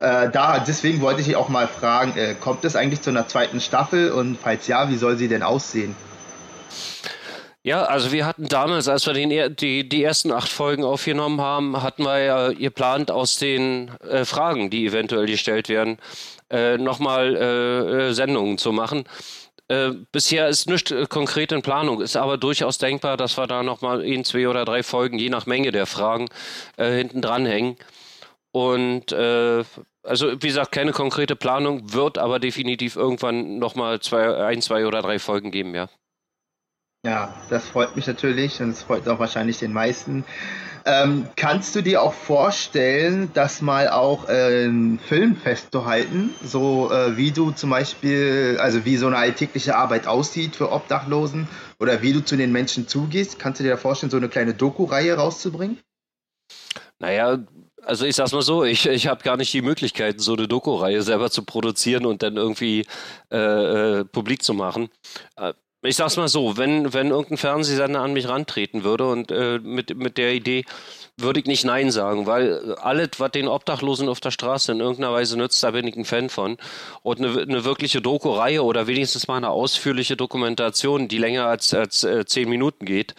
Äh, 0.00 0.30
da, 0.30 0.58
deswegen 0.58 1.00
wollte 1.00 1.20
ich 1.20 1.36
auch 1.36 1.48
mal 1.48 1.68
fragen, 1.68 2.16
äh, 2.16 2.34
kommt 2.34 2.64
es 2.64 2.76
eigentlich 2.76 3.02
zu 3.02 3.10
einer 3.10 3.28
zweiten 3.28 3.60
Staffel 3.60 4.10
und 4.10 4.38
falls 4.40 4.66
ja, 4.66 4.88
wie 4.88 4.96
soll 4.96 5.16
sie 5.16 5.28
denn 5.28 5.42
aussehen? 5.42 5.94
Ja, 7.66 7.84
also 7.84 8.12
wir 8.12 8.26
hatten 8.26 8.46
damals, 8.46 8.88
als 8.88 9.06
wir 9.06 9.14
den, 9.14 9.56
die, 9.56 9.88
die 9.88 10.04
ersten 10.04 10.32
acht 10.32 10.50
Folgen 10.50 10.84
aufgenommen 10.84 11.40
haben, 11.40 11.82
hatten 11.82 12.04
wir 12.04 12.18
ja 12.18 12.52
geplant, 12.52 13.10
aus 13.10 13.38
den 13.38 13.90
äh, 14.06 14.26
Fragen, 14.26 14.68
die 14.68 14.86
eventuell 14.86 15.24
gestellt 15.24 15.70
werden, 15.70 15.96
äh, 16.50 16.76
nochmal 16.76 17.34
äh, 17.34 18.08
äh, 18.08 18.12
Sendungen 18.12 18.58
zu 18.58 18.70
machen. 18.72 19.04
Äh, 19.68 19.92
bisher 20.12 20.48
ist 20.48 20.68
nicht 20.68 20.90
äh, 20.90 21.06
konkret 21.08 21.52
in 21.52 21.62
Planung, 21.62 22.02
ist 22.02 22.16
aber 22.18 22.36
durchaus 22.36 22.76
denkbar, 22.76 23.16
dass 23.16 23.38
wir 23.38 23.46
da 23.46 23.62
nochmal 23.62 24.02
ein, 24.02 24.24
zwei 24.24 24.46
oder 24.46 24.66
drei 24.66 24.82
Folgen, 24.82 25.18
je 25.18 25.30
nach 25.30 25.46
Menge 25.46 25.72
der 25.72 25.86
Fragen, 25.86 26.28
äh, 26.76 26.90
hinten 26.90 27.22
dranhängen. 27.22 27.76
Und 28.54 29.10
äh, 29.10 29.64
also 30.04 30.32
wie 30.40 30.46
gesagt, 30.46 30.70
keine 30.70 30.92
konkrete 30.92 31.34
Planung, 31.34 31.92
wird 31.92 32.18
aber 32.18 32.38
definitiv 32.38 32.94
irgendwann 32.94 33.58
nochmal 33.58 33.98
zwei, 33.98 34.32
ein, 34.46 34.62
zwei 34.62 34.86
oder 34.86 35.02
drei 35.02 35.18
Folgen 35.18 35.50
geben, 35.50 35.74
ja. 35.74 35.88
Ja, 37.04 37.34
das 37.50 37.66
freut 37.66 37.96
mich 37.96 38.06
natürlich 38.06 38.62
und 38.62 38.70
es 38.70 38.84
freut 38.84 39.08
auch 39.08 39.18
wahrscheinlich 39.18 39.58
den 39.58 39.72
meisten. 39.72 40.24
Ähm, 40.86 41.26
kannst 41.34 41.74
du 41.74 41.82
dir 41.82 42.00
auch 42.00 42.12
vorstellen, 42.12 43.30
das 43.34 43.60
mal 43.60 43.88
auch 43.88 44.28
äh, 44.28 44.66
einen 44.66 45.00
Film 45.00 45.34
festzuhalten, 45.34 46.30
so 46.44 46.92
äh, 46.92 47.16
wie 47.16 47.32
du 47.32 47.50
zum 47.50 47.70
Beispiel, 47.70 48.56
also 48.60 48.84
wie 48.84 48.96
so 48.96 49.08
eine 49.08 49.16
alltägliche 49.16 49.74
Arbeit 49.74 50.06
aussieht 50.06 50.54
für 50.54 50.70
Obdachlosen 50.70 51.48
oder 51.80 52.02
wie 52.02 52.12
du 52.12 52.24
zu 52.24 52.36
den 52.36 52.52
Menschen 52.52 52.86
zugehst? 52.86 53.40
Kannst 53.40 53.58
du 53.58 53.64
dir 53.64 53.70
da 53.70 53.76
vorstellen, 53.78 54.10
so 54.10 54.16
eine 54.16 54.28
kleine 54.28 54.54
Doku-Reihe 54.54 55.14
rauszubringen? 55.14 55.80
Naja, 57.00 57.38
also 57.86 58.06
ich 58.06 58.16
sag's 58.16 58.32
mal 58.32 58.42
so, 58.42 58.64
ich, 58.64 58.86
ich 58.86 59.06
habe 59.06 59.22
gar 59.22 59.36
nicht 59.36 59.52
die 59.52 59.62
Möglichkeit, 59.62 60.20
so 60.20 60.34
eine 60.34 60.48
Doku-Reihe 60.48 61.02
selber 61.02 61.30
zu 61.30 61.44
produzieren 61.44 62.06
und 62.06 62.22
dann 62.22 62.36
irgendwie 62.36 62.86
äh, 63.30 64.00
äh, 64.00 64.04
publik 64.04 64.42
zu 64.42 64.54
machen. 64.54 64.88
Äh, 65.36 65.54
ich 65.82 65.96
sag's 65.96 66.16
mal 66.16 66.28
so, 66.28 66.56
wenn, 66.56 66.94
wenn 66.94 67.10
irgendein 67.10 67.36
Fernsehsender 67.36 68.00
an 68.00 68.14
mich 68.14 68.26
rantreten 68.26 68.84
würde 68.84 69.06
und 69.06 69.30
äh, 69.30 69.58
mit, 69.58 69.96
mit 69.96 70.16
der 70.16 70.32
Idee, 70.32 70.64
würde 71.18 71.40
ich 71.40 71.46
nicht 71.46 71.64
Nein 71.64 71.90
sagen, 71.90 72.26
weil 72.26 72.74
alles, 72.76 73.10
was 73.18 73.30
den 73.32 73.48
Obdachlosen 73.48 74.08
auf 74.08 74.18
der 74.18 74.30
Straße 74.30 74.72
in 74.72 74.80
irgendeiner 74.80 75.12
Weise 75.12 75.36
nützt, 75.36 75.62
da 75.62 75.72
bin 75.72 75.86
ich 75.86 75.94
ein 75.96 76.06
Fan 76.06 76.30
von. 76.30 76.56
Und 77.02 77.18
eine, 77.18 77.42
eine 77.42 77.64
wirkliche 77.64 78.00
Doku-Reihe 78.00 78.64
oder 78.64 78.86
wenigstens 78.86 79.28
mal 79.28 79.36
eine 79.36 79.50
ausführliche 79.50 80.16
Dokumentation, 80.16 81.06
die 81.06 81.18
länger 81.18 81.46
als, 81.46 81.74
als 81.74 82.02
äh, 82.02 82.24
zehn 82.24 82.48
Minuten 82.48 82.86
geht, 82.86 83.14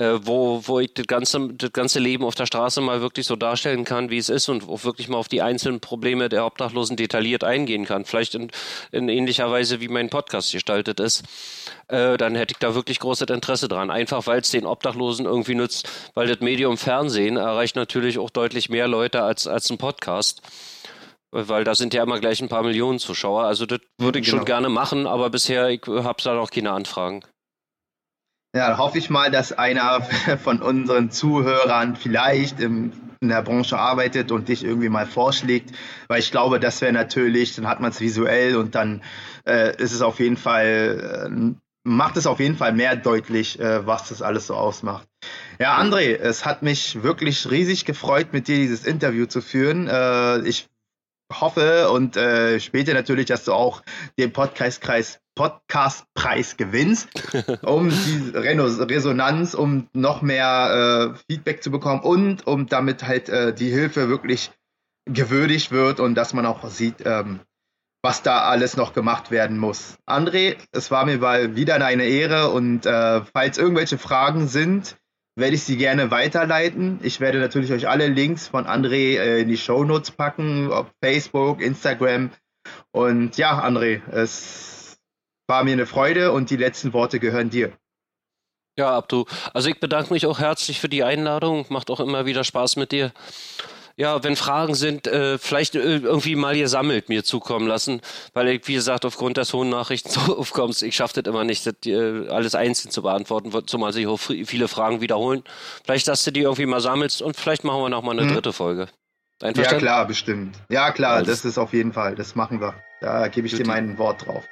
äh, 0.00 0.18
wo, 0.22 0.62
wo 0.66 0.80
ich 0.80 0.94
das 0.94 1.06
ganze, 1.06 1.52
das 1.52 1.72
ganze 1.72 1.98
Leben 1.98 2.24
auf 2.24 2.34
der 2.34 2.46
Straße 2.46 2.80
mal 2.80 3.02
wirklich 3.02 3.26
so 3.26 3.36
darstellen 3.36 3.84
kann, 3.84 4.08
wie 4.08 4.16
es 4.16 4.30
ist 4.30 4.48
und 4.48 4.66
auch 4.66 4.82
wirklich 4.84 5.08
mal 5.08 5.18
auf 5.18 5.28
die 5.28 5.42
einzelnen 5.42 5.80
Probleme 5.80 6.30
der 6.30 6.46
Obdachlosen 6.46 6.96
detailliert 6.96 7.44
eingehen 7.44 7.84
kann. 7.84 8.06
Vielleicht 8.06 8.34
in, 8.34 8.50
in 8.92 9.10
ähnlicher 9.10 9.50
Weise, 9.50 9.80
wie 9.82 9.88
mein 9.88 10.08
Podcast 10.08 10.52
gestaltet 10.52 11.00
ist. 11.00 11.22
Äh, 11.88 12.16
dann 12.16 12.34
hätte 12.34 12.52
ich 12.52 12.58
da 12.58 12.74
wirklich 12.74 12.98
großes 12.98 13.28
Interesse 13.28 13.68
dran. 13.68 13.90
Einfach 13.90 14.26
weil 14.26 14.40
es 14.40 14.50
den 14.50 14.64
Obdachlosen 14.64 15.26
irgendwie 15.26 15.54
nützt, 15.54 15.86
weil 16.14 16.26
das 16.26 16.40
Medium 16.40 16.78
Fernsehen 16.78 17.36
erreicht 17.36 17.76
natürlich 17.76 18.18
auch 18.18 18.30
deutlich 18.30 18.70
mehr 18.70 18.88
Leute 18.88 19.22
als, 19.22 19.46
als 19.46 19.70
ein 19.70 19.78
Podcast 19.78 20.40
weil 21.32 21.62
da 21.62 21.76
sind 21.76 21.94
ja 21.94 22.02
immer 22.02 22.18
gleich 22.18 22.42
ein 22.42 22.48
paar 22.48 22.64
Millionen 22.64 22.98
Zuschauer. 22.98 23.44
Also 23.44 23.64
das 23.64 23.78
würde 23.98 24.18
ich 24.18 24.24
genau. 24.24 24.38
schon 24.38 24.46
gerne 24.46 24.68
machen, 24.68 25.06
aber 25.06 25.30
bisher 25.30 25.62
habe 25.62 26.14
ich 26.18 26.24
da 26.24 26.34
noch 26.34 26.50
keine 26.50 26.72
Anfragen. 26.72 27.22
Ja, 28.54 28.78
hoffe 28.78 28.98
ich 28.98 29.10
mal, 29.10 29.30
dass 29.30 29.52
einer 29.52 30.02
von 30.42 30.60
unseren 30.60 31.10
Zuhörern 31.10 31.94
vielleicht 31.94 32.58
im, 32.60 32.92
in 33.20 33.28
der 33.28 33.42
Branche 33.42 33.78
arbeitet 33.78 34.32
und 34.32 34.48
dich 34.48 34.64
irgendwie 34.64 34.88
mal 34.88 35.06
vorschlägt, 35.06 35.72
weil 36.08 36.18
ich 36.18 36.32
glaube, 36.32 36.58
das 36.58 36.80
wäre 36.80 36.92
natürlich, 36.92 37.54
dann 37.54 37.68
hat 37.68 37.80
man 37.80 37.90
es 37.90 38.00
visuell 38.00 38.56
und 38.56 38.74
dann 38.74 39.02
äh, 39.46 39.76
ist 39.76 39.92
es 39.92 40.02
auf 40.02 40.18
jeden 40.18 40.36
Fall, 40.36 41.28
äh, 41.30 41.54
macht 41.84 42.16
es 42.16 42.26
auf 42.26 42.40
jeden 42.40 42.56
Fall 42.56 42.72
mehr 42.72 42.96
deutlich, 42.96 43.60
äh, 43.60 43.86
was 43.86 44.08
das 44.08 44.20
alles 44.20 44.48
so 44.48 44.54
ausmacht. 44.54 45.06
Ja, 45.60 45.78
André, 45.78 46.16
es 46.16 46.44
hat 46.44 46.62
mich 46.62 47.04
wirklich 47.04 47.48
riesig 47.50 47.84
gefreut, 47.84 48.32
mit 48.32 48.48
dir 48.48 48.56
dieses 48.56 48.84
Interview 48.84 49.26
zu 49.26 49.42
führen. 49.42 49.86
Äh, 49.86 50.40
ich 50.40 50.66
hoffe 51.32 51.90
und 51.90 52.16
äh, 52.16 52.58
später 52.58 52.94
natürlich, 52.94 53.26
dass 53.26 53.44
du 53.44 53.52
auch 53.52 53.82
den 54.18 54.32
Podcastkreis 54.32 55.20
Podcastpreis 55.34 56.56
gewinnst, 56.56 57.08
um 57.62 57.90
die 57.90 58.30
Resonanz, 58.34 59.54
um 59.54 59.88
noch 59.92 60.22
mehr 60.22 61.14
äh, 61.14 61.18
Feedback 61.28 61.62
zu 61.62 61.70
bekommen 61.70 62.00
und 62.00 62.46
um 62.46 62.66
damit 62.66 63.06
halt 63.06 63.28
äh, 63.28 63.54
die 63.54 63.70
Hilfe 63.70 64.08
wirklich 64.08 64.50
gewürdigt 65.06 65.72
wird 65.72 66.00
und 66.00 66.14
dass 66.14 66.34
man 66.34 66.46
auch 66.46 66.68
sieht, 66.68 66.96
ähm, 67.04 67.40
was 68.02 68.22
da 68.22 68.42
alles 68.42 68.76
noch 68.76 68.92
gemacht 68.92 69.30
werden 69.30 69.58
muss. 69.58 69.98
André, 70.06 70.56
es 70.72 70.90
war 70.90 71.04
mir 71.04 71.18
mal 71.18 71.56
wieder 71.56 71.74
eine 71.84 72.04
Ehre 72.04 72.50
und 72.50 72.86
äh, 72.86 73.22
falls 73.22 73.58
irgendwelche 73.58 73.98
Fragen 73.98 74.48
sind, 74.48 74.96
werde 75.36 75.54
ich 75.54 75.62
sie 75.62 75.76
gerne 75.76 76.10
weiterleiten. 76.10 76.98
Ich 77.02 77.20
werde 77.20 77.38
natürlich 77.38 77.72
euch 77.72 77.88
alle 77.88 78.08
Links 78.08 78.48
von 78.48 78.66
André 78.66 79.18
äh, 79.18 79.40
in 79.40 79.48
die 79.48 79.56
Show 79.56 79.84
Notes 79.84 80.10
packen, 80.10 80.72
auf 80.72 80.86
Facebook, 81.02 81.60
Instagram. 81.60 82.30
Und 82.92 83.36
ja, 83.36 83.62
André, 83.62 84.00
es 84.10 84.79
war 85.50 85.62
mir 85.64 85.72
eine 85.72 85.84
Freude 85.84 86.32
und 86.32 86.48
die 86.48 86.56
letzten 86.56 86.94
Worte 86.94 87.20
gehören 87.20 87.50
dir. 87.50 87.72
Ja, 88.78 88.96
Abdu. 88.96 89.26
Also 89.52 89.68
ich 89.68 89.78
bedanke 89.78 90.14
mich 90.14 90.24
auch 90.24 90.38
herzlich 90.38 90.80
für 90.80 90.88
die 90.88 91.04
Einladung. 91.04 91.66
Macht 91.68 91.90
auch 91.90 92.00
immer 92.00 92.24
wieder 92.24 92.44
Spaß 92.44 92.76
mit 92.76 92.92
dir 92.92 93.12
ja, 94.00 94.24
wenn 94.24 94.34
Fragen 94.34 94.74
sind, 94.74 95.06
äh, 95.06 95.36
vielleicht 95.36 95.74
äh, 95.74 95.98
irgendwie 95.98 96.34
mal 96.34 96.56
gesammelt 96.56 97.10
mir 97.10 97.22
zukommen 97.22 97.66
lassen, 97.66 98.00
weil 98.32 98.48
ich, 98.48 98.66
wie 98.66 98.72
gesagt, 98.72 99.04
aufgrund 99.04 99.36
des 99.36 99.52
hohen 99.52 99.68
Nachrichtenaufkommens, 99.68 100.80
ich 100.90 100.96
schaffe 100.96 101.20
das 101.20 101.30
immer 101.30 101.44
nicht, 101.44 101.66
das, 101.66 101.74
äh, 101.84 102.26
alles 102.28 102.54
einzeln 102.54 102.90
zu 102.90 103.02
beantworten, 103.02 103.52
zumal 103.66 103.92
sich 103.92 104.06
auch 104.06 104.16
viele 104.16 104.68
Fragen 104.68 105.02
wiederholen. 105.02 105.44
Vielleicht, 105.84 106.08
dass 106.08 106.24
du 106.24 106.32
die 106.32 106.40
irgendwie 106.40 106.64
mal 106.64 106.80
sammelst 106.80 107.20
und 107.20 107.36
vielleicht 107.36 107.62
machen 107.62 107.82
wir 107.82 107.90
noch 107.90 108.02
mal 108.02 108.12
eine 108.12 108.22
hm. 108.22 108.32
dritte 108.32 108.54
Folge. 108.54 108.88
Ja, 109.42 109.52
klar, 109.52 110.06
bestimmt. 110.06 110.56
Ja, 110.70 110.92
klar, 110.92 111.16
Alles. 111.16 111.28
das 111.28 111.44
ist 111.44 111.58
auf 111.58 111.74
jeden 111.74 111.92
Fall, 111.92 112.14
das 112.14 112.34
machen 112.34 112.60
wir. 112.60 112.74
Da 113.02 113.28
gebe 113.28 113.46
ich 113.46 113.52
Gut. 113.52 113.60
dir 113.60 113.66
mein 113.66 113.98
Wort 113.98 114.26
drauf. 114.26 114.44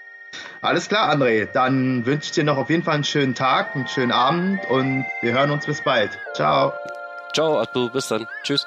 Alles 0.60 0.88
klar, 0.88 1.12
André. 1.12 1.46
Dann 1.46 2.04
wünsche 2.06 2.26
ich 2.26 2.32
dir 2.32 2.44
noch 2.44 2.56
auf 2.56 2.70
jeden 2.70 2.82
Fall 2.82 2.94
einen 2.94 3.04
schönen 3.04 3.34
Tag, 3.34 3.74
einen 3.74 3.86
schönen 3.86 4.12
Abend 4.12 4.60
und 4.70 5.04
wir 5.22 5.32
hören 5.32 5.50
uns 5.50 5.66
bis 5.66 5.82
bald. 5.82 6.10
Ciao. 6.34 6.72
Ciao, 7.32 7.60
Abdu. 7.60 7.90
Bis 7.90 8.08
dann. 8.08 8.26
Tschüss. 8.42 8.66